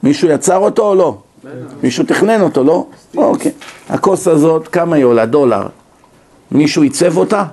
מישהו 0.04 0.30
יצר 0.30 0.58
אותו 0.58 0.90
או 0.90 0.96
לא? 0.96 1.18
מישהו 1.84 2.04
תכנן 2.04 2.42
אותו, 2.42 2.64
לא? 2.64 2.86
אוקיי. 3.18 3.52
הכוס 3.90 4.28
הזאת, 4.28 4.68
כמה 4.68 4.96
היא 4.96 5.06
עולה? 5.06 5.26
דולר. 5.26 5.68
מישהו 6.52 6.84
עיצב 6.84 7.18
אותה? 7.18 7.44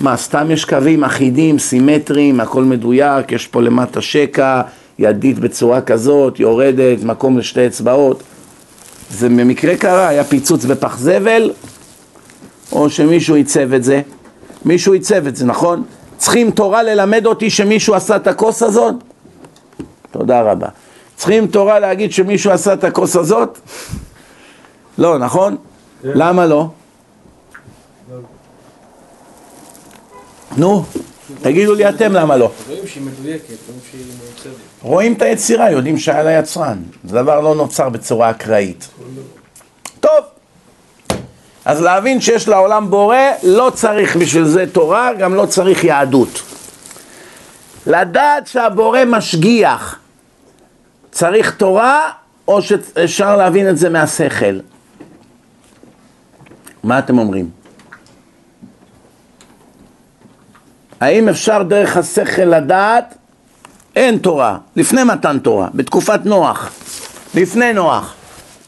מה, 0.00 0.16
סתם 0.16 0.50
יש 0.50 0.64
קווים 0.64 1.04
אחידים, 1.04 1.58
סימטריים, 1.58 2.40
הכל 2.40 2.64
מדויק, 2.64 3.32
יש 3.32 3.46
פה 3.46 3.62
למטה 3.62 4.00
שקע, 4.00 4.60
ידית 4.98 5.38
בצורה 5.38 5.80
כזאת, 5.80 6.40
יורדת, 6.40 7.04
מקום 7.04 7.38
לשתי 7.38 7.66
אצבעות. 7.66 8.22
זה 9.10 9.28
במקרה 9.28 9.76
קרה, 9.76 10.08
היה 10.08 10.24
פיצוץ 10.24 10.64
בפח 10.64 10.98
זבל, 10.98 11.50
או 12.72 12.90
שמישהו 12.90 13.34
עיצב 13.34 13.72
את 13.72 13.84
זה? 13.84 14.00
מישהו 14.64 14.92
עיצב 14.92 15.26
את 15.26 15.36
זה, 15.36 15.44
נכון? 15.44 15.84
צריכים 16.16 16.50
תורה 16.50 16.82
ללמד 16.82 17.26
אותי 17.26 17.50
שמישהו 17.50 17.94
עשה 17.94 18.16
את 18.16 18.26
הכוס 18.26 18.62
הזאת? 18.62 18.94
תודה 20.10 20.40
רבה. 20.42 20.68
צריכים 21.16 21.46
תורה 21.46 21.78
להגיד 21.78 22.12
שמישהו 22.12 22.50
עשה 22.50 22.72
את 22.72 22.84
הכוס 22.84 23.16
הזאת? 23.16 23.58
לא, 24.98 25.18
נכון? 25.18 25.56
כן. 26.02 26.08
למה 26.14 26.46
לא? 26.46 26.68
נו, 30.56 30.84
תגידו 31.42 31.74
לי 31.74 31.88
אתם 31.88 32.12
למה 32.12 32.36
לא. 32.36 32.50
רואים 32.68 32.86
שהיא 32.86 33.02
מדויקת, 33.02 33.54
רואים 33.66 33.80
שהיא 33.90 34.04
מעוצבת. 34.18 34.62
רואים 34.82 35.12
את 35.12 35.22
היצירה, 35.22 35.70
יודעים 35.70 35.98
שהיה 35.98 36.22
לה 36.22 36.32
יצרן. 36.38 36.78
זה 37.04 37.16
דבר 37.16 37.40
לא 37.40 37.54
נוצר 37.54 37.88
בצורה 37.88 38.30
אקראית. 38.30 38.88
טוב, 40.00 40.10
אז 41.64 41.82
להבין 41.82 42.20
שיש 42.20 42.48
לעולם 42.48 42.90
בורא, 42.90 43.16
לא 43.42 43.72
צריך 43.74 44.16
בשביל 44.16 44.44
זה 44.44 44.64
תורה, 44.72 45.10
גם 45.18 45.34
לא 45.34 45.46
צריך 45.46 45.84
יהדות. 45.84 46.42
לדעת 47.86 48.46
שהבורא 48.46 49.04
משגיח, 49.06 49.98
צריך 51.10 51.50
תורה, 51.50 52.10
או 52.48 52.62
שאפשר 52.62 53.36
להבין 53.36 53.68
את 53.68 53.78
זה 53.78 53.88
מהשכל? 53.88 54.58
מה 56.82 56.98
אתם 56.98 57.18
אומרים? 57.18 57.50
האם 61.00 61.28
אפשר 61.28 61.62
דרך 61.62 61.96
השכל 61.96 62.42
לדעת? 62.42 63.14
אין 63.96 64.18
תורה, 64.18 64.58
לפני 64.76 65.04
מתן 65.04 65.38
תורה, 65.38 65.68
בתקופת 65.74 66.20
נוח, 66.24 66.70
לפני 67.34 67.72
נוח. 67.72 68.14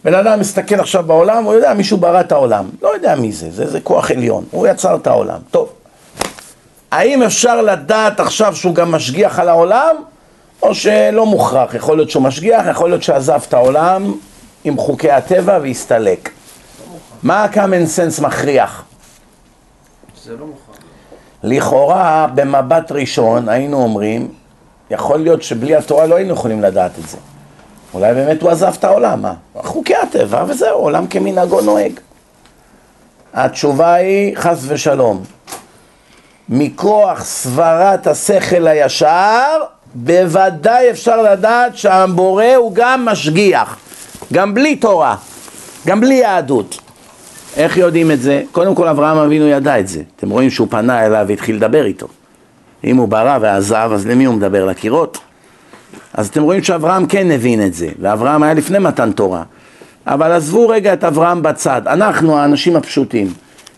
בן 0.05 0.15
אדם 0.15 0.41
מסתכל 0.41 0.81
עכשיו 0.81 1.03
בעולם, 1.03 1.45
הוא 1.45 1.55
יודע, 1.55 1.75
מישהו 1.75 1.99
ברא 1.99 2.21
את 2.21 2.33
העולם. 2.33 2.69
לא 2.83 2.89
יודע 2.89 3.15
מי 3.15 3.33
זה, 3.33 3.51
זה, 3.51 3.71
זה 3.71 3.81
כוח 3.81 4.11
עליון, 4.11 4.45
הוא 4.51 4.67
יצר 4.67 4.97
את 4.97 5.07
העולם. 5.07 5.39
טוב. 5.51 5.73
האם 6.91 7.23
אפשר 7.23 7.63
לדעת 7.63 8.21
עכשיו 8.21 8.57
שהוא 8.57 8.75
גם 8.75 8.93
משגיח 8.93 9.39
על 9.39 9.49
העולם, 9.49 9.97
או 10.63 10.75
שלא 10.75 11.27
מוכרח? 11.27 11.75
יכול 11.75 11.97
להיות 11.97 12.11
שהוא 12.11 12.23
משגיח, 12.23 12.65
יכול 12.71 12.91
להיות 12.91 13.03
שעזב 13.03 13.41
את 13.49 13.55
העולם 13.55 14.15
עם 14.65 14.77
חוקי 14.77 15.11
הטבע 15.11 15.59
והסתלק. 15.63 16.31
מה 17.23 17.45
ה-common 17.45 18.19
sense 18.19 18.23
מכריח? 18.23 18.85
זה 20.25 20.33
לא 20.33 20.47
מוכרח. 20.47 20.77
לכאורה, 21.43 22.27
במבט 22.35 22.93
ראשון, 22.93 23.49
היינו 23.49 23.83
אומרים, 23.83 24.29
יכול 24.91 25.21
להיות 25.21 25.43
שבלי 25.43 25.77
התורה 25.77 26.07
לא 26.07 26.15
היינו 26.15 26.33
יכולים 26.33 26.63
לדעת 26.63 26.91
את 26.99 27.09
זה. 27.09 27.17
אולי 27.95 28.15
באמת 28.15 28.43
הוא 28.43 28.51
עזב 28.51 28.75
את 28.79 28.85
העולם, 28.85 29.23
מה? 29.23 29.33
חוקי 29.57 29.95
הטבע 29.97 30.45
וזהו, 30.49 30.79
עולם 30.79 31.07
כמנהגו 31.07 31.61
נוהג. 31.61 31.93
התשובה 33.35 33.95
היא 33.95 34.37
חס 34.37 34.65
ושלום. 34.67 35.23
מכוח 36.49 37.25
סברת 37.25 38.07
השכל 38.07 38.67
הישר, 38.67 39.59
בוודאי 39.95 40.91
אפשר 40.91 41.23
לדעת 41.23 41.77
שהבורא 41.77 42.55
הוא 42.57 42.73
גם 42.75 43.05
משגיח, 43.05 43.77
גם 44.33 44.55
בלי 44.55 44.77
תורה, 44.77 45.17
גם 45.87 46.01
בלי 46.01 46.15
יהדות. 46.15 46.79
איך 47.57 47.77
יודעים 47.77 48.11
את 48.11 48.23
זה? 48.23 48.43
קודם 48.53 48.75
כל 48.75 48.89
אברהם 48.89 49.19
אבינו 49.19 49.49
ידע 49.49 49.79
את 49.79 49.89
זה. 49.89 50.03
אתם 50.17 50.31
רואים 50.31 50.51
שהוא 50.51 50.69
פנה 50.71 51.07
אליו 51.07 51.25
והתחיל 51.29 51.57
לדבר 51.57 51.85
איתו. 51.85 52.07
אם 52.85 52.97
הוא 52.97 53.09
ברא 53.09 53.39
ועזב, 53.41 53.91
אז 53.95 54.07
למי 54.07 54.25
הוא 54.25 54.35
מדבר? 54.35 54.67
לקירות? 54.67 55.19
אז 56.21 56.29
אתם 56.29 56.43
רואים 56.43 56.63
שאברהם 56.63 57.07
כן 57.07 57.31
הבין 57.31 57.67
את 57.67 57.75
זה, 57.75 57.89
ואברהם 58.01 58.43
היה 58.43 58.55
לפני 58.55 58.79
מתן 58.79 59.13
תורה. 59.13 59.43
אבל 60.07 60.33
עזבו 60.33 60.69
רגע 60.69 60.93
את 60.93 61.05
אברהם 61.05 61.43
בצד, 61.43 61.83
אנחנו 61.87 62.39
האנשים 62.39 62.77
הפשוטים 62.77 63.33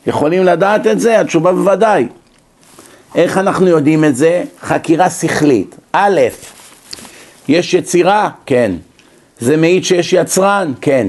יכולים 0.06 0.44
לדעת 0.44 0.86
את 0.86 1.00
זה? 1.00 1.20
התשובה 1.20 1.52
בוודאי. 1.52 2.06
איך 3.14 3.38
אנחנו 3.38 3.66
יודעים 3.66 4.04
את 4.04 4.16
זה? 4.16 4.42
חקירה 4.62 5.10
שכלית. 5.10 5.76
א', 5.92 6.20
יש 7.48 7.74
יצירה? 7.74 8.30
כן. 8.46 8.72
זה 9.38 9.56
מעיד 9.56 9.84
שיש 9.84 10.12
יצרן? 10.12 10.72
כן. 10.80 11.06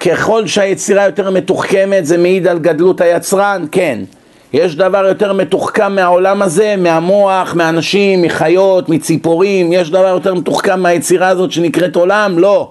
ככל 0.00 0.46
שהיצירה 0.46 1.04
יותר 1.04 1.30
מתוחכמת 1.30 2.06
זה 2.06 2.18
מעיד 2.18 2.46
על 2.46 2.58
גדלות 2.58 3.00
היצרן? 3.00 3.66
כן. 3.72 3.98
יש 4.54 4.76
דבר 4.76 5.06
יותר 5.08 5.32
מתוחכם 5.32 5.94
מהעולם 5.94 6.42
הזה, 6.42 6.74
מהמוח, 6.78 7.54
מאנשים, 7.54 8.22
מחיות, 8.22 8.88
מציפורים, 8.88 9.72
יש 9.72 9.90
דבר 9.90 10.06
יותר 10.06 10.34
מתוחכם 10.34 10.80
מהיצירה 10.80 11.28
הזאת 11.28 11.52
שנקראת 11.52 11.96
עולם? 11.96 12.38
לא. 12.38 12.70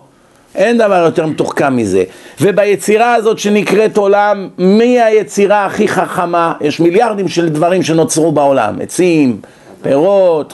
אין 0.56 0.78
דבר 0.78 1.04
יותר 1.06 1.26
מתוחכם 1.26 1.78
מזה. 1.78 2.04
וביצירה 2.42 3.14
הזאת 3.14 3.40
שנקראת 3.40 3.98
עולם, 3.98 4.50
מי 4.58 5.02
היצירה 5.02 5.66
הכי 5.66 5.88
חכמה? 5.88 6.54
יש 6.62 6.80
מיליארדים 6.80 7.28
של 7.28 7.50
דברים 7.50 7.84
שנוצרו 7.84 8.32
בעולם, 8.32 8.82
עצים, 8.82 9.38
פירות. 9.82 10.54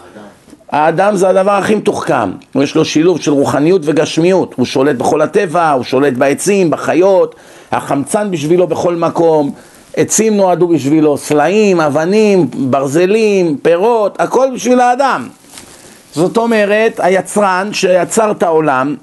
האדם 0.72 1.16
זה 1.16 1.30
הדבר 1.30 1.52
הכי 1.52 1.76
מתוחכם, 1.76 2.32
יש 2.56 2.76
לו 2.76 2.86
שילוב 2.86 3.22
של 3.22 3.32
רוחניות 3.32 3.82
וגשמיות, 3.86 4.54
הוא 4.58 4.66
שולט 4.66 4.96
בכל 4.96 5.22
הטבע, 5.22 5.72
הוא 5.72 5.84
שולט 5.84 6.14
בעצים, 6.14 6.70
בחיות, 6.70 7.36
החמצן 7.72 8.32
בשבילו 8.32 8.68
בכל 8.68 8.96
מקום, 8.96 9.52
עצים 9.96 10.38
נועדו 10.38 10.68
בשבילו, 10.68 11.18
סלעים, 11.18 11.82
אבנים, 11.82 12.48
ברזלים, 12.54 13.58
פירות, 13.62 14.22
הכל 14.22 14.48
בשביל 14.54 14.80
האדם. 14.80 15.30
זאת 16.14 16.38
אומרת, 16.38 17.00
היצרן 17.00 17.70
שיצר 17.74 18.32
את 18.32 18.44
העולם, 18.44 18.96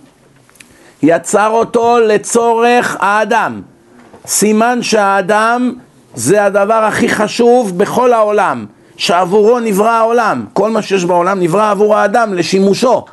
יצר 1.03 1.51
אותו 1.51 1.99
לצורך 1.99 2.97
האדם. 3.01 3.63
סימן 4.27 4.79
שהאדם 4.83 5.73
זה 6.15 6.45
הדבר 6.45 6.85
הכי 6.85 7.09
חשוב 7.09 7.79
בכל 7.79 8.13
העולם, 8.13 8.67
שעבורו 8.97 9.61
נברא 9.61 9.91
העולם. 9.91 10.45
כל 10.53 10.71
מה 10.71 10.83
שיש 10.83 11.05
בעולם 11.05 11.41
נברא 11.41 11.71
עבור 11.71 11.97
האדם 11.97 12.35
לשימושו. 12.35 13.05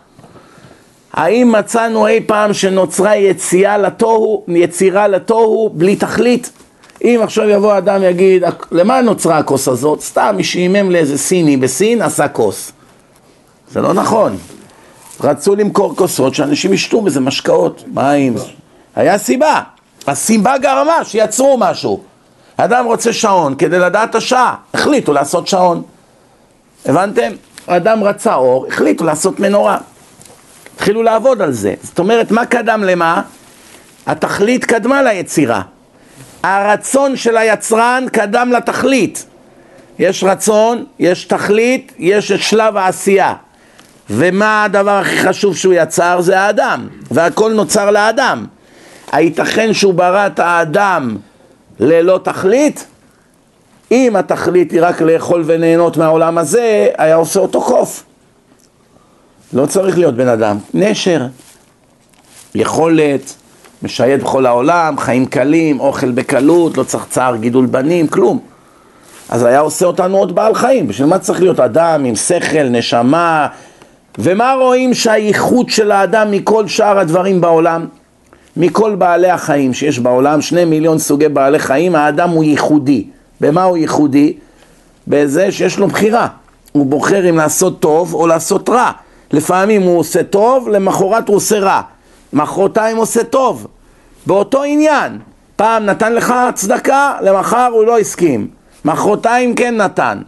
האם 1.13 1.51
מצאנו 1.51 2.07
אי 2.07 2.21
פעם 2.25 2.53
שנוצרה 2.53 3.15
יציאה 3.15 3.77
לתוהו, 3.77 4.43
יצירה 4.47 5.07
לתוהו 5.07 5.69
בלי 5.73 5.95
תכלית? 5.95 6.51
אם 7.03 7.19
עכשיו 7.23 7.49
יבוא 7.49 7.77
אדם 7.77 8.01
ויגיד, 8.01 8.43
למה 8.71 9.01
נוצרה 9.01 9.37
הכוס 9.37 9.67
הזאת? 9.67 10.01
סתם 10.01 10.33
מי 10.37 10.43
שעימם 10.43 10.91
לאיזה 10.91 11.17
סיני 11.17 11.57
בסין 11.57 12.01
עשה 12.01 12.27
כוס. 12.27 12.71
זה 13.71 13.81
לא 13.81 13.93
נכון. 13.93 14.37
רצו 15.21 15.55
למכור 15.55 15.95
כוסות 15.95 16.35
שאנשים 16.35 16.73
ישתו 16.73 17.01
בזה 17.01 17.19
משקאות, 17.19 17.83
מים. 17.93 18.35
היה 18.95 19.17
סיבה. 19.17 19.61
הסיבה 20.07 20.57
גרמה 20.57 21.03
שיצרו 21.03 21.57
משהו. 21.59 22.03
אדם 22.57 22.85
רוצה 22.85 23.13
שעון 23.13 23.55
כדי 23.55 23.79
לדעת 23.79 24.09
את 24.09 24.15
השעה, 24.15 24.55
החליטו 24.73 25.13
לעשות 25.13 25.47
שעון. 25.47 25.81
הבנתם? 26.85 27.31
אדם 27.67 28.03
רצה 28.03 28.35
אור, 28.35 28.67
החליטו 28.67 29.03
לעשות 29.03 29.39
מנורה. 29.39 29.77
התחילו 30.75 31.03
לעבוד 31.03 31.41
על 31.41 31.51
זה. 31.51 31.73
זאת 31.83 31.99
אומרת, 31.99 32.31
מה 32.31 32.45
קדם 32.45 32.83
למה? 32.83 33.21
התכלית 34.05 34.65
קדמה 34.65 35.01
ליצירה. 35.01 35.61
הרצון 36.43 37.15
של 37.15 37.37
היצרן 37.37 38.05
קדם 38.11 38.51
לתכלית. 38.57 39.25
יש 39.99 40.23
רצון, 40.23 40.85
יש 40.99 41.25
תכלית, 41.25 41.91
יש 41.99 42.31
את 42.31 42.39
שלב 42.39 42.77
העשייה. 42.77 43.33
ומה 44.09 44.63
הדבר 44.63 44.91
הכי 44.91 45.17
חשוב 45.17 45.57
שהוא 45.57 45.73
יצר? 45.73 46.21
זה 46.21 46.39
האדם, 46.39 46.87
והכל 47.11 47.53
נוצר 47.53 47.91
לאדם. 47.91 48.45
הייתכן 49.11 49.73
שהוא 49.73 49.93
ברא 49.93 50.27
את 50.27 50.39
האדם 50.39 51.17
ללא 51.79 52.19
תכלית? 52.23 52.85
אם 53.91 54.15
התכלית 54.15 54.71
היא 54.71 54.79
רק 54.83 55.01
לאכול 55.01 55.43
וליהנות 55.45 55.97
מהעולם 55.97 56.37
הזה, 56.37 56.87
היה 56.97 57.15
עושה 57.15 57.39
אותו 57.39 57.61
קוף. 57.61 58.03
לא 59.53 59.65
צריך 59.65 59.97
להיות 59.97 60.15
בן 60.15 60.27
אדם, 60.27 60.57
נשר, 60.73 61.25
יכולת, 62.55 63.33
משייט 63.83 64.21
בכל 64.21 64.45
העולם, 64.45 64.97
חיים 64.97 65.25
קלים, 65.25 65.79
אוכל 65.79 66.11
בקלות, 66.11 66.77
לא 66.77 66.83
צריך 66.83 67.05
צער 67.09 67.35
גידול 67.35 67.65
בנים, 67.65 68.07
כלום. 68.07 68.39
אז 69.29 69.43
היה 69.43 69.59
עושה 69.59 69.85
אותנו 69.85 70.17
עוד 70.17 70.35
בעל 70.35 70.55
חיים, 70.55 70.87
בשביל 70.87 71.07
מה 71.07 71.19
צריך 71.19 71.41
להיות 71.41 71.59
אדם 71.59 72.05
עם 72.05 72.15
שכל, 72.15 72.63
נשמה, 72.63 73.47
ומה 74.19 74.55
רואים 74.59 74.93
שהייחוד 74.93 75.69
של 75.69 75.91
האדם 75.91 76.31
מכל 76.31 76.67
שאר 76.67 76.99
הדברים 76.99 77.41
בעולם? 77.41 77.85
מכל 78.57 78.95
בעלי 78.95 79.29
החיים 79.29 79.73
שיש 79.73 79.99
בעולם, 79.99 80.41
שני 80.41 80.65
מיליון 80.65 80.99
סוגי 80.99 81.29
בעלי 81.29 81.59
חיים, 81.59 81.95
האדם 81.95 82.29
הוא 82.29 82.43
ייחודי. 82.43 83.05
במה 83.41 83.63
הוא 83.63 83.77
ייחודי? 83.77 84.33
בזה 85.07 85.51
שיש 85.51 85.77
לו 85.79 85.87
בחירה. 85.87 86.27
הוא 86.71 86.85
בוחר 86.85 87.29
אם 87.29 87.37
לעשות 87.37 87.79
טוב 87.79 88.13
או 88.13 88.27
לעשות 88.27 88.69
רע. 88.69 88.91
לפעמים 89.33 89.81
הוא 89.81 89.99
עושה 89.99 90.23
טוב, 90.23 90.69
למחרת 90.69 91.27
הוא 91.27 91.35
עושה 91.35 91.59
רע. 91.59 91.81
מחרתיים 92.33 92.97
עושה 92.97 93.23
טוב. 93.23 93.67
באותו 94.25 94.63
עניין. 94.63 95.19
פעם 95.55 95.85
נתן 95.85 96.13
לך 96.13 96.33
צדקה, 96.53 97.13
למחר 97.21 97.69
הוא 97.73 97.85
לא 97.85 97.99
הסכים. 97.99 98.47
מחרתיים 98.85 99.55
כן 99.55 99.77
נתן. 99.77 100.21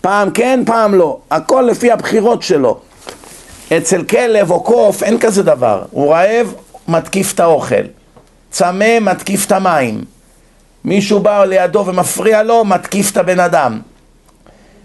פעם 0.00 0.30
כן, 0.30 0.60
פעם 0.66 0.94
לא. 0.94 1.18
הכל 1.30 1.68
לפי 1.70 1.92
הבחירות 1.92 2.42
שלו. 2.42 2.78
אצל 3.76 4.04
כלב 4.04 4.50
או 4.50 4.62
קוף 4.62 5.02
אין 5.02 5.18
כזה 5.18 5.42
דבר. 5.42 5.82
הוא 5.90 6.12
רעב, 6.12 6.54
מתקיף 6.88 7.34
את 7.34 7.40
האוכל. 7.40 7.84
צמא, 8.50 8.98
מתקיף 9.00 9.46
את 9.46 9.52
המים. 9.52 10.04
מישהו 10.84 11.20
בא 11.20 11.44
לידו 11.44 11.86
ומפריע 11.86 12.42
לו, 12.42 12.64
מתקיף 12.64 13.12
את 13.12 13.16
הבן 13.16 13.40
אדם. 13.40 13.80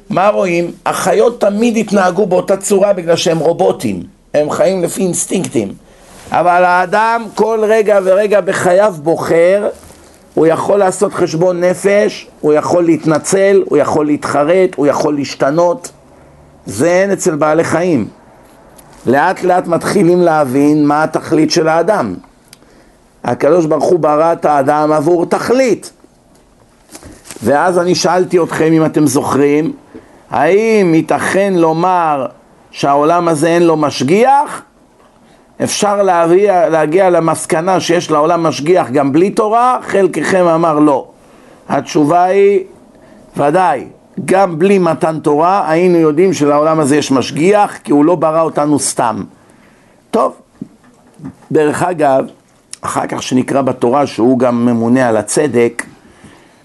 מה 0.09 0.29
רואים? 0.29 0.71
החיות 0.85 1.41
תמיד 1.41 1.77
התנהגו 1.77 2.25
באותה 2.25 2.57
צורה 2.57 2.93
בגלל 2.93 3.15
שהם 3.15 3.37
רובוטים. 3.37 4.03
הם 4.33 4.49
חיים 4.49 4.83
לפי 4.83 5.01
אינסטינקטים. 5.01 5.73
אבל 6.31 6.63
האדם 6.63 7.25
כל 7.35 7.59
רגע 7.63 7.99
ורגע 8.03 8.41
בחייו 8.41 8.95
בוחר, 9.03 9.69
הוא 10.33 10.47
יכול 10.47 10.79
לעשות 10.79 11.13
חשבון 11.13 11.63
נפש, 11.63 12.27
הוא 12.41 12.53
יכול 12.53 12.83
להתנצל, 12.83 13.63
הוא 13.65 13.77
יכול 13.77 14.05
להתחרט, 14.05 14.75
הוא 14.75 14.87
יכול 14.87 15.15
להשתנות. 15.15 15.91
זה 16.65 16.87
אין 16.87 17.11
אצל 17.11 17.35
בעלי 17.35 17.63
חיים. 17.63 18.07
לאט 19.05 19.43
לאט 19.43 19.67
מתחילים 19.67 20.21
להבין 20.21 20.85
מה 20.85 21.03
התכלית 21.03 21.51
של 21.51 21.67
האדם. 21.67 22.15
הקדוש 23.23 23.65
ברוך 23.65 23.85
הוא 23.85 23.99
ברא 23.99 24.33
את 24.33 24.45
האדם 24.45 24.91
עבור 24.91 25.25
תכלית. 25.25 25.91
ואז 27.43 27.79
אני 27.79 27.95
שאלתי 27.95 28.39
אתכם 28.39 28.71
אם 28.73 28.85
אתם 28.85 29.07
זוכרים, 29.07 29.73
האם 30.29 30.95
ייתכן 30.95 31.53
לומר 31.57 32.27
שהעולם 32.71 33.27
הזה 33.27 33.47
אין 33.47 33.63
לו 33.63 33.77
משגיח? 33.77 34.61
אפשר 35.63 36.03
להגיע, 36.03 36.69
להגיע 36.69 37.09
למסקנה 37.09 37.79
שיש 37.79 38.11
לעולם 38.11 38.43
משגיח 38.43 38.89
גם 38.89 39.11
בלי 39.11 39.29
תורה? 39.29 39.79
חלקכם 39.81 40.45
אמר 40.45 40.79
לא. 40.79 41.07
התשובה 41.69 42.23
היא 42.23 42.63
ודאי, 43.37 43.85
גם 44.25 44.59
בלי 44.59 44.79
מתן 44.79 45.19
תורה 45.19 45.71
היינו 45.71 45.97
יודעים 45.97 46.33
שלעולם 46.33 46.79
הזה 46.79 46.97
יש 46.97 47.11
משגיח 47.11 47.77
כי 47.83 47.91
הוא 47.91 48.05
לא 48.05 48.15
ברא 48.15 48.41
אותנו 48.41 48.79
סתם. 48.79 49.23
טוב, 50.11 50.35
דרך 51.51 51.83
אגב, 51.83 52.25
אחר 52.81 53.07
כך 53.07 53.23
שנקרא 53.23 53.61
בתורה 53.61 54.07
שהוא 54.07 54.39
גם 54.39 54.65
ממונה 54.65 55.09
על 55.09 55.17
הצדק, 55.17 55.85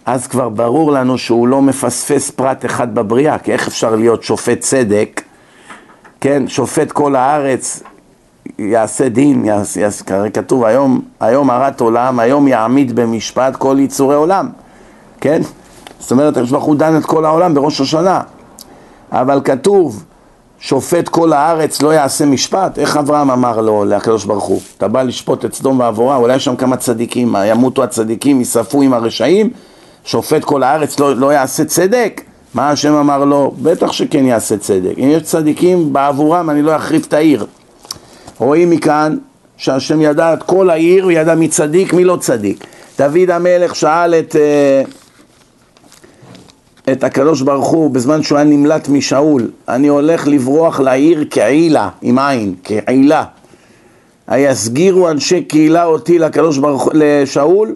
אז 0.07 0.27
כבר 0.27 0.49
ברור 0.49 0.93
לנו 0.93 1.19
שהוא 1.19 1.49
לא 1.49 1.63
מפספס 1.63 2.31
פרט 2.31 2.65
אחד 2.65 2.95
בבריאה, 2.95 3.39
כי 3.39 3.53
איך 3.53 3.69
אפשר 3.69 3.97
להיות 3.97 4.23
שופט 4.23 4.61
צדק, 4.61 5.23
כן, 6.21 6.49
שופט 6.49 6.93
כל 6.93 7.17
הארץ, 7.17 7.83
יעשה 8.59 9.09
דין, 9.09 9.45
יעשה, 9.45 9.81
יעשה, 9.81 10.05
כתוב 10.35 10.65
היום, 10.65 11.01
היום 11.21 11.51
הרת 11.51 11.81
עולם, 11.81 12.21
היום 12.21 12.49
יעמיד 12.49 12.97
במשפט 12.97 13.57
כל 13.57 13.77
יצורי 13.81 14.15
עולם, 14.15 14.49
כן? 15.21 15.43
זאת 15.99 16.11
אומרת, 16.13 16.37
הקדוש 16.37 16.51
ברוך 16.51 16.65
הוא 16.65 16.77
דן 16.77 16.97
את 16.97 17.05
כל 17.05 17.25
העולם 17.25 17.55
בראש 17.55 17.81
השנה, 17.81 18.21
אבל 19.13 19.41
כתוב, 19.45 20.05
שופט 20.59 21.09
כל 21.09 21.33
הארץ 21.33 21.83
לא 21.83 21.95
יעשה 21.95 22.27
משפט, 22.27 22.79
איך 22.79 22.97
אברהם 22.97 23.31
אמר 23.31 23.61
לו 23.61 23.85
לקדוש 23.85 24.25
ברוך 24.25 24.45
הוא? 24.45 24.61
אתה 24.79 24.89
בא 24.89 25.03
לשפוט 25.03 25.45
את 25.45 25.55
סדום 25.55 25.81
ועבורה, 25.81 26.17
אולי 26.17 26.37
יש 26.37 26.45
שם 26.45 26.57
כמה 26.57 26.77
צדיקים, 26.77 27.37
ימותו 27.45 27.83
הצדיקים, 27.83 28.39
יישרפו 28.39 28.83
עם 28.83 28.95
הרשעים? 28.95 29.51
שופט 30.05 30.45
כל 30.45 30.63
הארץ 30.63 31.01
לא, 31.01 31.17
לא 31.17 31.33
יעשה 31.33 31.65
צדק? 31.65 32.21
מה 32.55 32.71
השם 32.71 32.95
אמר 32.95 33.25
לו? 33.25 33.55
בטח 33.63 33.93
שכן 33.93 34.27
יעשה 34.27 34.57
צדק. 34.57 34.93
אם 34.99 35.09
יש 35.11 35.23
צדיקים 35.23 35.93
בעבורם, 35.93 36.51
אני 36.51 36.63
לא 36.63 36.77
אחריב 36.77 37.05
את 37.09 37.13
העיר. 37.13 37.47
רואים 38.39 38.71
מכאן 38.71 39.17
שהשם 39.57 40.01
ידע 40.03 40.35
את 40.35 40.43
כל 40.43 40.71
העיר, 40.71 41.07
וידע 41.07 41.35
מי 41.35 41.49
צדיק, 41.49 41.93
מי 41.93 42.05
לא 42.05 42.17
צדיק. 42.21 42.65
דוד 42.99 43.31
המלך 43.31 43.77
שאל 43.77 44.15
את, 44.15 44.37
אה, 44.37 44.83
את 46.93 47.05
הקדוש 47.05 47.43
ברוך 47.43 47.69
הוא 47.69 47.91
בזמן 47.91 48.23
שהוא 48.23 48.39
היה 48.39 48.45
נמלט 48.45 48.89
משאול, 48.89 49.51
אני 49.69 49.89
הולך 49.89 50.27
לברוח 50.27 50.81
לעיר 50.81 51.25
כעילה, 51.31 51.89
עם 52.03 52.19
עין, 52.19 52.55
כעילה. 52.65 53.25
היסגירו 54.27 55.11
אנשי 55.11 55.43
קהילה 55.43 55.85
אותי 55.85 56.19
לקדוש 56.19 56.59
ברוך 56.59 56.83
הוא, 56.83 56.93
לשאול? 56.95 57.75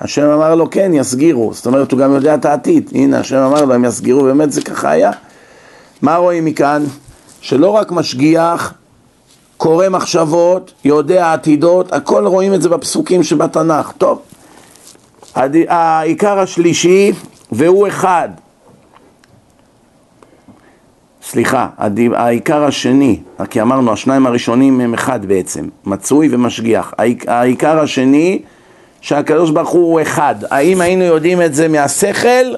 השם 0.00 0.26
אמר 0.26 0.54
לו 0.54 0.70
כן, 0.70 0.90
יסגירו. 0.94 1.54
זאת 1.54 1.66
אומרת, 1.66 1.92
הוא 1.92 2.00
גם 2.00 2.14
יודע 2.14 2.34
את 2.34 2.44
העתיד. 2.44 2.90
הנה, 2.94 3.20
השם 3.20 3.36
אמר 3.36 3.64
לו, 3.64 3.74
הם 3.74 3.84
יסגירו, 3.84 4.22
באמת 4.22 4.52
זה 4.52 4.62
ככה 4.62 4.90
היה. 4.90 5.10
מה 6.02 6.16
רואים 6.16 6.44
מכאן? 6.44 6.84
שלא 7.40 7.70
רק 7.70 7.92
משגיח, 7.92 8.74
קורא 9.56 9.88
מחשבות, 9.88 10.72
יודע 10.84 11.32
עתידות, 11.32 11.92
הכל 11.92 12.26
רואים 12.26 12.54
את 12.54 12.62
זה 12.62 12.68
בפסוקים 12.68 13.22
שבתנ"ך. 13.22 13.92
טוב, 13.98 14.22
העיקר 15.68 16.38
השלישי, 16.38 17.12
והוא 17.52 17.88
אחד. 17.88 18.28
סליחה, 21.22 21.68
העיקר 22.14 22.64
השני, 22.64 23.20
כי 23.50 23.62
אמרנו, 23.62 23.92
השניים 23.92 24.26
הראשונים 24.26 24.80
הם 24.80 24.94
אחד 24.94 25.26
בעצם, 25.26 25.68
מצוי 25.84 26.28
ומשגיח. 26.30 26.94
העיקר 27.26 27.80
השני, 27.80 28.42
שהקדוש 29.00 29.50
ברוך 29.50 29.70
הוא 29.70 30.02
אחד. 30.02 30.34
האם 30.50 30.80
היינו 30.80 31.04
יודעים 31.04 31.42
את 31.42 31.54
זה 31.54 31.68
מהשכל, 31.68 32.54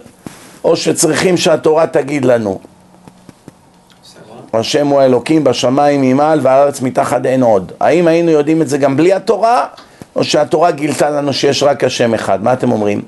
או 0.65 0.77
שצריכים 0.77 1.37
שהתורה 1.37 1.87
תגיד 1.87 2.25
לנו? 2.25 2.61
השם 4.53 4.87
הוא 4.87 5.01
האלוקים 5.01 5.45
בשמיים 5.45 6.03
ממעל 6.03 6.41
והארץ 6.43 6.81
מתחת 6.81 7.27
אין 7.27 7.43
עוד. 7.43 7.73
האם 7.81 8.07
היינו 8.07 8.31
יודעים 8.31 8.63
את 8.63 8.69
זה 8.69 8.79
גם 8.79 8.97
בלי 8.97 9.13
התורה, 9.13 9.67
או 10.17 10.25
שהתורה 10.25 10.71
גילתה 10.71 11.11
לנו 11.11 11.33
שיש 11.33 11.63
רק 11.63 11.85
השם 11.85 12.15
אחד? 12.15 12.43
מה 12.43 12.53
אתם 12.53 12.73
אומרים? 12.73 13.03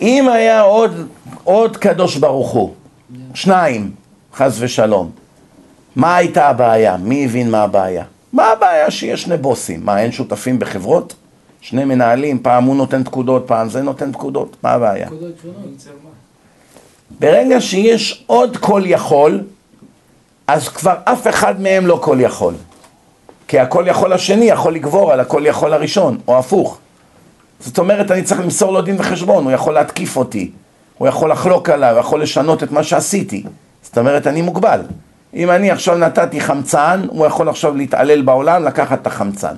אם 0.00 0.28
היה 0.28 0.60
עוד, 0.60 1.06
עוד 1.44 1.76
קדוש 1.76 2.16
ברוך 2.16 2.50
הוא, 2.50 2.72
שניים, 3.34 3.90
חס 4.34 4.56
ושלום, 4.58 5.10
מה 5.96 6.16
הייתה 6.16 6.48
הבעיה? 6.48 6.96
מי 6.96 7.24
הבין 7.24 7.50
מה 7.50 7.62
הבעיה? 7.62 8.04
מה 8.32 8.46
הבעיה 8.46 8.90
שיש 8.90 9.22
שני 9.22 9.36
בוסים? 9.36 9.80
מה, 9.84 10.00
אין 10.00 10.12
שותפים 10.12 10.58
בחברות? 10.58 11.14
שני 11.60 11.84
מנהלים, 11.84 12.38
פעם 12.42 12.64
הוא 12.64 12.76
נותן 12.76 13.04
פקודות, 13.04 13.44
פעם 13.46 13.70
זה 13.70 13.82
נותן 13.82 14.12
פקודות, 14.12 14.56
מה 14.62 14.70
הבעיה? 14.70 15.08
ברגע 17.10 17.60
שיש 17.60 18.24
עוד 18.26 18.56
כל 18.56 18.82
יכול, 18.84 19.40
אז 20.46 20.68
כבר 20.68 20.94
אף 21.04 21.28
אחד 21.28 21.60
מהם 21.60 21.86
לא 21.86 21.98
כל 22.02 22.16
יכול. 22.20 22.54
כי 23.48 23.58
הכל 23.58 23.84
יכול 23.88 24.12
השני 24.12 24.44
יכול 24.44 24.74
לגבור 24.74 25.12
על 25.12 25.20
הכל 25.20 25.42
יכול 25.46 25.72
הראשון, 25.72 26.18
או 26.28 26.38
הפוך. 26.38 26.78
זאת 27.60 27.78
אומרת, 27.78 28.10
אני 28.10 28.22
צריך 28.22 28.40
למסור 28.40 28.72
לו 28.72 28.82
דין 28.82 28.96
וחשבון, 28.98 29.44
הוא 29.44 29.52
יכול 29.52 29.74
להתקיף 29.74 30.16
אותי, 30.16 30.50
הוא 30.98 31.08
יכול 31.08 31.30
לחלוק 31.30 31.68
עליו, 31.68 31.90
הוא 31.90 32.00
יכול 32.00 32.22
לשנות 32.22 32.62
את 32.62 32.72
מה 32.72 32.82
שעשיתי. 32.82 33.42
זאת 33.82 33.98
אומרת, 33.98 34.26
אני 34.26 34.42
מוגבל. 34.42 34.80
אם 35.34 35.50
אני 35.50 35.70
עכשיו 35.70 35.98
נתתי 35.98 36.40
חמצן, 36.40 37.02
הוא 37.08 37.26
יכול 37.26 37.48
עכשיו 37.48 37.74
להתעלל 37.74 38.22
בעולם, 38.22 38.64
לקחת 38.64 39.02
את 39.02 39.06
החמצן. 39.06 39.54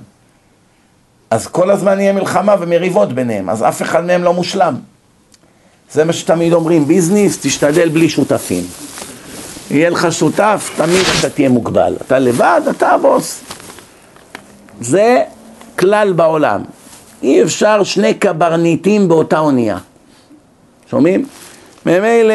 אז 1.31 1.47
כל 1.47 1.71
הזמן 1.71 2.01
יהיה 2.01 2.13
מלחמה 2.13 2.55
ומריבות 2.61 3.13
ביניהם, 3.13 3.51
אז 3.51 3.63
אף 3.63 3.83
אחד 3.83 4.05
מהם 4.05 4.25
לא 4.25 4.35
מושלם. 4.35 4.75
זה 5.93 6.05
מה 6.05 6.13
שתמיד 6.13 6.53
אומרים, 6.53 6.85
ביזנס, 6.85 7.39
תשתדל 7.43 7.89
בלי 7.89 8.09
שותפים. 8.09 8.65
יהיה 9.71 9.91
לך 9.91 10.13
שותף, 10.13 10.71
תמיד 10.77 11.03
אתה 11.21 11.31
תהיה 11.31 11.49
מוגבל. 11.49 11.95
אתה 12.07 12.19
לבד, 12.19 12.61
אתה 12.71 12.91
הבוס. 12.91 13.41
זה 14.81 15.23
כלל 15.79 16.13
בעולם. 16.13 16.63
אי 17.23 17.43
אפשר 17.43 17.85
שני 17.85 18.15
קברניטים 18.15 19.09
באותה 19.09 19.39
אונייה. 19.39 19.79
שומעים? 20.91 21.27
ממילא 21.87 22.35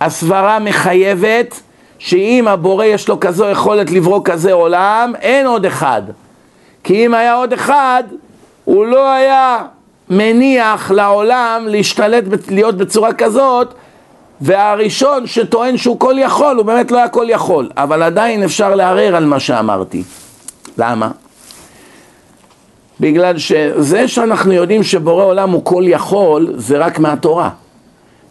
הסברה 0.00 0.58
מחייבת 0.58 1.60
שאם 1.98 2.48
הבורא 2.48 2.84
יש 2.84 3.08
לו 3.08 3.20
כזו 3.20 3.48
יכולת 3.48 3.90
לברוא 3.90 4.20
כזה 4.24 4.52
עולם, 4.52 5.12
אין 5.20 5.46
עוד 5.46 5.66
אחד. 5.66 6.02
כי 6.84 7.06
אם 7.06 7.14
היה 7.14 7.34
עוד 7.34 7.52
אחד, 7.52 8.02
הוא 8.64 8.86
לא 8.86 9.08
היה 9.08 9.58
מניח 10.10 10.90
לעולם 10.90 11.66
להשתלט, 11.68 12.24
להיות 12.50 12.76
בצורה 12.76 13.12
כזאת, 13.12 13.74
והראשון 14.40 15.26
שטוען 15.26 15.76
שהוא 15.76 16.00
כל 16.00 16.14
יכול, 16.18 16.56
הוא 16.56 16.64
באמת 16.64 16.90
לא 16.90 16.98
היה 16.98 17.08
כל 17.08 17.26
יכול. 17.28 17.70
אבל 17.76 18.02
עדיין 18.02 18.42
אפשר 18.42 18.74
לערער 18.74 19.16
על 19.16 19.24
מה 19.24 19.40
שאמרתי. 19.40 20.02
למה? 20.78 21.10
בגלל 23.00 23.38
שזה 23.38 24.08
שאנחנו 24.08 24.52
יודעים 24.52 24.82
שבורא 24.82 25.24
עולם 25.24 25.50
הוא 25.50 25.64
כל 25.64 25.82
יכול, 25.86 26.52
זה 26.56 26.78
רק 26.78 26.98
מהתורה. 26.98 27.50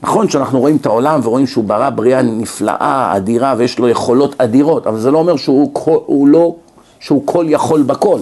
נכון 0.01 0.29
שאנחנו 0.29 0.59
רואים 0.59 0.75
את 0.75 0.85
העולם 0.85 1.19
ורואים 1.23 1.47
שהוא 1.47 1.63
ברא 1.63 1.89
בריאה 1.89 2.21
נפלאה, 2.21 3.13
אדירה, 3.15 3.55
ויש 3.57 3.79
לו 3.79 3.89
יכולות 3.89 4.35
אדירות, 4.37 4.87
אבל 4.87 4.99
זה 4.99 5.11
לא 5.11 5.17
אומר 5.17 5.37
שהוא, 5.37 5.71
הוא 5.83 6.27
לא, 6.27 6.55
שהוא 6.99 7.21
כל 7.25 7.45
יכול 7.49 7.81
בכל. 7.81 8.19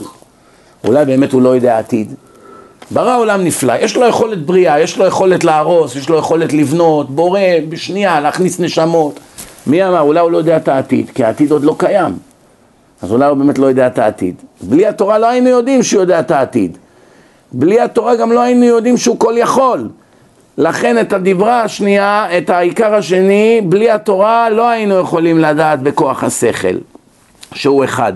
אולי 0.87 1.05
באמת 1.05 1.31
הוא 1.31 1.41
לא 1.41 1.49
יודע 1.49 1.79
עתיד. 1.79 2.13
ברא 2.91 3.17
עולם 3.17 3.43
נפלא, 3.43 3.73
יש 3.79 3.95
לו 3.95 4.07
יכולת 4.07 4.45
בריאה, 4.45 4.79
יש 4.79 4.97
לו 4.97 5.05
יכולת 5.05 5.43
להרוס, 5.43 5.95
יש 5.95 6.09
לו 6.09 6.17
יכולת 6.17 6.53
לבנות, 6.53 7.09
בורא 7.09 7.39
בשנייה, 7.69 8.19
להכניס 8.19 8.59
נשמות. 8.59 9.19
מי 9.67 9.87
אמר? 9.87 10.01
אולי 10.01 10.19
הוא 10.19 10.31
לא 10.31 10.37
יודע 10.37 10.57
את 10.57 10.67
העתיד, 10.67 11.09
כי 11.09 11.23
העתיד 11.23 11.51
עוד 11.51 11.63
לא 11.63 11.75
קיים. 11.77 12.13
אז 13.01 13.11
אולי 13.11 13.25
הוא 13.25 13.37
באמת 13.37 13.57
לא 13.57 13.65
יודע 13.65 13.87
את 13.87 13.99
העתיד. 13.99 14.35
בלי 14.61 14.85
התורה 14.85 15.17
לא 15.17 15.29
היינו 15.29 15.49
יודעים 15.49 15.83
שהוא 15.83 16.01
יודע 16.01 16.19
את 16.19 16.31
העתיד. 16.31 16.77
בלי 17.51 17.79
התורה 17.79 18.15
גם 18.15 18.31
לא 18.31 18.41
היינו 18.41 18.65
יודעים 18.65 18.97
שהוא 18.97 19.19
כל 19.19 19.33
יכול. 19.37 19.89
לכן 20.57 21.01
את 21.01 21.13
הדיברה 21.13 21.61
השנייה, 21.61 22.37
את 22.37 22.49
העיקר 22.49 22.95
השני, 22.95 23.61
בלי 23.65 23.91
התורה 23.91 24.49
לא 24.49 24.69
היינו 24.69 24.95
יכולים 24.95 25.39
לדעת 25.39 25.81
בכוח 25.81 26.23
השכל, 26.23 26.77
שהוא 27.53 27.83
אחד. 27.83 28.13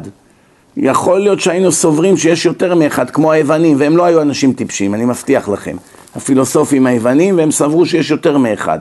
יכול 0.78 1.20
להיות 1.20 1.40
שהיינו 1.40 1.72
סוברים 1.72 2.18
שיש 2.18 2.46
יותר 2.46 2.76
מאחד, 2.76 3.10
כמו 3.10 3.32
היוונים, 3.32 3.76
והם 3.80 3.98
לא 3.98 4.06
היו 4.06 4.22
אנשים 4.22 4.54
טיפשים, 4.54 4.94
אני 4.94 5.06
מבטיח 5.06 5.50
לכם. 5.50 5.76
הפילוסופים 6.16 6.86
היוונים, 6.86 7.38
והם 7.38 7.52
סברו 7.52 7.86
שיש 7.86 8.12
יותר 8.12 8.38
מאחד. 8.38 8.80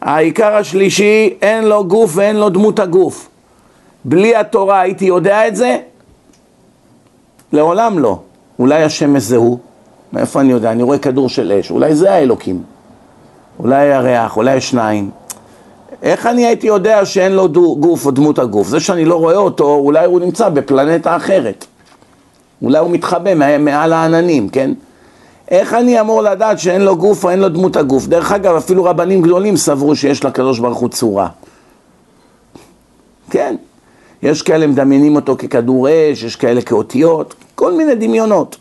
העיקר 0.00 0.54
השלישי, 0.54 1.34
אין 1.42 1.64
לו 1.64 1.84
גוף 1.84 2.12
ואין 2.14 2.36
לו 2.36 2.48
דמות 2.48 2.78
הגוף. 2.78 3.28
בלי 4.04 4.36
התורה 4.36 4.80
הייתי 4.80 5.04
יודע 5.04 5.48
את 5.48 5.56
זה? 5.56 5.78
לעולם 7.52 7.98
לא. 7.98 8.18
אולי 8.58 8.82
השמש 8.82 9.22
זה 9.22 9.36
הוא? 9.36 9.58
מאיפה 10.12 10.40
אני 10.40 10.52
יודע? 10.52 10.72
אני 10.72 10.82
רואה 10.82 10.98
כדור 10.98 11.28
של 11.28 11.52
אש. 11.52 11.70
אולי 11.70 11.94
זה 11.94 12.12
האלוקים. 12.12 12.62
אולי 13.58 13.76
הירח, 13.76 14.36
אולי 14.36 14.60
שניים. 14.60 15.10
איך 16.02 16.26
אני 16.26 16.46
הייתי 16.46 16.66
יודע 16.66 17.04
שאין 17.04 17.32
לו 17.32 17.48
דו, 17.48 17.76
גוף 17.76 18.06
או 18.06 18.10
דמות 18.10 18.38
הגוף? 18.38 18.68
זה 18.68 18.80
שאני 18.80 19.04
לא 19.04 19.14
רואה 19.14 19.36
אותו, 19.36 19.74
אולי 19.74 20.06
הוא 20.06 20.20
נמצא 20.20 20.48
בפלנטה 20.48 21.16
אחרת. 21.16 21.64
אולי 22.62 22.78
הוא 22.78 22.90
מתחבא 22.90 23.58
מעל 23.58 23.92
העננים, 23.92 24.48
כן? 24.48 24.70
איך 25.50 25.74
אני 25.74 26.00
אמור 26.00 26.22
לדעת 26.22 26.58
שאין 26.58 26.82
לו 26.82 26.96
גוף 26.96 27.24
או 27.24 27.30
אין 27.30 27.38
לו 27.40 27.48
דמות 27.48 27.76
הגוף? 27.76 28.06
דרך 28.06 28.32
אגב, 28.32 28.56
אפילו 28.56 28.84
רבנים 28.84 29.22
גדולים 29.22 29.56
סברו 29.56 29.96
שיש 29.96 30.24
לקדוש 30.24 30.58
ברוך 30.58 30.78
הוא 30.78 30.88
צורה. 30.88 31.28
כן, 33.30 33.56
יש 34.22 34.42
כאלה 34.42 34.66
מדמיינים 34.66 35.16
אותו 35.16 35.36
ככדור 35.36 35.88
אש, 35.88 36.22
יש 36.22 36.36
כאלה 36.36 36.62
כאותיות, 36.62 37.34
כל 37.54 37.72
מיני 37.72 37.94
דמיונות. 37.94 38.56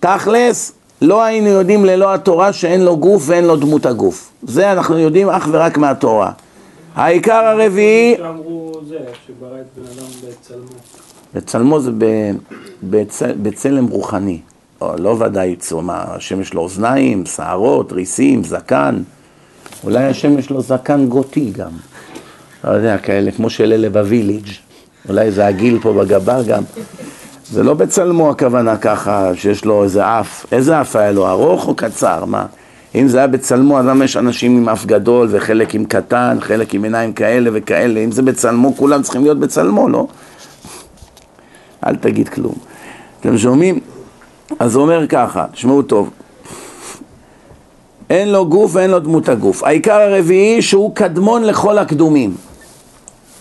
תכלס, 0.00 0.72
לא 1.02 1.22
היינו 1.22 1.48
יודעים 1.48 1.84
ללא 1.84 2.14
התורה 2.14 2.52
שאין 2.52 2.80
לו 2.80 2.96
גוף 2.96 3.22
ואין 3.26 3.44
לו 3.44 3.56
דמות 3.56 3.86
הגוף. 3.86 4.30
זה 4.42 4.72
אנחנו 4.72 4.98
יודעים 4.98 5.28
אך 5.28 5.48
ורק 5.50 5.78
מהתורה. 5.78 6.30
העיקר 6.94 7.32
הרביעי... 7.32 8.14
שאמרו 8.16 8.80
זה, 8.88 8.98
שברא 9.26 9.60
את 9.60 9.66
בן 9.76 9.82
אדם 9.82 10.06
בצלמו. 10.28 10.78
בצלמו 11.34 11.80
זה 11.80 11.90
בצל, 12.82 13.32
בצלם 13.42 13.86
רוחני. 13.86 14.40
לא, 14.82 14.94
לא 14.98 15.08
ודאי 15.08 15.56
מה, 15.82 16.04
השם 16.08 16.40
יש 16.40 16.54
לו 16.54 16.60
אוזניים, 16.60 17.26
שערות, 17.26 17.92
ריסים, 17.92 18.44
זקן. 18.44 19.02
אולי 19.84 20.04
השם 20.04 20.38
יש 20.38 20.50
לו 20.50 20.60
זקן 20.60 21.06
גותי 21.06 21.50
גם. 21.50 21.70
לא 22.64 22.70
יודע, 22.70 22.98
כאלה 22.98 23.30
כמו 23.30 23.50
של 23.50 23.72
אלה 23.72 23.90
בוויליג'. 23.90 24.48
אולי 25.08 25.30
זה 25.30 25.46
הגיל 25.46 25.78
פה 25.82 25.92
בגבה 25.92 26.42
גם. 26.42 26.62
זה 27.50 27.62
לא 27.62 27.74
בצלמו 27.74 28.30
הכוונה 28.30 28.76
ככה, 28.76 29.30
שיש 29.34 29.64
לו 29.64 29.84
איזה 29.84 30.20
אף. 30.20 30.46
איזה 30.52 30.80
אף 30.80 30.96
היה 30.96 31.12
לו, 31.12 31.28
ארוך 31.28 31.68
או 31.68 31.74
קצר? 31.74 32.24
מה? 32.24 32.46
אם 32.94 33.08
זה 33.08 33.18
היה 33.18 33.26
בצלמו, 33.26 33.78
אז 33.78 33.86
למה 33.86 34.04
יש 34.04 34.16
אנשים 34.16 34.56
עם 34.56 34.68
אף 34.68 34.86
גדול 34.86 35.28
וחלק 35.30 35.74
עם 35.74 35.84
קטן, 35.84 36.36
חלק 36.40 36.74
עם 36.74 36.84
עיניים 36.84 37.12
כאלה 37.12 37.50
וכאלה? 37.52 38.00
אם 38.00 38.12
זה 38.12 38.22
בצלמו, 38.22 38.76
כולם 38.76 39.02
צריכים 39.02 39.22
להיות 39.22 39.38
בצלמו, 39.38 39.88
לא? 39.88 40.06
אל 41.86 41.96
תגיד 41.96 42.28
כלום. 42.28 42.54
אתם 43.20 43.38
שומעים? 43.38 43.80
אז 44.58 44.74
הוא 44.74 44.82
אומר 44.82 45.06
ככה, 45.06 45.44
תשמעו 45.52 45.82
טוב. 45.82 46.10
אין 48.10 48.32
לו 48.32 48.46
גוף 48.48 48.70
ואין 48.74 48.90
לו 48.90 48.98
דמות 48.98 49.28
הגוף. 49.28 49.62
העיקר 49.62 50.00
הרביעי 50.00 50.62
שהוא 50.62 50.94
קדמון 50.94 51.42
לכל 51.42 51.78
הקדומים. 51.78 52.34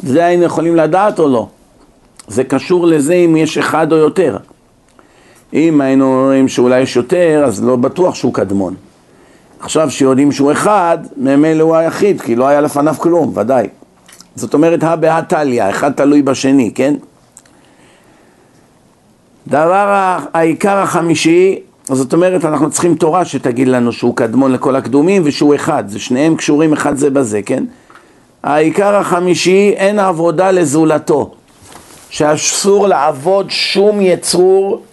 זה 0.03 0.25
היינו 0.25 0.43
יכולים 0.43 0.75
לדעת 0.75 1.19
או 1.19 1.29
לא? 1.29 1.47
זה 2.27 2.43
קשור 2.43 2.87
לזה 2.87 3.13
אם 3.13 3.35
יש 3.37 3.57
אחד 3.57 3.91
או 3.91 3.97
יותר. 3.97 4.37
אם 5.53 5.81
היינו 5.81 6.23
רואים 6.25 6.47
שאולי 6.47 6.79
יש 6.79 6.95
יותר, 6.95 7.43
אז 7.45 7.63
לא 7.63 7.75
בטוח 7.75 8.15
שהוא 8.15 8.33
קדמון. 8.33 8.75
עכשיו 9.63 9.91
שיודעים 9.91 10.31
שהוא 10.31 10.51
אחד, 10.51 10.97
ממילא 11.17 11.63
הוא 11.63 11.75
היחיד, 11.75 12.21
כי 12.21 12.35
לא 12.35 12.47
היה 12.47 12.61
לפניו 12.61 12.95
כלום, 12.97 13.31
ודאי. 13.35 13.67
זאת 14.35 14.53
אומרת, 14.53 14.83
בהא 14.99 15.21
תליא, 15.21 15.69
אחד 15.69 15.91
תלוי 15.91 16.21
בשני, 16.21 16.71
כן? 16.75 16.93
דבר 19.47 20.17
העיקר 20.33 20.77
החמישי, 20.77 21.59
זאת 21.87 22.13
אומרת, 22.13 22.45
אנחנו 22.45 22.71
צריכים 22.71 22.95
תורה 22.95 23.25
שתגיד 23.25 23.67
לנו 23.67 23.91
שהוא 23.91 24.15
קדמון 24.15 24.51
לכל 24.51 24.75
הקדומים 24.75 25.21
ושהוא 25.25 25.55
אחד, 25.55 25.83
זה 25.87 25.99
שניהם 25.99 26.35
קשורים 26.35 26.73
אחד 26.73 26.95
זה 26.95 27.09
בזה, 27.09 27.41
כן? 27.41 27.63
העיקר 28.43 28.95
החמישי, 28.95 29.73
אין 29.75 29.99
עבודה 29.99 30.51
לזולתו, 30.51 31.31
שאסור 32.09 32.87
לעבוד 32.87 33.51
שום 33.51 34.01
יצרור 34.01 34.83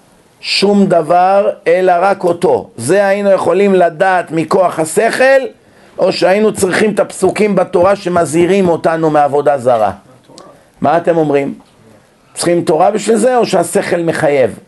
שום 0.41 0.87
דבר, 0.87 1.51
אלא 1.67 1.93
רק 2.01 2.25
אותו. 2.25 2.71
זה 2.77 3.07
היינו 3.07 3.31
יכולים 3.31 3.75
לדעת 3.75 4.31
מכוח 4.31 4.79
השכל, 4.79 5.41
או 5.99 6.13
שהיינו 6.13 6.53
צריכים 6.53 6.95
את 6.95 7.01
הפסוקים 7.01 7.55
בתורה 7.55 7.97
שמזהירים 7.97 8.69
אותנו 8.69 9.11
מעבודה 9.11 9.59
זרה. 9.59 9.93
מה 10.81 10.97
אתם 10.97 11.17
אומרים? 11.17 11.55
צריכים 12.35 12.65
תורה 12.65 12.91
בשביל 12.91 13.17
זה, 13.17 13.37
או 13.37 13.47
שהשכל 13.47 14.01
מחייב? 14.01 14.59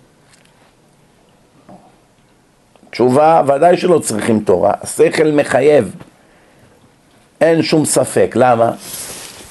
תשובה, 2.90 3.42
ודאי 3.46 3.76
שלא 3.76 3.98
צריכים 3.98 4.40
תורה, 4.40 4.72
השכל 4.82 5.30
מחייב. 5.32 5.94
אין 7.40 7.62
שום 7.62 7.84
ספק, 7.84 8.32
למה? 8.36 8.70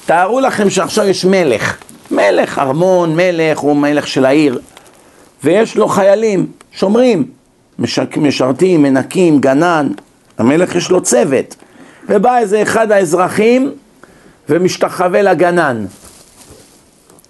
תארו 0.06 0.40
לכם 0.40 0.70
שעכשיו 0.70 1.08
יש 1.08 1.24
מלך, 1.24 1.76
מלך, 2.10 2.58
ארמון, 2.58 3.16
מלך, 3.16 3.58
הוא 3.58 3.76
מלך 3.76 4.06
של 4.06 4.24
העיר, 4.24 4.60
ויש 5.44 5.76
לו 5.76 5.88
חיילים, 5.88 6.46
שומרים, 6.72 7.24
משרתים, 8.16 8.82
מנקים, 8.82 9.40
גנן, 9.40 9.88
המלך 10.38 10.74
יש 10.74 10.90
לו 10.90 11.02
צוות, 11.02 11.56
ובא 12.08 12.38
איזה 12.38 12.62
אחד 12.62 12.92
האזרחים 12.92 13.72
ומשתחווה 14.48 15.22
לגנן, 15.22 15.84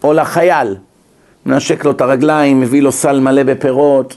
או 0.05 0.13
לחייל, 0.13 0.77
מנשק 1.47 1.85
לו 1.85 1.91
את 1.91 2.01
הרגליים, 2.01 2.61
מביא 2.61 2.83
לו 2.83 2.93
סל 2.93 3.21
מלא 3.21 3.43
בפירות, 3.43 4.17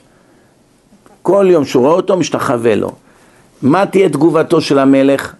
כל 1.21 1.47
יום 1.49 1.65
שהוא 1.65 1.83
רואה 1.83 1.95
אותו 1.95 2.17
משתחווה 2.17 2.75
לו. 2.75 2.91
מה 3.61 3.85
תהיה 3.85 4.09
תגובתו 4.09 4.61
של 4.61 4.79
המלך? 4.79 5.33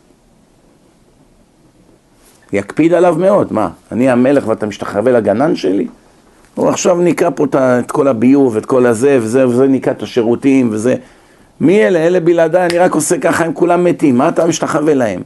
יקפיד 2.54 2.94
עליו 2.94 3.16
מאוד, 3.16 3.54
מה? 3.54 3.70
אני 3.92 4.10
המלך 4.10 4.48
ואתה 4.48 4.66
משתחווה 4.66 5.12
לגנן 5.12 5.56
שלי? 5.56 5.88
הוא 6.56 6.70
עכשיו 6.70 6.96
ניקה 6.96 7.32
פה 7.32 7.46
את 7.80 7.92
כל 7.92 8.08
הביוב 8.08 8.56
ואת 8.56 8.66
כל 8.66 8.86
הזה, 8.86 9.18
וזה, 9.22 9.48
וזה 9.48 9.68
ניקה 9.68 9.92
את 9.92 10.04
השירותים, 10.04 10.70
וזה... 10.72 10.96
מי 11.62 11.88
אלה? 11.88 12.00
אלה 12.00 12.20
בלעדיי, 12.20 12.66
אני 12.66 12.78
רק 12.78 12.96
עושה 12.96 13.18
ככה, 13.18 13.46
הם 13.46 13.54
כולם 13.54 13.84
מתים, 13.84 14.18
מה 14.18 14.30
אתה 14.30 14.46
משתחווה 14.46 14.94
להם? 14.94 15.22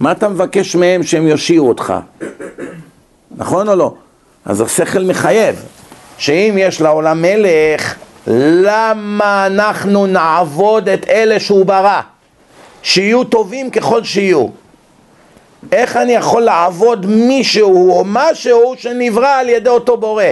מה 0.00 0.12
אתה 0.12 0.28
מבקש 0.28 0.76
מהם 0.76 1.02
שהם 1.02 1.26
יושיעו 1.26 1.68
אותך? 1.68 1.94
נכון 3.36 3.68
או 3.68 3.76
לא? 3.76 3.94
אז 4.44 4.60
השכל 4.60 5.04
מחייב, 5.04 5.64
שאם 6.18 6.54
יש 6.58 6.80
לעולם 6.80 7.22
מלך, 7.22 7.94
למה 8.26 9.46
אנחנו 9.46 10.06
נעבוד 10.06 10.88
את 10.88 11.08
אלה 11.08 11.40
שהוא 11.40 11.66
ברא? 11.66 12.00
שיהיו 12.82 13.24
טובים 13.24 13.70
ככל 13.70 14.04
שיהיו. 14.04 14.46
איך 15.72 15.96
אני 15.96 16.12
יכול 16.12 16.42
לעבוד 16.42 17.06
מישהו 17.06 17.90
או 17.90 18.02
משהו 18.06 18.74
שנברא 18.76 19.28
על 19.28 19.48
ידי 19.48 19.70
אותו 19.70 19.96
בורא? 19.96 20.24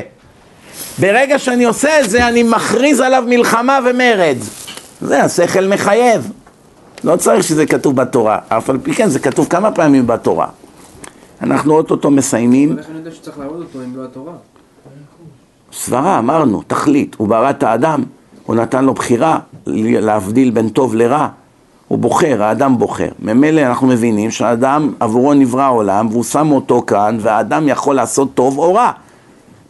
ברגע 0.99 1.39
שאני 1.39 1.65
עושה 1.65 2.01
את 2.01 2.11
זה, 2.11 2.29
אני 2.29 2.43
מכריז 2.43 3.01
עליו 3.01 3.25
מלחמה 3.27 3.79
ומרד. 3.91 4.37
זה 5.01 5.23
השכל 5.23 5.67
מחייב. 5.67 6.33
לא 7.05 7.17
צריך 7.17 7.45
שזה 7.45 7.67
כתוב 7.67 7.97
בתורה, 7.97 8.39
אף 8.49 8.71
על 8.71 8.79
פי 8.83 8.95
כן 8.95 9.09
זה 9.09 9.19
כתוב 9.19 9.47
כמה 9.51 9.71
פעמים 9.71 10.07
בתורה. 10.07 10.47
אנחנו 11.43 11.75
אוטוטו 11.75 12.11
מסיימים. 12.11 12.79
איך 12.79 12.87
אני 12.91 12.99
יודע 12.99 13.11
שצריך 13.11 13.39
לעבוד 13.39 13.61
אותו 13.61 13.79
אם 13.79 13.97
לא 13.97 14.05
התורה? 14.05 14.33
סברה, 15.73 16.19
אמרנו, 16.19 16.63
תכלית. 16.67 17.17
הוא 17.19 17.29
ברא 17.29 17.51
את 17.51 17.63
האדם, 17.63 18.05
הוא 18.47 18.57
נתן 18.57 18.85
לו 18.85 18.95
בחירה 18.95 19.39
להבדיל 19.67 20.51
בין 20.51 20.69
טוב 20.69 20.95
לרע. 20.95 21.29
הוא 21.89 21.99
בוחר, 21.99 22.43
האדם 22.43 22.79
בוחר. 22.79 23.09
ממילא 23.19 23.61
אנחנו 23.61 23.87
מבינים 23.87 24.31
שהאדם 24.31 24.93
עבורו 25.01 25.35
נברא 25.35 25.63
העולם 25.63 26.09
והוא 26.11 26.25
שם 26.25 26.53
אותו 26.53 26.83
כאן 26.87 27.19
והאדם 27.21 27.69
יכול 27.69 27.95
לעשות 27.95 28.35
טוב 28.35 28.59
או 28.59 28.75
רע. 28.75 28.93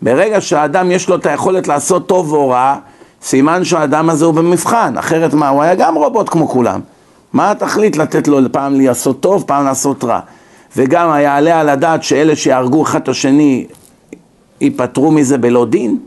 ברגע 0.07 0.41
שהאדם 0.41 0.91
יש 0.91 1.09
לו 1.09 1.17
את 1.17 1.27
היכולת 1.27 1.69
לעשות 1.69 2.09
טוב 2.09 2.33
או 2.33 2.49
רע, 2.49 2.77
סימן 3.23 3.65
שהאדם 3.65 4.11
הזה 4.11 4.25
הוא 4.25 4.35
במבחן, 4.35 4.99
אחרת 4.99 5.35
מה, 5.35 5.49
הוא 5.49 5.63
היה 5.63 5.75
גם 5.75 5.95
רובוט 5.95 6.29
כמו 6.29 6.49
כולם. 6.49 6.81
מה 7.33 7.51
התכלית 7.51 7.97
לתת 7.97 8.29
לו 8.29 8.39
פעם 8.53 8.81
לעשות 8.81 9.21
טוב, 9.21 9.45
פעם 9.47 9.65
לעשות 9.65 10.05
רע? 10.05 10.21
וגם 10.77 11.11
היעלה 11.11 11.61
על 11.61 11.69
הדעת 11.69 12.03
שאלה 12.03 12.37
שיהרגו 12.37 12.83
אחד 12.83 13.01
את 13.01 13.09
השני 13.09 13.67
ייפטרו 14.61 15.11
מזה 15.11 15.39
בלא 15.39 15.67
דין? 15.67 15.99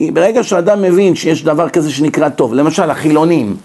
ברגע 0.00 0.42
שאדם 0.42 0.82
מבין 0.82 1.14
שיש 1.14 1.44
דבר 1.44 1.68
כזה 1.68 1.90
שנקרא 1.90 2.28
טוב, 2.28 2.54
למשל 2.54 2.90
החילונים, 2.90 3.56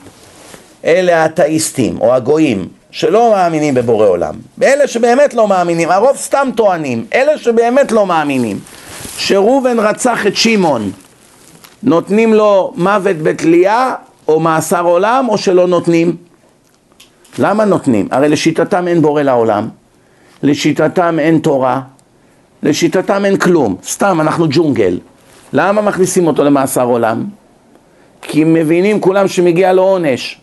אלה 0.86 1.24
האתאיסטים 1.24 1.98
או 2.02 2.14
הגויים 2.14 2.68
שלא 2.92 3.32
מאמינים 3.36 3.74
בבורא 3.74 4.08
עולם, 4.08 4.34
ואלה 4.58 4.88
שבאמת 4.88 5.34
לא 5.34 5.48
מאמינים, 5.48 5.92
הרוב 5.92 6.18
סתם 6.18 6.48
טוענים, 6.56 7.06
אלה 7.14 7.38
שבאמת 7.38 7.92
לא 7.92 8.06
מאמינים, 8.06 8.60
שראובן 9.18 9.80
רצח 9.80 10.28
את 10.28 10.36
שמעון, 10.36 10.92
נותנים 11.84 12.34
לו 12.34 12.74
מוות 12.76 13.18
בתלייה 13.18 13.94
או 14.28 14.40
מאסר 14.40 14.86
עולם 14.86 15.26
או 15.30 15.38
שלא 15.38 15.68
נותנים? 15.68 16.16
למה 17.40 17.66
נותנים? 17.66 18.08
הרי 18.12 18.30
לשיטתם 18.30 18.88
אין 18.88 19.02
בורא 19.02 19.22
לעולם, 19.22 19.70
לשיטתם 20.44 21.20
אין 21.20 21.40
תורה, 21.40 21.82
לשיטתם 22.64 23.26
אין 23.26 23.38
כלום, 23.38 23.76
סתם 23.84 24.22
אנחנו 24.22 24.46
ג'ונגל. 24.50 25.00
למה 25.54 25.82
מכניסים 25.82 26.28
אותו 26.28 26.44
למאסר 26.44 26.86
עולם? 26.86 27.26
כי 28.22 28.44
מבינים 28.44 29.02
כולם 29.02 29.28
שמגיע 29.28 29.74
לו 29.74 29.82
עונש. 29.82 30.40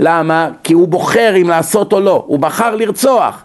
למה? 0.00 0.48
כי 0.64 0.72
הוא 0.72 0.88
בוחר 0.88 1.34
אם 1.42 1.48
לעשות 1.48 1.92
או 1.92 2.00
לא, 2.00 2.24
הוא 2.26 2.38
בחר 2.38 2.76
לרצוח. 2.76 3.42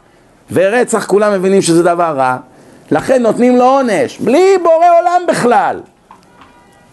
ורצח 0.51 1.05
כולם 1.05 1.33
מבינים 1.33 1.61
שזה 1.61 1.83
דבר 1.83 2.15
רע, 2.17 2.37
לכן 2.91 3.21
נותנים 3.21 3.55
לו 3.55 3.65
עונש, 3.65 4.17
בלי 4.19 4.57
בורא 4.63 4.85
עולם 4.99 5.21
בכלל. 5.27 5.79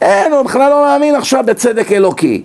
אין, 0.00 0.32
הוא 0.32 0.42
בכלל 0.42 0.70
לא 0.70 0.82
מאמין 0.82 1.14
עכשיו 1.14 1.44
בצדק 1.46 1.92
אלוקי. 1.92 2.44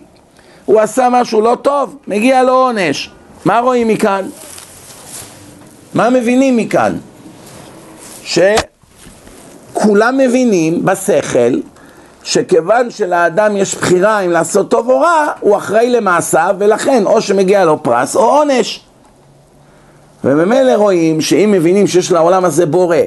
הוא 0.65 0.79
עשה 0.79 1.07
משהו 1.11 1.41
לא 1.41 1.57
טוב, 1.61 1.97
מגיע 2.07 2.43
לו 2.43 2.53
עונש. 2.53 3.09
מה 3.45 3.59
רואים 3.59 3.87
מכאן? 3.87 4.25
מה 5.93 6.09
מבינים 6.09 6.57
מכאן? 6.57 6.97
שכולם 8.23 10.17
מבינים 10.17 10.85
בשכל 10.85 11.59
שכיוון 12.23 12.91
שלאדם 12.91 13.57
יש 13.57 13.75
בחירה 13.75 14.19
אם 14.19 14.31
לעשות 14.31 14.71
טוב 14.71 14.89
או 14.89 14.99
רע, 14.99 15.25
הוא 15.39 15.57
אחראי 15.57 15.89
למעשיו 15.89 16.55
ולכן 16.59 17.05
או 17.05 17.21
שמגיע 17.21 17.65
לו 17.65 17.83
פרס 17.83 18.15
או 18.15 18.21
עונש. 18.21 18.81
וממילא 20.23 20.71
רואים 20.71 21.21
שאם 21.21 21.51
מבינים 21.51 21.87
שיש 21.87 22.11
לעולם 22.11 22.45
הזה 22.45 22.65
בורא, 22.65 22.97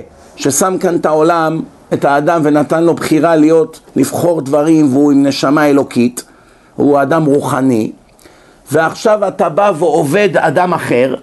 ששם 0.41 0.77
כאן 0.81 0.97
את 0.97 1.07
העולם, 1.07 1.61
את 1.93 2.05
האדם 2.05 2.41
ונתן 2.45 2.85
לו 2.85 2.95
בחירה 2.95 3.37
להיות, 3.37 3.81
לבחור 3.97 4.41
דברים 4.41 4.93
והוא 4.93 5.13
עם 5.13 5.27
נשמה 5.27 5.67
אלוקית, 5.67 6.25
הוא 6.77 7.03
אדם 7.03 7.25
רוחני, 7.25 7.93
ועכשיו 8.73 9.29
אתה 9.29 9.49
בא 9.49 9.73
ועובד 9.79 10.29
אדם 10.37 10.75
אחר, 10.75 11.15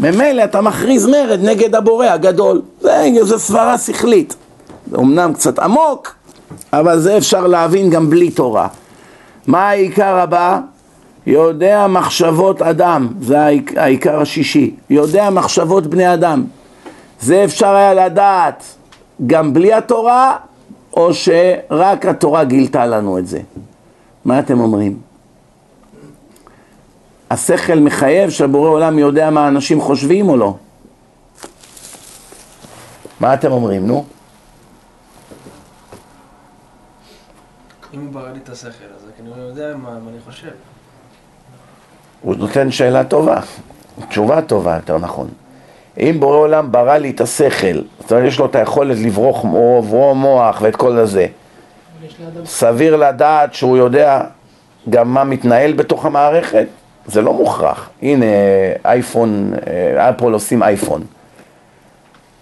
ממילא 0.00 0.44
אתה 0.44 0.60
מכריז 0.60 1.06
מרד 1.06 1.38
נגד 1.42 1.74
הבורא 1.74 2.06
הגדול. 2.06 2.62
זה, 2.80 3.10
זה 3.22 3.38
סברה 3.38 3.78
שכלית. 3.78 4.36
אמנם 4.94 5.32
קצת 5.32 5.58
עמוק, 5.58 6.14
אבל 6.72 6.98
זה 6.98 7.16
אפשר 7.16 7.46
להבין 7.46 7.90
גם 7.90 8.10
בלי 8.10 8.30
תורה. 8.30 8.68
מה 9.46 9.68
העיקר 9.68 10.18
הבא? 10.18 10.60
יודע 11.26 11.86
מחשבות 11.86 12.62
אדם, 12.62 13.08
זה 13.20 13.38
העיקר 13.76 14.20
השישי. 14.20 14.74
יודע 14.90 15.30
מחשבות 15.30 15.86
בני 15.86 16.14
אדם. 16.14 16.44
זה 17.20 17.44
אפשר 17.44 17.74
היה 17.74 17.94
לדעת 17.94 18.64
גם 19.26 19.54
בלי 19.54 19.72
התורה, 19.72 20.36
או 20.92 21.14
שרק 21.14 22.06
התורה 22.06 22.44
גילתה 22.44 22.86
לנו 22.86 23.18
את 23.18 23.26
זה. 23.26 23.40
מה 24.24 24.38
אתם 24.38 24.60
אומרים? 24.60 25.00
השכל 27.30 27.78
מחייב 27.78 28.30
שהבורא 28.30 28.68
עולם 28.68 28.98
יודע 28.98 29.30
מה 29.30 29.48
אנשים 29.48 29.80
חושבים 29.80 30.28
או 30.28 30.36
לא? 30.36 30.56
מה 33.20 33.34
אתם 33.34 33.52
אומרים, 33.52 33.86
נו? 33.86 34.04
אם 37.94 38.00
הוא 38.00 38.12
ברא 38.12 38.32
לי 38.32 38.38
את 38.38 38.48
השכל 38.48 38.84
הזה, 38.96 39.12
כנראה 39.18 39.36
הוא 39.36 39.44
יודע 39.44 39.76
מה, 39.76 39.90
מה 39.90 40.10
אני 40.10 40.18
חושב. 40.24 40.50
הוא 42.22 42.34
נותן 42.34 42.70
שאלה 42.70 43.04
טובה, 43.04 43.40
תשובה 44.08 44.42
טובה, 44.42 44.76
יותר 44.76 44.98
נכון. 44.98 45.28
אם 46.00 46.16
בורא 46.20 46.36
עולם 46.36 46.72
ברא 46.72 46.96
לי 46.96 47.10
את 47.10 47.20
השכל, 47.20 47.80
זאת 48.00 48.12
אומרת, 48.12 48.26
יש 48.26 48.38
לו 48.38 48.46
את 48.46 48.56
היכולת 48.56 48.98
לברוך 48.98 49.44
לברוא 49.44 50.14
מוח 50.14 50.58
ואת 50.62 50.76
כל 50.76 50.98
הזה, 50.98 51.26
סביר 52.44 52.96
לדעת 52.96 53.54
שהוא 53.54 53.76
יודע 53.76 54.20
גם 54.90 55.14
מה 55.14 55.24
מתנהל 55.24 55.72
בתוך 55.72 56.06
המערכת? 56.06 56.66
זה 57.06 57.22
לא 57.22 57.34
מוכרח. 57.34 57.90
הנה, 58.02 58.26
אייפון, 58.84 59.52
אה, 59.66 60.10
אפל 60.10 60.32
עושים 60.32 60.62
אייפון. 60.62 61.02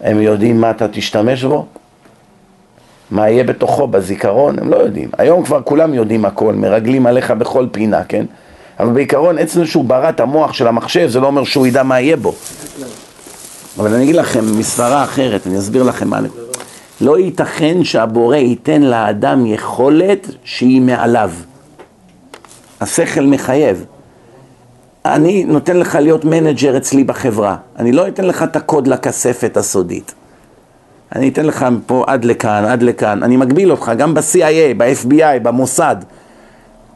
הם 0.01 0.21
יודעים 0.21 0.61
מה 0.61 0.71
אתה 0.71 0.87
תשתמש 0.87 1.43
בו? 1.43 1.65
מה 3.11 3.29
יהיה 3.29 3.43
בתוכו, 3.43 3.87
בזיכרון? 3.87 4.59
הם 4.59 4.69
לא 4.69 4.75
יודעים. 4.75 5.09
היום 5.17 5.43
כבר 5.43 5.61
כולם 5.61 5.93
יודעים 5.93 6.25
הכל, 6.25 6.53
מרגלים 6.53 7.05
עליך 7.05 7.31
בכל 7.31 7.67
פינה, 7.71 8.03
כן? 8.03 8.25
אבל 8.79 8.89
בעיקרון, 8.93 9.37
עצם 9.37 9.65
שהוא 9.65 9.85
ברא 9.85 10.09
את 10.09 10.19
המוח 10.19 10.53
של 10.53 10.67
המחשב, 10.67 11.07
זה 11.07 11.19
לא 11.19 11.27
אומר 11.27 11.43
שהוא 11.43 11.67
ידע 11.67 11.83
מה 11.83 11.99
יהיה 11.99 12.17
בו. 12.17 12.33
אבל 13.79 13.93
אני 13.93 14.03
אגיד 14.03 14.15
לכם 14.15 14.59
מסברה 14.59 15.03
אחרת, 15.03 15.47
אני 15.47 15.57
אסביר 15.57 15.83
לכם 15.83 16.07
מה... 16.07 16.19
לא 17.01 17.19
ייתכן 17.19 17.83
שהבורא 17.83 18.35
ייתן 18.35 18.81
לאדם 18.81 19.45
יכולת 19.45 20.27
שהיא 20.43 20.81
מעליו. 20.81 21.31
השכל 22.81 23.21
מחייב. 23.21 23.85
אני 25.05 25.43
נותן 25.43 25.77
לך 25.77 25.95
להיות 25.95 26.25
manager 26.25 26.77
אצלי 26.77 27.03
בחברה, 27.03 27.55
אני 27.79 27.91
לא 27.91 28.07
אתן 28.07 28.25
לך 28.25 28.43
את 28.43 28.55
הקוד 28.55 28.87
לכספת 28.87 29.57
הסודית. 29.57 30.13
אני 31.15 31.29
אתן 31.29 31.45
לך 31.45 31.65
פה 31.85 32.03
עד 32.07 32.25
לכאן, 32.25 32.65
עד 32.65 32.83
לכאן, 32.83 33.23
אני 33.23 33.37
מגביל 33.37 33.71
אותך, 33.71 33.91
גם 33.97 34.13
ב-CIA, 34.13 34.73
ב-FBI, 34.77 35.39
במוסד. 35.43 35.95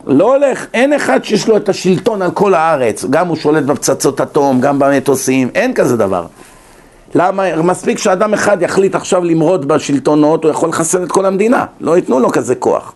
לא 0.08 0.36
הולך, 0.36 0.66
אין 0.74 0.94
אחד 0.94 1.24
שיש 1.24 1.48
לו 1.48 1.58
את 1.58 1.70
השלטון 1.70 2.22
על 2.22 2.32
כל 2.32 2.54
הארץ, 2.54 3.06
גם 3.10 3.28
הוא 3.28 3.36
שולט 3.36 3.64
בפצצות 3.64 4.22
אטום, 4.22 4.62
גם 4.62 4.80
במטוסים, 4.80 5.50
אין 5.56 5.74
כזה 5.74 5.98
דבר. 5.98 6.26
למה? 7.16 7.56
מספיק 7.56 7.98
שאדם 7.98 8.34
אחד 8.34 8.62
יחליט 8.62 8.96
עכשיו 8.96 9.24
למרוד 9.24 9.68
בשלטונות, 9.68 10.44
הוא 10.44 10.52
יכול 10.52 10.70
לחסל 10.70 11.04
את 11.04 11.12
כל 11.12 11.26
המדינה, 11.26 11.66
לא 11.82 11.96
ייתנו 11.96 12.20
לו 12.20 12.32
כזה 12.32 12.56
כוח. 12.56 12.94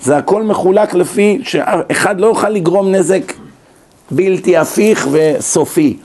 זה 0.00 0.16
הכל 0.16 0.42
מחולק 0.42 0.94
לפי 0.94 1.38
שאחד 1.42 2.20
לא 2.20 2.26
יוכל 2.26 2.48
לגרום 2.48 2.92
נזק 2.92 3.32
בלתי 4.10 4.56
הפיך 4.56 5.08
וסופי. 5.12 5.96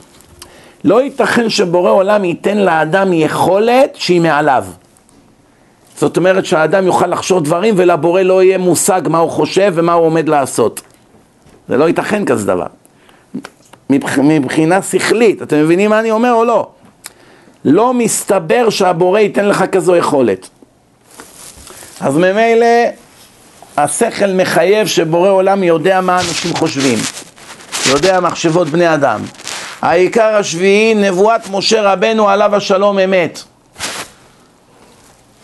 לא 0.84 1.02
ייתכן 1.02 1.50
שבורא 1.50 1.90
עולם 1.90 2.24
ייתן 2.24 2.58
לאדם 2.58 3.12
יכולת 3.12 3.90
שהיא 3.94 4.20
מעליו. 4.20 4.64
זאת 5.96 6.16
אומרת 6.16 6.46
שהאדם 6.46 6.86
יוכל 6.86 7.06
לחשוב 7.06 7.44
דברים 7.44 7.74
ולבורא 7.76 8.22
לא 8.22 8.42
יהיה 8.42 8.58
מושג 8.58 9.02
מה 9.08 9.18
הוא 9.18 9.30
חושב 9.30 9.72
ומה 9.74 9.92
הוא 9.92 10.06
עומד 10.06 10.28
לעשות. 10.28 10.80
זה 11.68 11.76
לא 11.76 11.84
ייתכן 11.84 12.24
כזה 12.24 12.46
דבר. 12.46 12.66
מבחינה 13.90 14.82
שכלית, 14.82 15.42
אתם 15.42 15.56
מבינים 15.62 15.90
מה 15.90 16.00
אני 16.00 16.10
אומר 16.10 16.32
או 16.32 16.44
לא? 16.44 16.68
לא 17.70 17.94
מסתבר 17.94 18.70
שהבורא 18.70 19.20
ייתן 19.20 19.44
לך 19.44 19.64
כזו 19.72 19.96
יכולת. 19.96 20.48
אז 22.00 22.16
ממילא 22.16 22.66
השכל 23.76 24.26
מחייב 24.26 24.86
שבורא 24.86 25.30
עולם 25.30 25.62
יודע 25.62 26.00
מה 26.00 26.16
אנשים 26.16 26.54
חושבים. 26.56 26.98
יודע 27.86 28.20
מחשבות 28.20 28.68
בני 28.68 28.94
אדם. 28.94 29.20
העיקר 29.82 30.36
השביעי, 30.36 30.94
נבואת 30.94 31.50
משה 31.50 31.92
רבנו 31.92 32.28
עליו 32.28 32.56
השלום 32.56 32.98
אמת. 32.98 33.42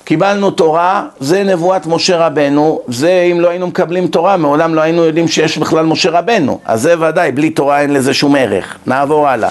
קיבלנו 0.05 0.51
תורה, 0.51 1.07
זה 1.21 1.43
נבואת 1.43 1.87
משה 1.87 2.27
רבנו, 2.27 2.81
זה 2.89 3.29
אם 3.33 3.41
לא 3.41 3.49
היינו 3.49 3.67
מקבלים 3.67 4.07
תורה, 4.07 4.37
מעולם 4.37 4.75
לא 4.75 4.81
היינו 4.81 5.05
יודעים 5.05 5.29
שיש 5.29 5.59
בכלל 5.59 5.87
משה 5.87 6.11
רבנו. 6.11 6.61
אז 6.65 6.83
זה 6.83 7.01
ודאי, 7.01 7.33
בלי 7.33 7.51
תורה 7.51 7.81
אין 7.81 7.93
לזה 7.93 8.15
שום 8.15 8.37
ערך. 8.37 8.77
נעבור 8.87 9.29
הלאה. 9.29 9.51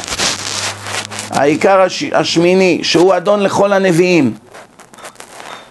העיקר 1.33 1.81
הש... 1.81 2.03
השמיני, 2.03 2.79
שהוא 2.83 3.17
אדון 3.17 3.39
לכל 3.39 3.73
הנביאים. 3.73 4.33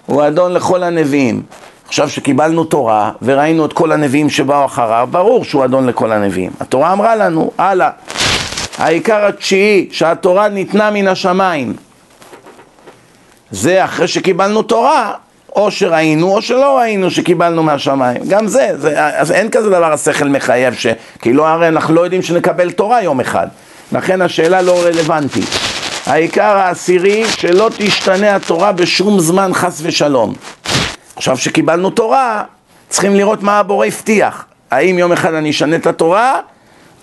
הוא 0.07 0.27
אדון 0.27 0.53
לכל 0.53 0.83
הנביאים. 0.83 1.43
עכשיו 1.89 2.09
שקיבלנו 2.11 2.65
תורה 2.65 3.11
וראינו 3.23 3.67
את 3.67 3.73
כל 3.73 3.93
הנביאים 3.93 4.31
שבאו 4.31 4.65
אחריו, 4.65 5.09
ברור 5.11 5.45
שהוא 5.45 5.65
אדון 5.65 5.87
לכל 5.87 6.13
הנביאים. 6.13 6.51
התורה 6.61 6.93
אמרה 6.93 7.17
לנו, 7.17 7.51
הלאה. 7.59 7.91
העיקר 8.79 9.27
התשיעי, 9.27 9.89
שהתורה 9.93 10.49
ניתנה 10.49 10.91
מן 10.91 11.09
השמיים. 11.09 11.75
זה 13.51 13.85
אחרי 13.85 14.09
שקיבלנו 14.09 14.63
תורה, 14.63 15.13
או 15.57 15.71
שראינו 15.71 16.35
או 16.35 16.43
שלא 16.43 16.79
ראינו 16.79 17.11
שקיבלנו 17.11 17.63
מהשמיים. 17.63 18.23
גם 18.29 18.47
זה, 18.47 18.71
זה 18.75 19.07
אז 19.19 19.33
אין 19.33 19.51
כזה 19.51 19.71
דבר 19.71 19.93
השכל 19.93 20.29
מחייב, 20.29 20.75
ש... 20.75 20.87
כי 21.21 21.33
לא, 21.33 21.47
הרי 21.49 21.69
אנחנו 21.69 21.95
לא 21.95 22.01
יודעים 22.01 22.23
שנקבל 22.23 22.71
תורה 22.71 23.03
יום 23.03 23.21
אחד. 23.21 23.47
לכן 23.93 24.23
השאלה 24.23 24.63
לא 24.63 24.83
רלוונטית. 24.83 25.49
העיקר 26.07 26.57
העשירי, 26.57 27.25
שלא 27.27 27.71
תשתנה 27.77 28.37
התורה 28.37 28.73
בשום 28.73 29.21
זמן 29.21 29.51
חס 29.55 29.81
ושלום. 29.83 30.35
עכשיו 31.17 31.37
שקיבלנו 31.37 31.91
תורה, 31.91 32.43
צריכים 32.89 33.15
לראות 33.15 33.43
מה 33.43 33.59
הבורא 33.59 33.87
הבטיח. 33.87 34.45
האם 34.71 34.99
יום 34.99 35.13
אחד 35.13 35.35
אני 35.35 35.51
אשנה 35.51 35.77
את 35.77 35.87
התורה 35.87 36.41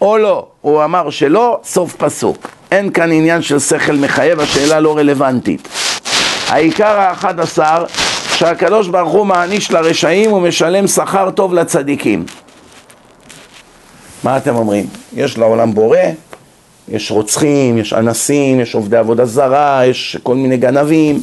או 0.01 0.17
לא. 0.17 0.47
הוא 0.61 0.83
אמר 0.83 1.09
שלא, 1.09 1.59
סוף 1.63 1.95
פסוק. 1.95 2.47
אין 2.71 2.91
כאן 2.91 3.11
עניין 3.11 3.41
של 3.41 3.59
שכל 3.59 3.93
מחייב, 3.93 4.39
השאלה 4.39 4.79
לא 4.79 4.97
רלוונטית. 4.97 5.67
העיקר 6.47 6.99
האחד 6.99 7.39
עשר, 7.39 7.85
שהקדוש 8.33 8.87
ברוך 8.87 9.13
הוא 9.13 9.25
מעניש 9.25 9.71
לרשעים 9.71 10.33
ומשלם 10.33 10.87
שכר 10.87 11.31
טוב 11.31 11.53
לצדיקים. 11.53 12.25
מה 14.23 14.37
אתם 14.37 14.55
אומרים? 14.55 14.85
יש 15.13 15.37
לעולם 15.37 15.73
בורא, 15.73 15.97
יש 16.91 17.11
רוצחים, 17.11 17.77
יש 17.77 17.93
אנסים, 17.93 18.59
יש 18.59 18.75
עובדי 18.75 18.97
עבודה 18.97 19.25
זרה, 19.25 19.81
יש 19.85 20.17
כל 20.23 20.35
מיני 20.35 20.57
גנבים. 20.57 21.21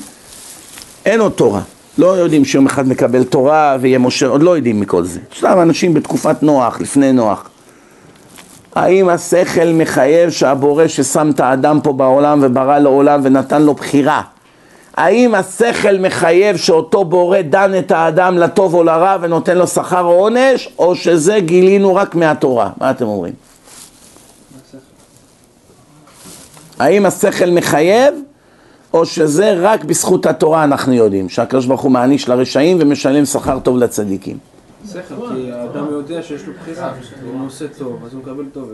אין 1.06 1.20
עוד 1.20 1.32
תורה. 1.32 1.60
לא 1.98 2.06
יודעים 2.06 2.44
שיום 2.44 2.66
אחד 2.66 2.88
מקבל 2.88 3.24
תורה 3.24 3.76
ויהיה 3.80 3.98
משה, 3.98 4.26
עוד 4.26 4.42
לא 4.42 4.56
יודעים 4.56 4.80
מכל 4.80 5.04
זה. 5.04 5.20
סתם 5.38 5.58
אנשים 5.62 5.94
בתקופת 5.94 6.42
נוח, 6.42 6.80
לפני 6.80 7.12
נוח. 7.12 7.50
האם 8.74 9.08
השכל 9.08 9.68
מחייב 9.74 10.30
שהבורא 10.30 10.86
ששם 10.86 11.30
את 11.34 11.40
האדם 11.40 11.80
פה 11.82 11.92
בעולם 11.92 12.38
וברא 12.42 12.78
לו 12.78 12.90
עולם 12.90 13.20
ונתן 13.24 13.62
לו 13.62 13.74
בחירה 13.74 14.22
האם 14.96 15.34
השכל 15.34 15.98
מחייב 15.98 16.56
שאותו 16.56 17.04
בורא 17.04 17.40
דן 17.40 17.78
את 17.78 17.90
האדם 17.90 18.38
לטוב 18.38 18.74
או 18.74 18.84
לרע 18.84 19.16
ונותן 19.20 19.58
לו 19.58 19.66
שכר 19.66 20.00
או 20.00 20.12
עונש 20.12 20.68
או 20.78 20.94
שזה 20.94 21.40
גילינו 21.40 21.94
רק 21.94 22.14
מהתורה? 22.14 22.70
מה 22.80 22.90
אתם 22.90 23.06
אומרים? 23.06 23.32
האם 26.78 27.06
השכל 27.06 27.50
מחייב 27.50 28.14
או 28.92 29.06
שזה 29.06 29.54
רק 29.60 29.84
בזכות 29.84 30.26
התורה 30.26 30.64
אנחנו 30.64 30.92
יודעים 30.92 31.28
שהקדוש 31.28 31.66
ברוך 31.66 31.80
הוא 31.80 31.90
מעניש 31.90 32.28
לרשעים 32.28 32.76
ומשלם 32.80 33.24
שכר 33.24 33.58
טוב 33.58 33.76
לצדיקים? 33.76 34.38
שכל, 34.92 35.14
כי 35.34 35.52
האדם 35.52 35.86
יודע 35.90 36.22
שיש 36.22 36.46
לו 36.46 36.52
בחירה, 36.60 36.92
אם 37.22 37.38
הוא 37.38 37.46
עושה 37.46 37.64
טוב, 37.78 38.04
אז 38.04 38.14
הוא 38.14 38.22
מקבל 38.22 38.44
טוב. 38.52 38.72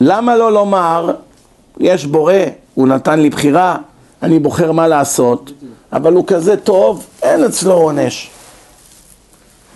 למה 0.00 0.36
לא 0.36 0.52
לומר, 0.52 1.14
יש 1.80 2.06
בורא, 2.06 2.32
הוא 2.74 2.88
נתן 2.88 3.20
לי 3.20 3.30
בחירה, 3.30 3.76
אני 4.22 4.38
בוחר 4.38 4.72
מה 4.72 4.88
לעשות, 4.88 5.52
אבל 5.92 6.12
הוא 6.12 6.24
כזה 6.26 6.56
טוב, 6.56 7.06
אין 7.22 7.44
אצלו 7.44 7.72
עונש. 7.72 8.30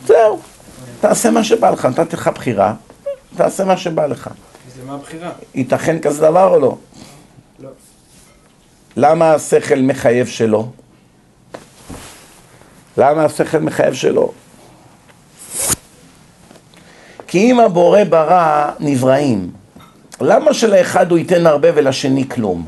זהו, 0.06 0.38
תעשה 1.00 1.30
מה 1.30 1.44
שבא 1.44 1.70
לך, 1.70 1.86
נתתי 1.86 2.16
לך 2.16 2.30
בחירה, 2.34 2.74
תעשה 3.36 3.64
מה 3.64 3.76
שבא 3.76 4.06
לך. 4.06 4.30
למה 4.80 4.94
הבחירה? 4.94 5.30
ייתכן 5.54 5.98
כזה 5.98 6.20
דבר 6.20 6.48
או 6.54 6.60
לא? 6.60 6.76
לא. 7.58 7.68
למה 8.96 9.32
השכל 9.32 9.78
מחייב 9.78 10.26
שלא? 10.26 10.66
למה 12.96 13.24
השכל 13.24 13.58
מחייב 13.58 13.94
שלא? 13.94 14.30
כי 17.26 17.50
אם 17.50 17.60
הבורא 17.60 18.04
ברא 18.04 18.70
נבראים, 18.80 19.50
למה 20.20 20.54
שלאחד 20.54 21.10
הוא 21.10 21.18
ייתן 21.18 21.46
הרבה 21.46 21.68
ולשני 21.74 22.28
כלום? 22.28 22.66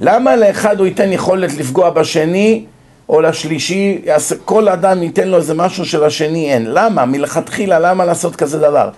למה 0.00 0.36
לאחד 0.36 0.78
הוא 0.78 0.86
ייתן 0.86 1.12
יכולת 1.12 1.54
לפגוע 1.54 1.90
בשני 1.90 2.64
או 3.08 3.20
לשלישי, 3.20 4.02
כל 4.44 4.68
אדם 4.68 5.02
ייתן 5.02 5.28
לו 5.28 5.36
איזה 5.36 5.54
משהו 5.54 5.86
שלשני 5.86 6.52
אין? 6.52 6.66
למה? 6.66 7.04
מלכתחילה 7.04 7.78
למה 7.78 8.04
לעשות 8.04 8.36
כזה 8.36 8.58
דבר? 8.58 8.90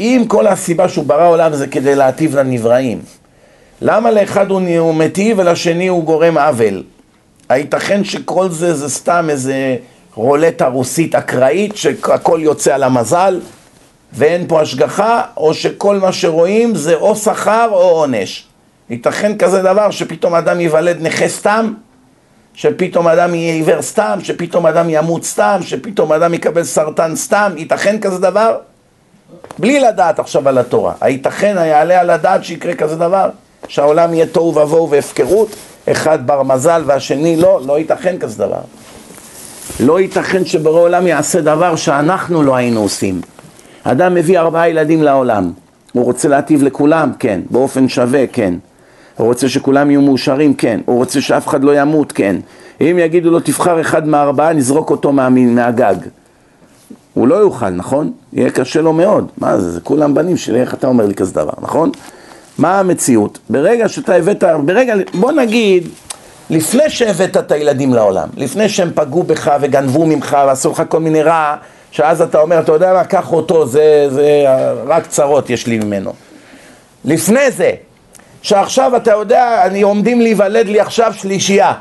אם 0.00 0.24
כל 0.28 0.46
הסיבה 0.46 0.88
שהוא 0.88 1.06
ברא 1.06 1.28
עולם 1.28 1.54
זה 1.54 1.66
כדי 1.66 1.94
להטיב 1.94 2.36
לנבראים, 2.36 3.00
למה 3.80 4.10
לאחד 4.10 4.50
הוא 4.50 4.94
מיטיב 4.94 5.38
ולשני 5.38 5.88
הוא 5.88 6.04
גורם 6.04 6.38
עוול? 6.38 6.82
הייתכן 7.48 8.04
שכל 8.04 8.48
זה 8.50 8.74
זה 8.74 8.88
סתם 8.88 9.26
איזה 9.30 9.76
רולטה 10.14 10.66
רוסית 10.66 11.14
אקראית 11.14 11.76
שהכל 11.76 12.38
יוצא 12.42 12.74
על 12.74 12.82
המזל 12.82 13.40
ואין 14.12 14.46
פה 14.48 14.60
השגחה 14.60 15.22
או 15.36 15.54
שכל 15.54 15.96
מה 15.96 16.12
שרואים 16.12 16.74
זה 16.74 16.94
או 16.94 17.16
שכר 17.16 17.68
או 17.70 17.76
עונש? 17.76 18.46
ייתכן 18.90 19.38
כזה 19.38 19.62
דבר 19.62 19.90
שפתאום 19.90 20.34
אדם 20.34 20.60
ייוולד 20.60 20.96
נכה 21.00 21.28
סתם? 21.28 21.74
שפתאום 22.54 23.08
אדם 23.08 23.34
יהיה 23.34 23.54
עיוור 23.54 23.82
סתם, 23.82 24.18
שפתאום 24.22 24.66
אדם 24.66 24.86
ימות 24.90 25.24
סתם, 25.24 25.58
שפתאום 25.62 26.12
אדם 26.12 26.34
יקבל 26.34 26.64
סרטן 26.64 27.16
סתם, 27.16 27.52
ייתכן 27.56 28.00
כזה 28.00 28.18
דבר? 28.18 28.56
בלי 29.58 29.80
לדעת 29.80 30.18
עכשיו 30.18 30.48
על 30.48 30.58
התורה. 30.58 30.92
הייתכן, 31.00 31.58
היעלה 31.58 32.00
על 32.00 32.10
הדעת 32.10 32.44
שיקרה 32.44 32.74
כזה 32.74 32.96
דבר? 32.96 33.28
שהעולם 33.68 34.14
יהיה 34.14 34.26
תוהו 34.26 34.54
ובוהו 34.54 34.90
והפקרות? 34.90 35.48
אחד 35.90 36.26
בר 36.26 36.42
מזל 36.42 36.82
והשני 36.86 37.36
לא, 37.36 37.60
לא 37.66 37.78
ייתכן 37.78 38.18
כזה 38.18 38.38
דבר. 38.38 38.60
לא 39.80 40.00
ייתכן 40.00 40.44
שבורא 40.44 40.80
עולם 40.80 41.06
יעשה 41.06 41.40
דבר 41.40 41.76
שאנחנו 41.76 42.42
לא 42.42 42.56
היינו 42.56 42.80
עושים. 42.80 43.20
אדם 43.84 44.14
מביא 44.14 44.38
ארבעה 44.38 44.68
ילדים 44.68 45.02
לעולם, 45.02 45.52
הוא 45.92 46.04
רוצה 46.04 46.28
להטיב 46.28 46.62
לכולם? 46.62 47.12
כן. 47.18 47.40
באופן 47.50 47.88
שווה? 47.88 48.26
כן. 48.26 48.54
הוא 49.16 49.26
רוצה 49.26 49.48
שכולם 49.48 49.90
יהיו 49.90 50.00
מאושרים? 50.00 50.54
כן. 50.54 50.80
הוא 50.84 50.96
רוצה 50.96 51.20
שאף 51.20 51.48
אחד 51.48 51.64
לא 51.64 51.80
ימות? 51.80 52.12
כן. 52.12 52.36
אם 52.80 52.98
יגידו 53.00 53.30
לו 53.30 53.40
תבחר 53.40 53.80
אחד 53.80 54.08
מהארבעה, 54.08 54.52
נזרוק 54.52 54.90
אותו 54.90 55.12
מה, 55.12 55.28
מהגג. 55.28 55.96
הוא 57.14 57.28
לא 57.28 57.34
יוכל, 57.34 57.70
נכון? 57.70 58.12
יהיה 58.32 58.50
קשה 58.50 58.80
לו 58.80 58.92
מאוד. 58.92 59.28
מה 59.38 59.58
זה, 59.58 59.70
זה 59.70 59.80
כולם 59.80 60.14
בנים 60.14 60.36
שלי, 60.36 60.60
איך 60.60 60.74
אתה 60.74 60.86
אומר 60.86 61.06
לי 61.06 61.14
כזה 61.14 61.34
דבר, 61.34 61.52
נכון? 61.60 61.90
מה 62.58 62.80
המציאות? 62.80 63.38
ברגע 63.50 63.88
שאתה 63.88 64.14
הבאת, 64.14 64.44
ברגע, 64.64 64.94
בוא 65.14 65.32
נגיד, 65.32 65.88
לפני 66.50 66.90
שהבאת 66.90 67.36
את 67.36 67.52
הילדים 67.52 67.94
לעולם, 67.94 68.28
לפני 68.36 68.68
שהם 68.68 68.90
פגעו 68.94 69.22
בך 69.22 69.52
וגנבו 69.60 70.06
ממך 70.06 70.36
ועשו 70.46 70.70
לך 70.70 70.82
כל 70.88 71.00
מיני 71.00 71.22
רע, 71.22 71.56
שאז 71.90 72.22
אתה 72.22 72.40
אומר, 72.40 72.60
אתה 72.60 72.72
יודע 72.72 72.92
מה, 72.92 73.04
קח 73.04 73.32
אותו, 73.32 73.66
זה, 73.66 74.06
זה, 74.10 74.44
רק 74.86 75.06
צרות 75.06 75.50
יש 75.50 75.66
לי 75.66 75.78
ממנו. 75.78 76.12
לפני 77.04 77.50
זה, 77.50 77.70
שעכשיו 78.42 78.96
אתה 78.96 79.10
יודע, 79.10 79.66
אני 79.66 79.82
עומדים 79.82 80.20
להיוולד 80.20 80.66
לי 80.66 80.80
עכשיו 80.80 81.12
שלישייה, 81.16 81.72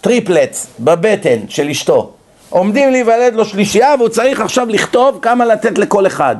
triplets, 0.00 0.66
בבטן 0.80 1.38
של 1.48 1.68
אשתו. 1.68 2.12
עומדים 2.54 2.90
להיוולד 2.90 3.34
לו 3.34 3.44
שלישייה 3.44 3.94
והוא 3.98 4.08
צריך 4.08 4.40
עכשיו 4.40 4.66
לכתוב 4.70 5.18
כמה 5.22 5.44
לתת 5.44 5.78
לכל 5.78 6.06
אחד. 6.06 6.36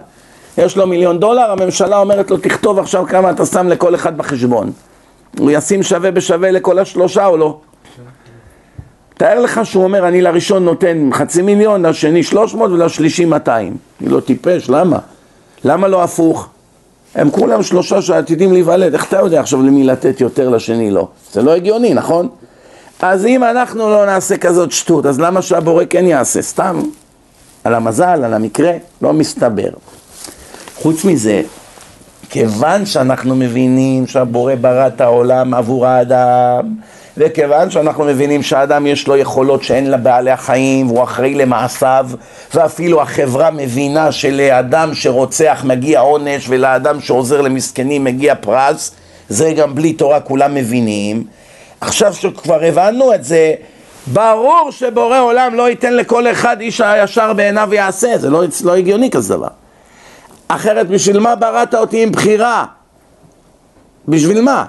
יש 0.59 0.77
לו 0.77 0.87
מיליון 0.87 1.19
דולר, 1.19 1.51
הממשלה 1.51 1.99
אומרת 1.99 2.31
לו 2.31 2.37
תכתוב 2.37 2.79
עכשיו 2.79 3.07
כמה 3.07 3.31
אתה 3.31 3.47
שם 3.47 3.69
לכל 3.69 3.95
אחד 3.95 4.17
בחשבון. 4.17 4.73
הוא 5.39 5.51
ישים 5.51 5.83
שווה 5.83 6.11
בשווה 6.11 6.51
לכל 6.51 6.79
השלושה 6.79 7.27
או 7.27 7.37
לא? 7.37 7.59
תאר 9.15 9.41
לך 9.41 9.61
שהוא 9.67 9.85
אומר 9.85 10.09
אני 10.09 10.23
לראשון 10.23 10.65
נותן 10.65 11.11
חצי 11.13 11.43
מיליון, 11.43 11.87
לשני 11.87 12.23
שלוש 12.23 12.55
מאות 12.55 12.71
ולשלישי 12.71 13.25
מאתיים. 13.25 13.77
אני 14.01 14.09
לא 14.09 14.21
טיפש, 14.21 14.71
למה? 14.71 14.99
למה 15.65 15.89
לא 15.89 16.03
הפוך? 16.03 16.49
הם 17.15 17.31
כולם 17.31 17.63
שלושה 17.63 18.03
שעתידים 18.03 18.53
להיוולד, 18.53 18.93
איך 18.93 19.09
אתה 19.09 19.19
יודע 19.19 19.41
עכשיו 19.41 19.63
למי 19.63 19.85
לתת 19.85 20.21
יותר 20.21 20.49
לשני 20.49 20.91
לא? 20.91 21.09
זה 21.33 21.43
לא 21.43 21.51
הגיוני, 21.55 21.95
נכון? 21.95 22.29
אז 23.03 23.27
אם 23.27 23.45
אנחנו 23.45 23.91
לא 23.91 24.07
נעשה 24.07 24.37
כזאת 24.37 24.73
שטות, 24.73 25.07
אז 25.07 25.21
למה 25.21 25.43
שהבורא 25.43 25.85
כן 25.91 26.07
יעשה? 26.07 26.43
סתם, 26.43 26.83
על 27.65 27.75
המזל, 27.75 28.25
על 28.25 28.35
המקרה, 28.35 28.73
לא 29.03 29.13
מסתבר. 29.13 29.71
חוץ 30.77 31.05
מזה, 31.05 31.43
כיוון 32.31 32.87
שאנחנו 32.87 33.37
מבינים 33.37 34.07
שהבורא 34.07 34.55
ברא 34.55 34.87
את 34.87 35.01
העולם 35.01 35.55
עבור 35.55 35.87
האדם, 35.87 36.75
וכיוון 37.17 37.71
שאנחנו 37.71 38.05
מבינים 38.05 38.43
שהאדם 38.43 38.87
יש 38.87 39.09
לו 39.09 39.17
יכולות 39.17 39.63
שאין 39.63 39.91
לבעלי 39.91 40.31
החיים 40.31 40.91
והוא 40.91 41.03
אחראי 41.03 41.35
למעשיו 41.35 42.07
ואפילו 42.55 43.03
החברה 43.03 43.51
מבינה 43.51 44.13
שלאדם 44.13 44.95
שרוצח 44.95 45.63
מגיע 45.65 46.01
עונש 46.01 46.47
ולאדם 46.49 47.01
שעוזר 47.01 47.41
למסכנים 47.41 48.05
מגיע 48.05 48.35
פרס 48.35 48.91
זה 49.29 49.53
גם 49.53 49.75
בלי 49.75 49.93
תורה 49.93 50.21
כולם 50.21 50.55
מבינים 50.55 51.25
עכשיו 51.85 52.15
שכבר 52.15 52.65
הבנו 52.65 53.15
את 53.15 53.25
זה 53.25 53.55
ברור 54.07 54.69
שבורא 54.71 55.21
עולם 55.21 55.55
לא 55.55 55.69
ייתן 55.69 55.93
לכל 55.97 56.27
אחד 56.27 56.61
איש 56.61 56.81
הישר 56.81 57.33
בעיניו 57.33 57.75
יעשה 57.75 58.19
זה 58.19 58.31
לא, 58.31 58.43
לא 58.65 58.77
הגיוני 58.77 59.11
כזה 59.11 59.35
דבר 59.35 59.49
אחרת 60.49 60.89
בשביל 60.89 61.19
מה 61.19 61.35
בראת 61.35 61.75
אותי 61.75 62.03
עם 62.03 62.13
בחירה? 62.13 62.65
בשביל 64.09 64.41
מה? 64.41 64.65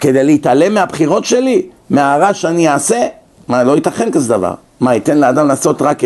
כדי 0.00 0.24
להתעלם 0.24 0.74
מהבחירות 0.74 1.24
שלי? 1.24 1.66
מהרע 1.90 2.34
שאני 2.34 2.68
אעשה? 2.68 3.06
מה, 3.48 3.64
לא 3.64 3.74
ייתכן 3.74 4.10
כזה 4.10 4.28
דבר. 4.28 4.54
מה, 4.80 4.94
ייתן 4.94 5.18
לאדם 5.18 5.48
לעשות 5.48 5.82
רק 5.82 5.98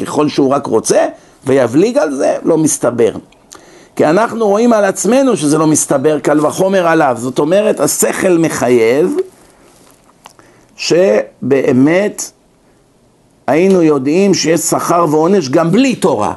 ככל 0.00 0.28
שהוא 0.28 0.50
רק 0.52 0.66
רוצה, 0.66 1.06
ויבליג 1.46 1.98
על 1.98 2.14
זה? 2.14 2.36
לא 2.44 2.58
מסתבר. 2.58 3.12
כי 3.96 4.06
אנחנו 4.06 4.48
רואים 4.48 4.72
על 4.72 4.84
עצמנו 4.84 5.36
שזה 5.36 5.58
לא 5.58 5.66
מסתבר, 5.66 6.18
קל 6.18 6.46
וחומר 6.46 6.86
עליו. 6.86 7.16
זאת 7.18 7.38
אומרת, 7.38 7.80
השכל 7.80 8.38
מחייב 8.38 9.16
שבאמת 10.80 12.30
היינו 13.46 13.82
יודעים 13.82 14.34
שיש 14.34 14.60
שכר 14.60 15.06
ועונש 15.10 15.48
גם 15.48 15.70
בלי 15.70 15.96
תורה. 15.96 16.34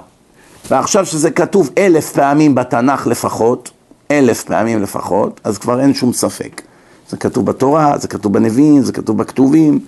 ועכשיו 0.69 1.05
שזה 1.05 1.31
כתוב 1.31 1.69
אלף 1.77 2.11
פעמים 2.11 2.55
בתנ"ך 2.55 3.07
לפחות, 3.07 3.71
אלף 4.11 4.43
פעמים 4.43 4.81
לפחות, 4.81 5.41
אז 5.43 5.57
כבר 5.57 5.79
אין 5.79 5.93
שום 5.93 6.13
ספק. 6.13 6.61
זה 7.09 7.17
כתוב 7.17 7.45
בתורה, 7.45 7.97
זה 7.97 8.07
כתוב 8.07 8.33
בנביאים, 8.33 8.81
זה 8.81 8.93
כתוב 8.93 9.17
בכתובים. 9.17 9.79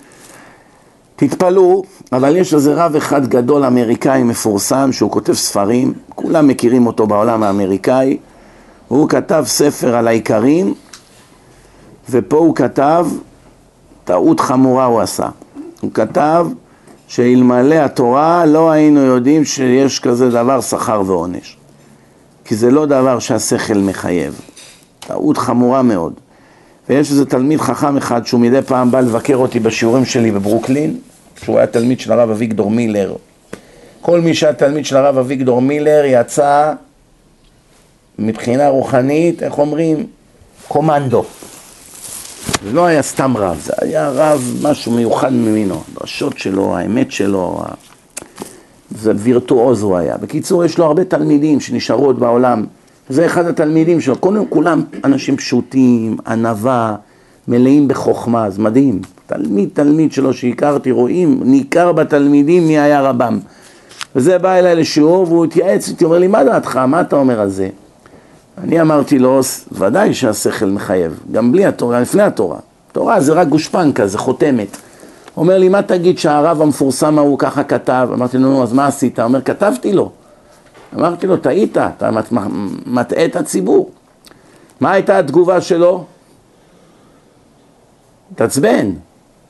תתפלאו, 1.16 1.84
אבל 2.12 2.36
יש 2.36 2.54
איזה 2.54 2.74
רב 2.74 2.96
אחד 2.96 3.28
גדול 3.28 3.64
אמריקאי 3.64 4.24
מפורסם 4.24 4.92
שהוא 4.92 5.12
כותב 5.12 5.34
ספרים, 5.34 5.94
כולם 6.10 6.48
מכירים 6.48 6.88
אותו 6.88 7.08
בעולם 7.08 7.44
האמריקאי, 7.44 8.18
הוא 8.88 9.10
כתב 9.10 9.44
ספר 9.48 9.96
על 9.96 10.08
העיקרים, 10.08 10.74
ופה 12.10 12.38
הוא 12.38 12.56
כתב, 12.56 13.08
טעות 14.06 14.40
חמורה 14.40 14.86
הוא 14.86 15.02
עשה. 15.02 15.28
הוא 15.82 15.92
כתב 15.94 16.48
שאלמלא 17.08 17.76
התורה 17.76 18.46
לא 18.46 18.72
היינו 18.72 19.02
יודעים 19.02 19.46
שיש 19.46 20.00
כזה 20.00 20.30
דבר 20.30 20.62
שכר 20.62 21.02
ועונש. 21.06 21.58
כי 22.46 22.56
זה 22.56 22.72
לא 22.72 22.86
דבר 22.86 23.20
שהשכל 23.20 23.78
מחייב. 23.78 24.42
טעות 25.00 25.38
חמורה 25.38 25.82
מאוד. 25.82 26.14
ויש 26.90 27.12
איזה 27.12 27.26
תלמיד 27.26 27.60
חכם 27.60 27.98
אחד 27.98 28.26
שהוא 28.26 28.42
מדי 28.42 28.62
פעם 28.62 28.92
בא 28.92 29.00
לבקר 29.00 29.36
אותי 29.36 29.60
בשיעורים 29.60 30.06
שלי 30.06 30.32
בברוקלין, 30.32 30.98
שהוא 31.44 31.58
היה 31.58 31.68
תלמיד 31.68 32.00
של 32.00 32.12
הרב 32.12 32.30
אביגדור 32.30 32.72
מילר. 32.72 33.16
כל 34.02 34.22
מי 34.22 34.34
שהיה 34.34 34.54
תלמיד 34.54 34.86
של 34.86 34.98
הרב 34.98 35.18
אביגדור 35.18 35.62
מילר 35.62 36.02
יצא 36.06 36.74
מבחינה 38.20 38.70
רוחנית, 38.70 39.44
איך 39.44 39.58
אומרים? 39.58 40.06
קומנדו. 40.68 41.24
זה 42.64 42.74
לא 42.74 42.86
היה 42.86 43.02
סתם 43.02 43.38
רב, 43.38 43.62
זה 43.64 43.74
היה 43.82 44.10
רב 44.10 44.60
משהו 44.64 44.92
מיוחד 44.92 45.34
ממינו, 45.34 45.84
הדרשות 45.92 46.38
שלו, 46.38 46.78
האמת 46.78 47.12
שלו, 47.12 47.64
זה 48.92 49.12
וירטואוז 49.16 49.82
הוא 49.82 49.98
היה. 49.98 50.18
בקיצור, 50.18 50.66
יש 50.66 50.78
לו 50.78 50.86
הרבה 50.86 51.04
תלמידים 51.04 51.60
שנשארו 51.60 52.06
עוד 52.06 52.20
בעולם. 52.20 52.66
זה 53.10 53.26
אחד 53.26 53.46
התלמידים 53.46 54.02
שלו. 54.02 54.16
קודם 54.16 54.46
כולם 54.46 54.84
אנשים 55.04 55.38
פשוטים, 55.38 56.18
ענווה, 56.28 56.96
מלאים 57.48 57.88
בחוכמה, 57.88 58.50
זה 58.50 58.62
מדהים. 58.62 59.02
תלמיד 59.28 59.70
תלמיד 59.74 60.12
שלו 60.12 60.34
שהכרתי, 60.34 60.92
רואים, 60.92 61.40
ניכר 61.44 61.92
בתלמידים 61.92 62.68
מי 62.68 62.80
היה 62.80 63.02
רבם. 63.02 63.40
וזה 64.16 64.38
בא 64.38 64.54
אליי 64.54 64.76
לשיעור 64.76 65.24
והוא 65.24 65.46
התייעץ 65.46 65.90
איתי, 65.90 66.06
אומר 66.06 66.20
לי, 66.20 66.28
מה 66.28 66.44
דעתך, 66.44 66.78
מה 66.78 67.02
אתה 67.02 67.16
אומר 67.16 67.40
על 67.40 67.50
זה? 67.50 67.70
אני 68.58 68.82
אמרתי 68.82 69.20
לו, 69.20 69.40
ודאי 69.72 70.14
שהשכל 70.14 70.66
מחייב, 70.66 71.20
גם 71.32 71.52
בלי 71.52 71.66
התורה, 71.66 72.00
לפני 72.00 72.24
התורה. 72.24 72.60
תורה 72.92 73.22
זה 73.22 73.34
רק 73.34 73.48
גושפנקה, 73.48 74.08
זה 74.08 74.18
חותמת. 74.18 74.78
אומר 75.38 75.58
לי, 75.58 75.70
מה 75.70 75.82
תגיד 75.82 76.18
שהרב 76.18 76.62
המפורסם 76.62 77.18
ההוא 77.18 77.40
ככה 77.40 77.64
כתב? 77.64 78.10
אמרתי 78.14 78.38
לו, 78.38 78.50
נו, 78.50 78.64
אז 78.64 78.74
מה 78.74 78.88
עשית? 78.88 79.20
אומר, 79.20 79.42
כתבתי 79.42 79.94
לו. 79.94 80.12
אמרתי 80.96 81.28
לו, 81.28 81.38
טעית, 81.38 81.78
אתה 81.78 82.12
מט- 82.12 82.32
מטעה 82.86 83.26
את 83.26 83.36
הציבור. 83.36 83.90
מה 84.80 84.92
הייתה 84.92 85.20
התגובה 85.20 85.62
שלו? 85.62 86.06
התעצבן. 88.32 88.92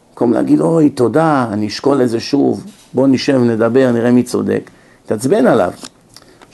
במקום 0.09 0.33
להגיד, 0.33 0.61
אוי, 0.61 0.89
תודה, 0.89 1.47
אני 1.53 1.67
אשקול 1.67 2.01
את 2.01 2.09
זה 2.09 2.19
שוב, 2.19 2.63
בוא 2.93 3.07
נשב, 3.07 3.37
נדבר, 3.43 3.91
נראה 3.93 4.11
מי 4.11 4.23
צודק. 4.23 4.69
התעצבן 5.05 5.47
עליו. 5.47 5.71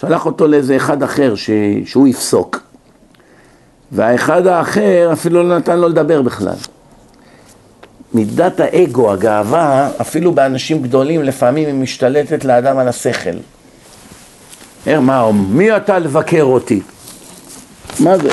שלח 0.02 0.26
אותו 0.26 0.48
לאיזה 0.48 0.76
אחד 0.76 1.04
אחר 1.04 1.36
ש... 1.36 1.50
שהוא 1.86 2.08
יפסוק. 2.08 2.60
והאחד 3.92 4.48
האחר 4.48 5.10
אפילו 5.14 5.44
לא 5.44 5.58
נתן 5.58 5.80
לו 5.80 5.90
לדבר 5.90 6.22
בכלל. 6.22 6.56
מידת 8.14 8.60
האגו, 8.60 9.12
הגאווה, 9.12 9.90
אפילו 10.02 10.32
באנשים 10.32 10.82
גדולים, 10.82 11.24
לפעמים 11.24 11.68
היא 11.68 11.76
משתלטת 11.76 12.46
לאדם 12.46 12.78
על 12.78 12.88
השכל. 12.88 13.30
מה, 14.88 15.32
מי 15.32 15.78
אתה 15.78 16.00
לבקר 16.00 16.44
אותי? 16.44 16.82
מה 18.00 18.18
זה? 18.18 18.30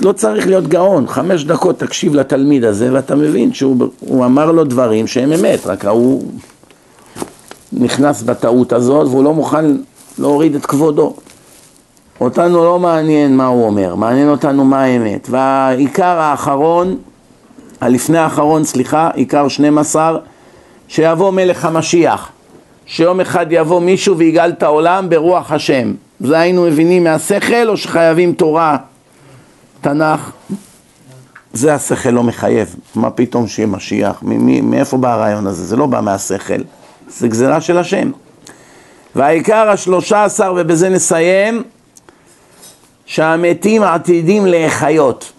לא 0.00 0.12
צריך 0.12 0.46
להיות 0.46 0.66
גאון, 0.66 1.06
חמש 1.06 1.44
דקות 1.44 1.78
תקשיב 1.78 2.14
לתלמיד 2.14 2.64
הזה 2.64 2.92
ואתה 2.92 3.14
מבין 3.14 3.52
שהוא 3.52 3.88
הוא 4.00 4.24
אמר 4.24 4.52
לו 4.52 4.64
דברים 4.64 5.06
שהם 5.06 5.32
אמת, 5.32 5.66
רק 5.66 5.84
ההוא 5.84 6.32
נכנס 7.72 8.22
בטעות 8.22 8.72
הזאת 8.72 9.06
והוא 9.06 9.24
לא 9.24 9.34
מוכן 9.34 9.64
להוריד 10.18 10.54
את 10.54 10.66
כבודו. 10.66 11.14
אותנו 12.20 12.64
לא 12.64 12.78
מעניין 12.78 13.36
מה 13.36 13.46
הוא 13.46 13.66
אומר, 13.66 13.94
מעניין 13.94 14.28
אותנו 14.28 14.64
מה 14.64 14.82
האמת. 14.82 15.28
והעיקר 15.30 16.18
האחרון, 16.18 16.96
הלפני 17.80 18.18
האחרון, 18.18 18.64
סליחה, 18.64 19.10
עיקר 19.14 19.48
12, 19.48 20.18
שיבוא 20.88 21.30
מלך 21.30 21.64
המשיח. 21.64 22.30
שיום 22.86 23.20
אחד 23.20 23.46
יבוא 23.50 23.80
מישהו 23.80 24.16
ויגאל 24.18 24.50
את 24.50 24.62
העולם 24.62 25.08
ברוח 25.08 25.52
השם. 25.52 25.94
זה 26.20 26.38
היינו 26.38 26.62
מבינים 26.62 27.04
מהשכל 27.04 27.68
או 27.68 27.76
שחייבים 27.76 28.32
תורה, 28.32 28.76
תנ"ך? 29.80 30.30
זה 31.52 31.74
השכל 31.74 32.10
לא 32.10 32.22
מחייב. 32.22 32.76
מה 32.94 33.10
פתאום 33.10 33.46
שיהיה 33.46 33.66
משיח? 33.66 34.22
מאיפה 34.62 34.96
בא 34.96 35.12
הרעיון 35.12 35.46
הזה? 35.46 35.64
זה 35.64 35.76
לא 35.76 35.86
בא 35.86 36.00
מהשכל, 36.00 36.62
זה 37.08 37.28
גזירה 37.28 37.60
של 37.60 37.78
השם. 37.78 38.10
והעיקר 39.14 39.68
השלושה 39.70 40.24
עשר, 40.24 40.54
ובזה 40.56 40.88
נסיים, 40.88 41.62
שהמתים 43.06 43.82
עתידים 43.82 44.46
להחיות. 44.46 45.32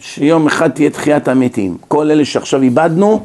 שיום 0.00 0.46
אחד 0.46 0.70
תהיה 0.70 0.90
תחיית 0.90 1.28
המתים. 1.28 1.76
כל 1.88 2.10
אלה 2.10 2.24
שעכשיו 2.24 2.62
איבדנו, 2.62 3.24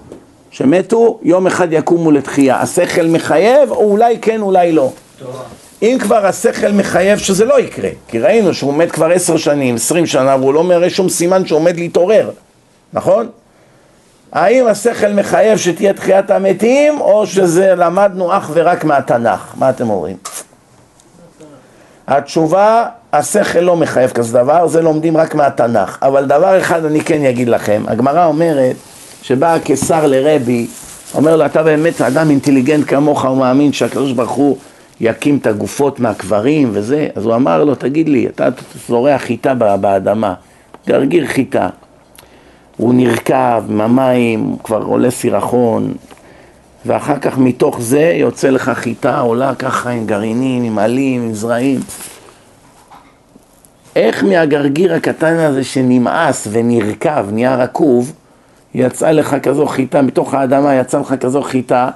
שמתו, 0.51 1.20
יום 1.24 1.47
אחד 1.47 1.74
יקומו 1.74 2.11
לתחייה. 2.11 2.61
השכל 2.61 3.07
מחייב, 3.07 3.72
או 3.72 3.91
אולי 3.91 4.18
כן, 4.22 4.41
אולי 4.41 4.72
לא. 4.72 4.91
אם 5.82 5.97
כבר 5.99 6.26
השכל 6.26 6.72
מחייב 6.72 7.20
שזה 7.20 7.45
לא 7.45 7.59
יקרה, 7.59 7.89
כי 8.07 8.20
ראינו 8.20 8.53
שהוא 8.53 8.74
מת 8.74 8.91
כבר 8.91 9.11
עשר 9.11 9.38
שנים, 9.38 9.76
עשרים 9.76 10.05
שנה, 10.05 10.36
והוא 10.36 10.53
לא 10.53 10.63
מראה 10.63 10.89
שום 10.89 11.09
סימן 11.09 11.45
שהוא 11.45 11.59
עומד 11.59 11.78
להתעורר, 11.78 12.30
נכון? 12.93 13.28
האם 14.32 14.67
השכל 14.67 15.13
מחייב 15.13 15.57
שתהיה 15.57 15.93
תחיית 15.93 16.32
המתים, 16.32 17.01
או 17.01 17.28
שזה 17.28 17.75
למדנו 17.75 18.38
אך 18.38 18.51
ורק 18.53 18.84
מהתנ"ך? 18.84 19.53
מה 19.57 19.69
אתם 19.69 19.89
אומרים? 19.89 20.17
התשובה, 22.07 22.86
השכל 23.13 23.59
לא 23.59 23.75
מחייב 23.78 24.09
כזה 24.09 24.34
דבר, 24.34 24.67
זה 24.67 24.82
לומדים 24.82 25.17
רק 25.17 25.36
מהתנ"ך. 25.36 25.97
אבל 26.01 26.25
דבר 26.25 26.59
אחד 26.61 26.86
אני 26.86 27.01
כן 27.01 27.25
אגיד 27.25 27.49
לכם, 27.49 27.84
הגמרא 27.88 28.25
אומרת 28.25 28.75
שבא 29.21 29.53
הקיסר 29.53 30.07
לרבי, 30.07 30.67
אומר 31.15 31.36
לו, 31.36 31.45
אתה 31.45 31.63
באמת 31.63 32.01
אדם 32.01 32.30
אינטליגנט 32.30 32.88
כמוך, 32.88 33.25
הוא 33.25 33.38
מאמין 33.38 33.73
שהקדוש 33.73 34.11
ברוך 34.11 34.32
הוא 34.32 34.57
יקים 34.99 35.38
את 35.38 35.47
הגופות 35.47 35.99
מהקברים 35.99 36.69
וזה, 36.73 37.07
אז 37.15 37.25
הוא 37.25 37.36
אמר 37.36 37.63
לו, 37.63 37.75
תגיד 37.75 38.09
לי, 38.09 38.28
אתה 38.28 38.47
זורע 38.88 39.17
חיטה 39.17 39.53
באדמה, 39.53 40.34
גרגיר 40.88 41.28
חיטה. 41.28 41.69
הוא 42.78 42.93
נרקב 42.93 43.61
עם 43.69 43.82
המים, 43.82 44.39
הוא 44.39 44.59
כבר 44.63 44.82
עולה 44.82 45.11
סירחון, 45.11 45.93
ואחר 46.86 47.19
כך 47.19 47.38
מתוך 47.38 47.82
זה 47.82 48.13
יוצא 48.15 48.49
לך 48.49 48.69
חיטה 48.69 49.19
עולה 49.19 49.55
ככה 49.55 49.89
עם 49.89 50.05
גרעינים, 50.05 50.63
עם 50.63 50.80
עלים, 50.80 51.21
עם 51.21 51.34
זרעים. 51.34 51.80
איך 53.95 54.23
מהגרגיר 54.23 54.93
הקטן 54.93 55.36
הזה 55.36 55.63
שנמאס 55.63 56.47
ונרקב, 56.51 57.32
נהיה 57.32 57.55
רקוב, 57.55 58.13
יצאה 58.75 59.11
לך 59.11 59.36
כזו 59.43 59.65
חיטה, 59.67 60.01
מתוך 60.01 60.34
האדמה 60.34 60.75
יצאה 60.75 61.01
לך 61.01 61.13
כזו 61.13 61.41
חיטה, 61.41 61.89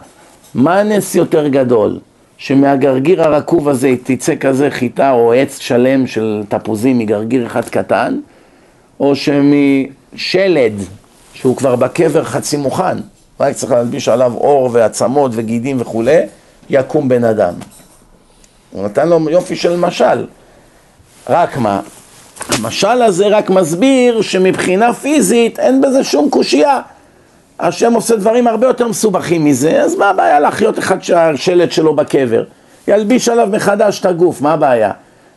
מה 0.55 0.79
הנס 0.79 1.15
יותר 1.15 1.47
גדול? 1.47 1.99
שמהגרגיר 2.37 3.23
הרקוב 3.23 3.69
הזה 3.69 3.95
תצא 4.03 4.35
כזה 4.35 4.71
חיטה 4.71 5.11
או 5.11 5.33
עץ 5.33 5.59
שלם 5.59 6.07
של 6.07 6.43
תפוזים 6.49 6.97
מגרגיר 6.97 7.45
אחד 7.45 7.69
קטן, 7.69 8.19
או 9.01 9.13
שמשלד, 9.15 10.73
שהוא 11.33 11.57
כבר 11.57 11.75
בקבר 11.75 12.23
חצי 12.23 12.57
מוכן, 12.57 12.97
רק 13.39 13.55
צריך 13.55 13.71
להלביש 13.71 14.07
עליו 14.09 14.33
אור 14.33 14.69
ועצמות 14.73 15.31
וגידים 15.35 15.77
וכולי, 15.81 16.17
יקום 16.69 17.09
בן 17.09 17.23
אדם. 17.23 17.53
הוא 18.71 18.85
נתן 18.85 19.09
לו 19.09 19.29
יופי 19.29 19.55
של 19.55 19.75
משל. 19.75 20.25
רק 21.29 21.57
מה? 21.57 21.79
המשל 22.49 23.01
הזה 23.01 23.27
רק 23.27 23.49
מסביר 23.49 24.21
שמבחינה 24.21 24.93
פיזית 24.93 25.59
אין 25.59 25.81
בזה 25.81 26.03
שום 26.03 26.29
קושייה. 26.29 26.81
השם 27.59 27.93
עושה 27.93 28.15
דברים 28.15 28.47
הרבה 28.47 28.67
יותר 28.67 28.87
מסובכים 28.87 29.45
מזה, 29.45 29.81
אז 29.81 29.95
מה 29.95 30.09
הבעיה 30.09 30.39
להחיות 30.39 30.79
אחד 30.79 31.03
שהשלט 31.03 31.71
שלו 31.71 31.95
בקבר? 31.95 32.43
ילביש 32.87 33.29
עליו 33.29 33.49
מחדש 33.51 33.99
את 33.99 34.05
הגוף, 34.05 34.41
מה 34.41 34.53
הבעיה? 34.53 34.91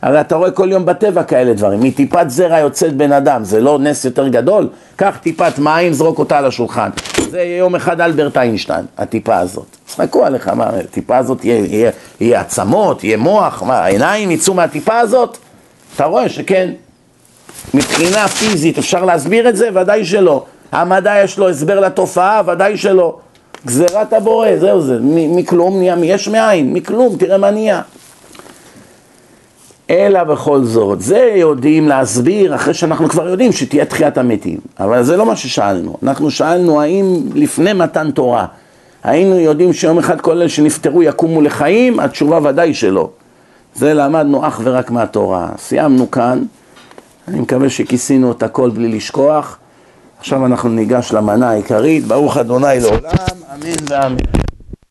הרי 0.05 0.21
אתה 0.21 0.35
רואה 0.35 0.51
כל 0.51 0.67
יום 0.71 0.85
בטבע 0.85 1.23
כאלה 1.23 1.53
דברים, 1.53 1.79
מטיפת 1.79 2.25
זרע 2.27 2.59
יוצאת 2.59 2.95
בן 2.97 3.11
אדם, 3.11 3.43
זה 3.43 3.61
לא 3.61 3.79
נס 3.79 4.05
יותר 4.05 4.27
גדול? 4.27 4.69
קח 4.95 5.17
טיפת 5.21 5.59
מים, 5.59 5.93
זרוק 5.93 6.19
אותה 6.19 6.37
על 6.37 6.45
השולחן. 6.45 6.89
זה 7.29 7.37
יהיה 7.37 7.57
יום 7.57 7.75
אחד 7.75 8.01
אלברט 8.01 8.37
איינשטיין, 8.37 8.85
הטיפה 8.97 9.37
הזאת. 9.37 9.65
צחקו 9.85 10.25
עליך, 10.25 10.47
מה, 10.47 10.69
הטיפה 10.69 11.17
הזאת 11.17 11.45
יהיה, 11.45 11.65
יהיה, 11.65 11.91
יהיה 12.19 12.41
עצמות, 12.41 13.03
יהיה 13.03 13.17
מוח, 13.17 13.63
מה, 13.63 13.79
העיניים 13.79 14.31
יצאו 14.31 14.53
מהטיפה 14.53 14.99
הזאת? 14.99 15.37
אתה 15.95 16.05
רואה 16.05 16.29
שכן, 16.29 16.69
מבחינה 17.73 18.27
פיזית 18.27 18.77
אפשר 18.77 19.05
להסביר 19.05 19.49
את 19.49 19.55
זה? 19.55 19.69
ודאי 19.73 20.05
שלא. 20.05 20.45
המדע 20.71 21.13
יש 21.23 21.37
לו 21.37 21.49
הסבר 21.49 21.79
לתופעה? 21.79 22.41
ודאי 22.47 22.77
שלא. 22.77 23.17
גזירת 23.65 24.13
הבורא, 24.13 24.47
זהו 24.57 24.81
זה, 24.81 24.97
מכלום 25.01 25.77
נהיה 25.77 25.95
יש 26.03 26.27
מאין, 26.27 26.73
מכלום, 26.73 27.15
תראה 27.17 27.37
מה 27.37 27.51
נהיה. 27.51 27.81
אלא 29.89 30.23
בכל 30.23 30.63
זאת, 30.63 31.01
זה 31.01 31.31
יודעים 31.35 31.87
להסביר 31.87 32.55
אחרי 32.55 32.73
שאנחנו 32.73 33.09
כבר 33.09 33.29
יודעים 33.29 33.51
שתהיה 33.51 33.85
תחיית 33.85 34.17
המתים. 34.17 34.57
אבל 34.79 35.03
זה 35.03 35.17
לא 35.17 35.25
מה 35.25 35.35
ששאלנו. 35.35 35.97
אנחנו 36.03 36.31
שאלנו 36.31 36.81
האם 36.81 37.19
לפני 37.35 37.73
מתן 37.73 38.11
תורה, 38.11 38.45
היינו 39.03 39.39
יודעים 39.39 39.73
שיום 39.73 39.97
אחד 39.97 40.21
כל 40.21 40.31
אלה 40.31 40.49
שנפטרו 40.49 41.03
יקומו 41.03 41.41
לחיים? 41.41 41.99
התשובה 41.99 42.39
ודאי 42.43 42.73
שלא. 42.73 43.09
זה 43.75 43.93
למדנו 43.93 44.47
אך 44.47 44.61
ורק 44.63 44.91
מהתורה. 44.91 45.49
סיימנו 45.57 46.11
כאן, 46.11 46.43
אני 47.27 47.39
מקווה 47.39 47.69
שכיסינו 47.69 48.31
את 48.31 48.43
הכל 48.43 48.69
בלי 48.69 48.87
לשכוח. 48.87 49.57
עכשיו 50.19 50.45
אנחנו 50.45 50.69
ניגש 50.69 51.13
למנה 51.13 51.49
העיקרית, 51.49 52.05
ברוך 52.05 52.37
אדוני 52.37 52.79
לעולם, 52.81 53.11
אמן 53.53 53.75
ואמן. 53.89 54.44